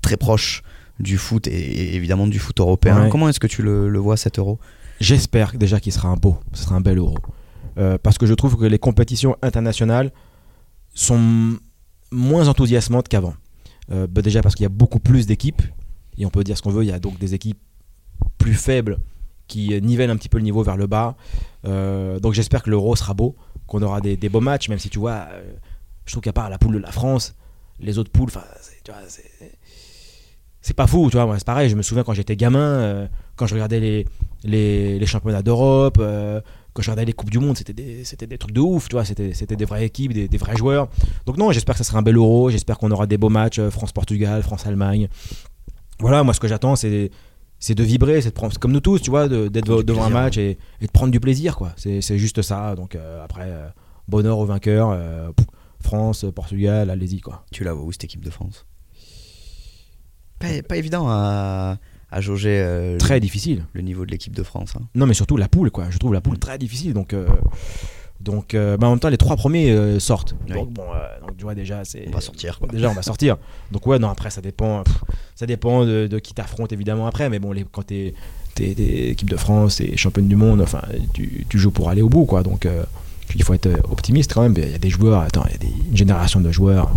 très 0.00 0.16
proche 0.16 0.62
du 1.00 1.18
foot 1.18 1.48
et, 1.48 1.50
et 1.52 1.96
évidemment 1.96 2.28
du 2.28 2.38
foot 2.38 2.60
européen, 2.60 3.02
Ouais. 3.04 3.08
comment 3.08 3.28
est-ce 3.28 3.40
que 3.40 3.48
tu 3.48 3.62
le, 3.62 3.88
le 3.88 3.98
vois 3.98 4.16
7 4.16 4.38
euros? 4.38 4.60
J'espère 5.00 5.54
déjà 5.58 5.80
qu'il 5.80 5.92
sera 5.92 6.06
un 6.08 6.14
beau, 6.16 6.38
ce 6.52 6.62
sera 6.62 6.76
un 6.76 6.80
bel 6.80 6.98
euro. 6.98 7.16
Parce 8.04 8.16
que 8.16 8.26
je 8.26 8.34
trouve 8.34 8.56
que 8.56 8.64
les 8.64 8.78
compétitions 8.78 9.34
internationales 9.42 10.12
sont 10.94 11.58
moins 12.14 12.48
enthousiasmantes 12.48 13.08
qu'avant. 13.08 13.34
Euh, 13.92 14.06
bah 14.06 14.22
déjà 14.22 14.40
parce 14.40 14.54
qu'il 14.54 14.62
y 14.62 14.66
a 14.66 14.70
beaucoup 14.70 14.98
plus 15.00 15.26
d'équipes, 15.26 15.62
et 16.16 16.24
on 16.24 16.30
peut 16.30 16.44
dire 16.44 16.56
ce 16.56 16.62
qu'on 16.62 16.70
veut, 16.70 16.84
il 16.84 16.88
y 16.88 16.92
a 16.92 16.98
donc 16.98 17.18
des 17.18 17.34
équipes 17.34 17.58
plus 18.38 18.54
faibles 18.54 18.98
qui 19.46 19.74
euh, 19.74 19.80
nivellent 19.80 20.10
un 20.10 20.16
petit 20.16 20.30
peu 20.30 20.38
le 20.38 20.44
niveau 20.44 20.62
vers 20.62 20.76
le 20.78 20.86
bas. 20.86 21.16
Euh, 21.66 22.18
donc 22.20 22.32
j'espère 22.32 22.62
que 22.62 22.70
l'euro 22.70 22.96
sera 22.96 23.12
beau, 23.12 23.36
qu'on 23.66 23.82
aura 23.82 24.00
des, 24.00 24.16
des 24.16 24.28
beaux 24.30 24.40
matchs, 24.40 24.68
même 24.70 24.78
si 24.78 24.88
tu 24.88 24.98
vois, 24.98 25.26
je 26.06 26.12
trouve 26.12 26.22
qu'à 26.22 26.32
part 26.32 26.48
la 26.48 26.56
poule 26.58 26.74
de 26.74 26.78
la 26.78 26.92
France, 26.92 27.34
les 27.80 27.98
autres 27.98 28.10
poules, 28.10 28.30
c'est- 30.62 30.74
pas 30.74 30.86
fou, 30.86 31.10
tu 31.10 31.18
vois. 31.18 31.38
C'est 31.38 31.44
pareil. 31.44 31.68
Je 31.68 31.76
me 31.76 31.82
souviens 31.82 32.04
quand 32.04 32.14
j'étais 32.14 32.36
gamin, 32.36 33.08
quand 33.36 33.46
je 33.46 33.52
regardais 33.54 33.80
les, 33.80 34.06
les, 34.44 34.98
les 34.98 35.06
championnats 35.06 35.42
d'Europe, 35.42 36.02
quand 36.74 36.82
je 36.82 36.90
regardais 36.90 37.06
les 37.06 37.12
Coupes 37.14 37.30
du 37.30 37.38
Monde, 37.38 37.56
c'était 37.56 37.72
des, 37.72 38.04
c'était 38.04 38.26
des 38.26 38.36
trucs 38.36 38.52
de 38.52 38.60
ouf, 38.60 38.88
tu 38.88 38.96
vois. 38.96 39.04
C'était, 39.06 39.32
c'était 39.32 39.56
des 39.56 39.64
vraies 39.64 39.84
équipes, 39.86 40.12
des, 40.12 40.28
des 40.28 40.36
vrais 40.36 40.56
joueurs. 40.56 40.88
Donc, 41.24 41.38
non, 41.38 41.50
j'espère 41.52 41.74
que 41.76 41.78
ça 41.78 41.84
sera 41.84 41.98
un 42.00 42.02
bel 42.02 42.16
euro. 42.16 42.50
J'espère 42.50 42.76
qu'on 42.78 42.90
aura 42.90 43.06
des 43.06 43.16
beaux 43.16 43.30
matchs 43.30 43.60
euh, 43.60 43.70
France-Portugal, 43.70 44.42
France-Allemagne. 44.42 45.08
Voilà, 46.00 46.22
moi, 46.24 46.34
ce 46.34 46.40
que 46.40 46.48
j'attends, 46.48 46.76
c'est, 46.76 47.10
c'est 47.60 47.74
de 47.74 47.82
vibrer, 47.84 48.20
c'est 48.20 48.30
de 48.30 48.34
prendre, 48.34 48.52
c'est 48.52 48.58
comme 48.58 48.72
nous 48.72 48.80
tous, 48.80 49.00
tu 49.00 49.08
vois, 49.10 49.28
de- 49.28 49.48
d'être 49.48 49.82
devant 49.84 50.04
un 50.04 50.10
match 50.10 50.36
et, 50.36 50.58
et 50.80 50.86
de 50.86 50.90
prendre 50.92 51.12
du 51.12 51.20
plaisir, 51.20 51.56
quoi. 51.56 51.72
C'est, 51.76 52.00
c'est 52.02 52.18
juste 52.18 52.42
ça. 52.42 52.74
Donc, 52.74 52.94
euh, 52.96 53.24
après, 53.24 53.44
euh, 53.46 53.68
bonheur 54.08 54.38
aux 54.38 54.46
vainqueurs. 54.46 54.90
euh, 54.90 55.30
France, 55.80 56.24
Portugal, 56.34 56.88
allez-y, 56.90 57.20
quoi. 57.20 57.44
Tu 57.52 57.62
la 57.62 57.74
vois 57.74 57.84
où 57.84 57.92
cette 57.92 58.04
équipe 58.04 58.24
de 58.24 58.30
France? 58.30 58.64
Pas, 60.38 60.62
pas 60.66 60.76
évident 60.76 61.06
à, 61.08 61.76
à 62.16 62.20
jauger 62.20 62.60
euh, 62.62 62.96
Très 62.98 63.18
difficile. 63.20 63.64
le 63.72 63.82
niveau 63.82 64.06
de 64.06 64.10
l'équipe 64.10 64.34
de 64.34 64.42
France. 64.42 64.74
hein. 64.78 64.82
Non, 64.94 65.06
mais 65.06 65.14
surtout 65.14 65.36
la 65.36 65.48
poule, 65.48 65.70
quoi. 65.70 65.86
Je 65.90 65.98
trouve 65.98 66.14
la 66.14 66.20
poule 66.20 66.38
très 66.38 66.58
difficile. 66.58 66.92
Donc, 66.94 67.12
euh, 67.12 67.26
donc 68.20 68.54
euh, 68.54 68.76
bah, 68.76 68.86
en 68.86 68.90
même 68.90 69.00
temps, 69.00 69.08
les 69.08 69.16
trois 69.16 69.36
premiers 69.36 69.98
sortent. 70.00 70.34
Oui. 70.48 70.54
Donc, 70.54 70.70
bon, 70.70 70.84
donc, 71.20 71.36
tu 71.36 71.42
vois, 71.44 71.54
déjà, 71.54 71.84
c'est. 71.84 72.04
On 72.08 72.12
va 72.12 72.20
sortir. 72.20 72.58
Quoi. 72.58 72.68
Déjà, 72.68 72.88
on 72.90 72.94
va 72.94 73.02
sortir. 73.02 73.36
Donc, 73.72 73.86
ouais, 73.86 73.98
non, 73.98 74.08
après, 74.08 74.30
ça 74.30 74.40
dépend. 74.40 74.82
pff, 74.84 74.94
ça 75.34 75.46
dépend 75.46 75.84
de, 75.84 76.06
de 76.06 76.18
qui 76.18 76.32
t'affronte, 76.34 76.72
évidemment, 76.72 77.06
après. 77.06 77.28
Mais 77.28 77.38
bon, 77.38 77.52
les, 77.52 77.64
quand 77.70 77.82
t'es 77.82 78.14
t'es- 78.54 78.74
t'es 78.74 79.08
équipe 79.10 79.28
de 79.28 79.36
France 79.36 79.80
et 79.80 79.96
championne 79.96 80.28
du 80.28 80.36
monde, 80.36 80.60
enfin, 80.60 80.82
tu, 81.12 81.44
tu 81.48 81.58
joues 81.58 81.72
pour 81.72 81.88
aller 81.90 82.02
au 82.02 82.08
bout, 82.08 82.24
quoi. 82.24 82.42
Donc, 82.44 82.68
il 83.34 83.42
faut 83.42 83.54
être 83.54 83.68
optimiste 83.90 84.32
quand 84.32 84.42
même. 84.42 84.54
Il 84.56 84.70
y 84.70 84.74
a 84.74 84.78
des 84.78 84.90
joueurs, 84.90 85.20
attends, 85.22 85.44
il 85.48 85.52
y 85.52 85.54
a 85.56 85.58
des, 85.58 85.72
une 85.90 85.96
génération 85.96 86.40
de 86.40 86.52
joueurs. 86.52 86.92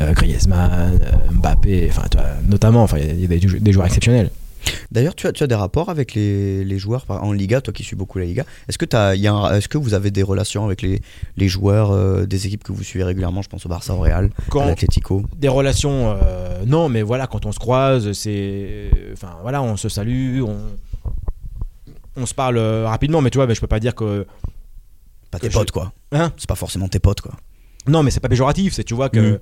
Euh, 0.00 0.12
Griezmann, 0.12 0.98
euh, 1.02 1.32
Mbappé, 1.32 1.88
enfin, 1.90 2.04
notamment, 2.48 2.82
enfin, 2.82 2.98
il 2.98 3.20
y 3.20 3.24
a- 3.24 3.28
des, 3.28 3.38
des 3.38 3.72
joueurs 3.72 3.86
exceptionnels. 3.86 4.30
D'ailleurs, 4.92 5.14
tu 5.14 5.26
as, 5.26 5.32
tu 5.32 5.42
as 5.42 5.46
des 5.46 5.54
rapports 5.54 5.88
avec 5.88 6.14
les, 6.14 6.64
les 6.64 6.78
joueurs 6.78 7.04
en 7.08 7.32
Liga, 7.32 7.60
toi 7.60 7.72
qui 7.72 7.82
suis 7.82 7.96
beaucoup 7.96 8.18
la 8.18 8.24
Liga. 8.26 8.44
Est-ce 8.68 8.76
que, 8.78 8.84
t'as- 8.84 9.14
il 9.14 9.20
y 9.22 9.26
a 9.26 9.32
un- 9.32 9.54
est-ce 9.56 9.68
que 9.68 9.78
vous 9.78 9.94
avez 9.94 10.10
des 10.10 10.22
relations 10.22 10.64
avec 10.64 10.82
les, 10.82 11.00
les 11.36 11.48
joueurs 11.48 11.90
euh, 11.92 12.26
des 12.26 12.46
équipes 12.46 12.62
que 12.64 12.72
vous 12.72 12.82
suivez 12.82 13.04
régulièrement 13.04 13.40
Je 13.42 13.48
pense 13.48 13.64
au 13.66 13.68
Barça, 13.68 13.94
au 13.94 14.00
Real, 14.00 14.30
à 14.62 14.66
l'Atlético. 14.66 15.24
Des 15.36 15.48
relations, 15.48 16.16
euh, 16.22 16.62
non, 16.66 16.88
mais 16.88 17.02
voilà, 17.02 17.26
quand 17.26 17.46
on 17.46 17.52
se 17.52 17.58
croise, 17.58 18.12
c'est. 18.12 18.90
Enfin, 19.12 19.36
voilà, 19.42 19.62
on 19.62 19.76
se 19.76 19.88
salue, 19.88 20.42
on, 20.42 20.56
on 22.16 22.26
se 22.26 22.34
parle 22.34 22.58
rapidement, 22.58 23.20
mais 23.22 23.30
tu 23.30 23.38
vois, 23.38 23.46
mais 23.46 23.54
je 23.54 23.60
peux 23.60 23.66
pas 23.66 23.80
dire 23.80 23.94
que. 23.94 24.26
Pas 25.30 25.38
que 25.38 25.46
tes 25.46 25.50
je- 25.50 25.58
potes, 25.58 25.70
quoi. 25.70 25.92
Hein? 26.12 26.32
C'est 26.36 26.48
pas 26.48 26.54
forcément 26.54 26.88
tes 26.88 26.98
potes, 26.98 27.20
quoi. 27.22 27.32
Non, 27.86 28.02
mais 28.02 28.10
c'est 28.10 28.20
pas 28.20 28.28
péjoratif, 28.28 28.74
c'est, 28.74 28.84
tu 28.84 28.94
vois, 28.94 29.08
que. 29.08 29.20
Mhm. 29.20 29.38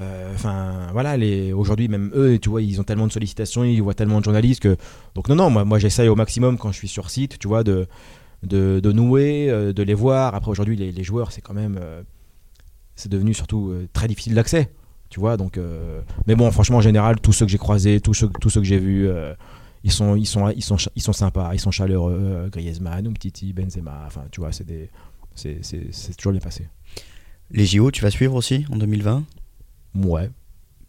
Euh, 0.00 0.34
Enfin, 0.34 0.88
voilà, 0.92 1.16
les, 1.16 1.52
aujourd'hui, 1.52 1.88
même 1.88 2.10
eux, 2.14 2.38
tu 2.38 2.48
vois, 2.48 2.62
ils 2.62 2.80
ont 2.80 2.84
tellement 2.84 3.06
de 3.06 3.12
sollicitations, 3.12 3.64
ils 3.64 3.82
voient 3.82 3.94
tellement 3.94 4.20
de 4.20 4.24
journalistes 4.24 4.62
que. 4.62 4.76
Donc, 5.14 5.28
non, 5.28 5.34
non, 5.34 5.50
moi, 5.50 5.64
moi 5.64 5.78
j'essaye 5.78 6.08
au 6.08 6.16
maximum 6.16 6.58
quand 6.58 6.72
je 6.72 6.78
suis 6.78 6.88
sur 6.88 7.10
site, 7.10 7.38
tu 7.38 7.48
vois, 7.48 7.64
de, 7.64 7.86
de, 8.42 8.92
nouer, 8.92 9.50
euh, 9.50 9.72
de 9.72 9.82
les 9.82 9.94
voir. 9.94 10.34
Après, 10.34 10.50
aujourd'hui, 10.50 10.76
les, 10.76 11.04
joueurs, 11.04 11.32
c'est 11.32 11.40
quand 11.40 11.54
même. 11.54 11.78
euh, 11.80 12.02
c'est 12.96 13.08
devenu 13.08 13.32
surtout 13.32 13.72
très 13.94 14.08
difficile 14.08 14.34
d'accès. 14.34 14.70
Tu 15.08 15.20
vois, 15.20 15.36
donc. 15.36 15.58
mais 16.26 16.34
bon, 16.34 16.50
franchement, 16.50 16.78
en 16.78 16.82
général, 16.82 17.20
tous 17.20 17.32
ceux 17.32 17.46
que 17.46 17.50
j'ai 17.50 17.58
croisés, 17.58 18.00
tous 18.00 18.14
ceux, 18.14 18.28
tous 18.28 18.50
ceux 18.50 18.60
que 18.60 18.66
j'ai 18.66 18.78
vus, 18.78 19.08
ils, 19.82 19.90
sont, 19.90 20.16
ils, 20.16 20.26
sont, 20.26 20.50
ils, 20.50 20.62
sont, 20.62 20.76
ils 20.94 21.02
sont 21.02 21.12
sympas, 21.14 21.54
ils 21.54 21.58
sont 21.58 21.70
chaleureux. 21.70 22.48
Griezmann, 22.52 23.06
Umtiti, 23.06 23.54
Benzema, 23.54 24.02
enfin, 24.06 24.24
tu 24.30 24.40
vois, 24.40 24.52
c'est 24.52 24.66
des. 24.66 24.90
C'est 25.34 26.16
toujours 26.16 26.32
bien 26.32 26.40
passé. 26.40 26.68
Les 27.52 27.66
JO, 27.66 27.90
tu 27.90 28.02
vas 28.02 28.10
suivre 28.10 28.34
aussi 28.34 28.64
en 28.70 28.76
2020 28.76 29.24
Ouais. 29.96 30.28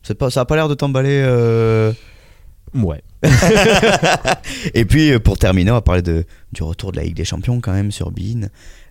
C'est 0.04 0.16
pas, 0.16 0.30
Ça 0.30 0.42
a 0.42 0.46
pas 0.46 0.56
l'air 0.56 0.68
de 0.70 0.74
t'emballer. 0.74 1.22
euh. 1.24 1.94
Ouais. 2.74 3.02
Et 4.74 4.86
puis, 4.86 5.18
pour 5.20 5.38
terminer, 5.38 5.72
on 5.72 5.76
va 5.76 5.82
parler 5.82 6.02
de, 6.02 6.24
du 6.54 6.64
retour 6.64 6.92
de 6.92 6.98
la 6.98 7.04
Ligue 7.04 7.16
des 7.16 7.26
Champions 7.26 7.60
quand 7.62 7.74
même 7.74 7.92
sur 7.92 8.12
Bein. 8.12 8.48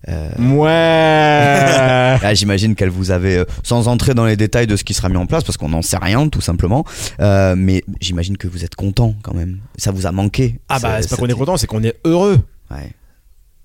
Euh, 0.09 0.31
Ouais. 0.39 2.19
Ah, 2.23 2.35
J'imagine 2.35 2.75
qu'elle 2.75 2.91
vous 2.91 3.11
avait, 3.11 3.39
euh, 3.39 3.45
sans 3.63 3.89
entrer 3.89 4.15
dans 4.15 4.27
les 4.27 4.37
détails 4.37 4.67
de 4.67 4.77
ce 4.77 4.85
qui 4.85 4.93
sera 4.95 5.09
mis 5.09 5.17
en 5.17 5.27
place, 5.27 5.45
parce 5.45 5.57
qu'on 5.57 5.69
n'en 5.71 5.83
sait 5.83 5.97
rien 6.01 6.29
tout 6.29 6.41
simplement, 6.41 6.85
euh, 7.21 7.55
mais 7.57 7.83
j'imagine 8.01 8.37
que 8.37 8.47
vous 8.49 8.65
êtes 8.65 8.75
content 8.75 9.15
quand 9.23 9.35
même. 9.35 9.59
Ça 9.79 9.91
vous 9.93 10.07
a 10.07 10.13
manqué. 10.13 10.61
ah 10.69 10.79
bah, 10.79 10.97
ce- 11.03 11.09
c'est 11.09 11.17
pas 11.17 11.21
qu'on 11.23 11.29
est 11.29 11.33
content, 11.35 11.57
c'est 11.57 11.67
qu'on 11.67 11.83
est 11.83 11.97
heureux. 12.05 12.39
Ouais. 12.71 12.93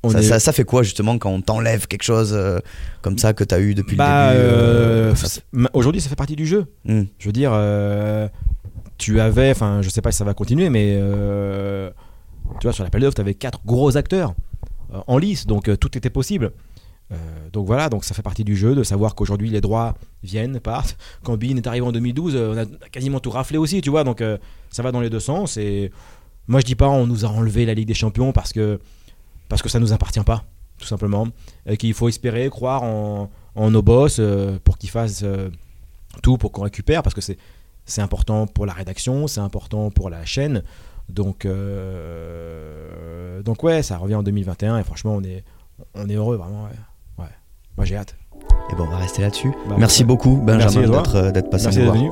Ça, 0.10 0.20
est- 0.20 0.24
ça- 0.24 0.40
ça 0.40 0.52
fait 0.52 0.64
quoi 0.64 0.84
justement 0.84 1.18
quand 1.18 1.30
on 1.32 1.42
t'enlève 1.42 1.88
quelque 1.88 2.04
chose 2.04 2.34
euh, 2.34 2.60
comme 3.02 3.18
ça 3.18 3.34
que 3.34 3.44
t'as 3.44 3.60
eu 3.60 3.74
depuis 3.76 3.96
bah, 3.96 4.34
le 4.34 4.40
début 4.40 4.50
euh, 4.54 5.14
euh, 5.56 5.66
aujourd'hui, 5.74 6.02
ça 6.02 6.10
fait 6.10 6.16
partie 6.16 6.36
du 6.36 6.46
jeu. 6.46 6.66
Hmm. 6.86 7.04
Je 7.20 7.26
veux 7.28 7.34
dire, 7.34 7.52
euh, 7.54 8.28
tu 8.98 9.20
avais, 9.20 9.52
enfin, 9.52 9.82
je 9.82 9.90
sais 9.90 10.02
pas 10.02 10.12
si 10.12 10.18
ça 10.18 10.24
va 10.26 10.34
continuer, 10.34 10.70
mais 10.70 10.96
euh, 11.00 11.90
tu 12.60 12.68
vois, 12.68 12.74
sur 12.74 12.84
l'appel 12.84 13.02
d'offres, 13.02 13.16
tu 13.16 13.22
avais 13.22 13.34
quatre 13.34 13.60
gros 13.66 13.96
acteurs 13.98 14.34
en 15.08 15.18
lice, 15.18 15.46
donc 15.48 15.70
tout 15.80 15.98
était 15.98 16.10
possible. 16.10 16.52
Donc 17.54 17.68
voilà, 17.68 17.88
donc 17.90 18.04
ça 18.04 18.14
fait 18.16 18.22
partie 18.24 18.44
du 18.44 18.56
jeu 18.58 18.74
de 18.76 18.84
savoir 18.84 19.14
qu'aujourd'hui 19.16 19.50
les 19.50 19.62
droits 19.62 19.96
viennent, 20.24 20.60
partent. 20.60 20.98
Quand 21.24 21.38
Bean 21.38 21.56
est 21.56 21.68
arrivé 21.68 21.86
en 21.86 21.92
2012, 21.92 22.36
euh, 22.36 22.54
on 22.54 22.58
a 22.58 22.90
quasiment 22.90 23.20
tout 23.20 23.30
raflé 23.30 23.58
aussi, 23.58 23.80
tu 23.82 23.90
vois, 23.90 24.04
donc 24.04 24.22
ça 24.72 24.84
va 24.84 24.92
dans 24.92 25.02
les 25.02 25.10
deux 25.10 25.20
sens. 25.20 25.56
Et 25.58 25.92
moi 26.48 26.60
je 26.60 26.66
dis 26.66 26.76
pas 26.76 26.90
on 26.90 27.06
nous 27.08 27.24
a 27.24 27.28
enlevé 27.30 27.66
la 27.66 27.74
Ligue 27.74 27.88
des 27.88 27.94
Champions 27.94 28.32
parce 28.32 28.52
que, 28.54 28.80
parce 29.50 29.62
que 29.62 29.70
ça 29.70 29.80
nous 29.80 29.94
appartient 29.94 30.20
pas, 30.22 30.44
tout 30.78 30.88
simplement. 30.88 31.28
Et 31.66 31.78
qu'il 31.78 31.94
faut 31.94 32.10
espérer, 32.10 32.50
croire 32.50 32.84
en, 32.84 33.30
en 33.56 33.72
nos 33.72 33.82
boss 33.82 34.18
euh, 34.20 34.58
pour 34.64 34.78
qu'ils 34.78 34.90
fassent 34.90 35.24
euh, 35.24 35.50
tout 36.22 36.38
pour 36.38 36.52
qu'on 36.52 36.64
récupère, 36.64 37.04
parce 37.04 37.14
que 37.14 37.22
c'est 37.22 37.38
c'est 37.86 38.02
important 38.02 38.48
pour 38.48 38.66
la 38.66 38.74
rédaction, 38.74 39.28
c'est 39.28 39.42
important 39.42 39.92
pour 39.92 40.10
la 40.10 40.26
chaîne. 40.26 40.64
Donc, 41.08 41.46
euh, 41.46 43.44
donc 43.44 43.64
ouais, 43.64 43.84
ça 43.84 43.98
revient 43.98 44.16
en 44.16 44.24
2021 44.24 44.80
et 44.80 44.84
franchement, 44.84 45.16
on 45.16 45.24
est, 45.24 45.44
on 45.94 46.10
est 46.10 46.16
heureux 46.16 46.38
vraiment. 46.38 46.64
Ouais. 46.64 47.24
Ouais. 47.24 47.30
Moi, 47.78 47.86
j'ai 47.86 47.96
hâte. 47.96 48.16
Et 48.72 48.76
bon, 48.76 48.86
on 48.86 48.90
va 48.90 48.98
rester 48.98 49.22
là-dessus. 49.22 49.52
Bah, 49.70 49.76
Merci 49.78 50.02
ouais. 50.02 50.08
beaucoup, 50.08 50.38
Benjamin, 50.38 50.90
d'être 50.90 51.32
d'être 51.32 51.50
passé 51.52 51.66
Merci 51.66 52.10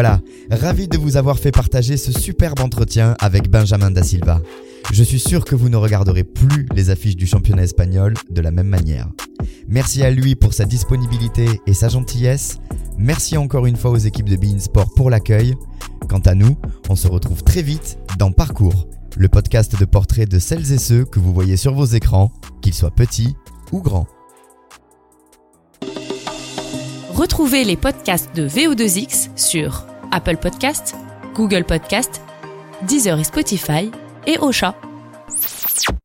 Voilà, 0.00 0.20
ravi 0.52 0.86
de 0.86 0.96
vous 0.96 1.16
avoir 1.16 1.40
fait 1.40 1.50
partager 1.50 1.96
ce 1.96 2.12
superbe 2.12 2.60
entretien 2.60 3.16
avec 3.18 3.50
Benjamin 3.50 3.90
Da 3.90 4.04
Silva. 4.04 4.40
Je 4.92 5.02
suis 5.02 5.18
sûr 5.18 5.44
que 5.44 5.56
vous 5.56 5.68
ne 5.68 5.76
regarderez 5.76 6.22
plus 6.22 6.68
les 6.72 6.90
affiches 6.90 7.16
du 7.16 7.26
championnat 7.26 7.64
espagnol 7.64 8.14
de 8.30 8.40
la 8.40 8.52
même 8.52 8.68
manière. 8.68 9.08
Merci 9.66 10.04
à 10.04 10.12
lui 10.12 10.36
pour 10.36 10.54
sa 10.54 10.66
disponibilité 10.66 11.60
et 11.66 11.74
sa 11.74 11.88
gentillesse. 11.88 12.58
Merci 12.96 13.36
encore 13.36 13.66
une 13.66 13.74
fois 13.74 13.90
aux 13.90 13.96
équipes 13.96 14.28
de 14.28 14.36
Bein 14.36 14.60
Sport 14.60 14.94
pour 14.94 15.10
l'accueil. 15.10 15.56
Quant 16.08 16.22
à 16.26 16.36
nous, 16.36 16.56
on 16.88 16.94
se 16.94 17.08
retrouve 17.08 17.42
très 17.42 17.62
vite 17.62 17.98
dans 18.20 18.30
Parcours, 18.30 18.86
le 19.16 19.28
podcast 19.28 19.76
de 19.80 19.84
portraits 19.84 20.30
de 20.30 20.38
celles 20.38 20.72
et 20.72 20.78
ceux 20.78 21.06
que 21.06 21.18
vous 21.18 21.34
voyez 21.34 21.56
sur 21.56 21.74
vos 21.74 21.86
écrans, 21.86 22.30
qu'ils 22.62 22.74
soient 22.74 22.94
petits 22.94 23.34
ou 23.72 23.82
grands. 23.82 24.06
Retrouvez 27.16 27.64
les 27.64 27.76
podcasts 27.76 28.32
de 28.36 28.48
VO2X 28.48 29.30
sur 29.34 29.87
Apple 30.12 30.36
Podcasts, 30.36 30.94
Google 31.34 31.64
Podcasts, 31.64 32.20
Deezer 32.82 33.18
et 33.18 33.24
Spotify 33.24 33.90
et 34.26 34.38
Ocha. 34.38 34.74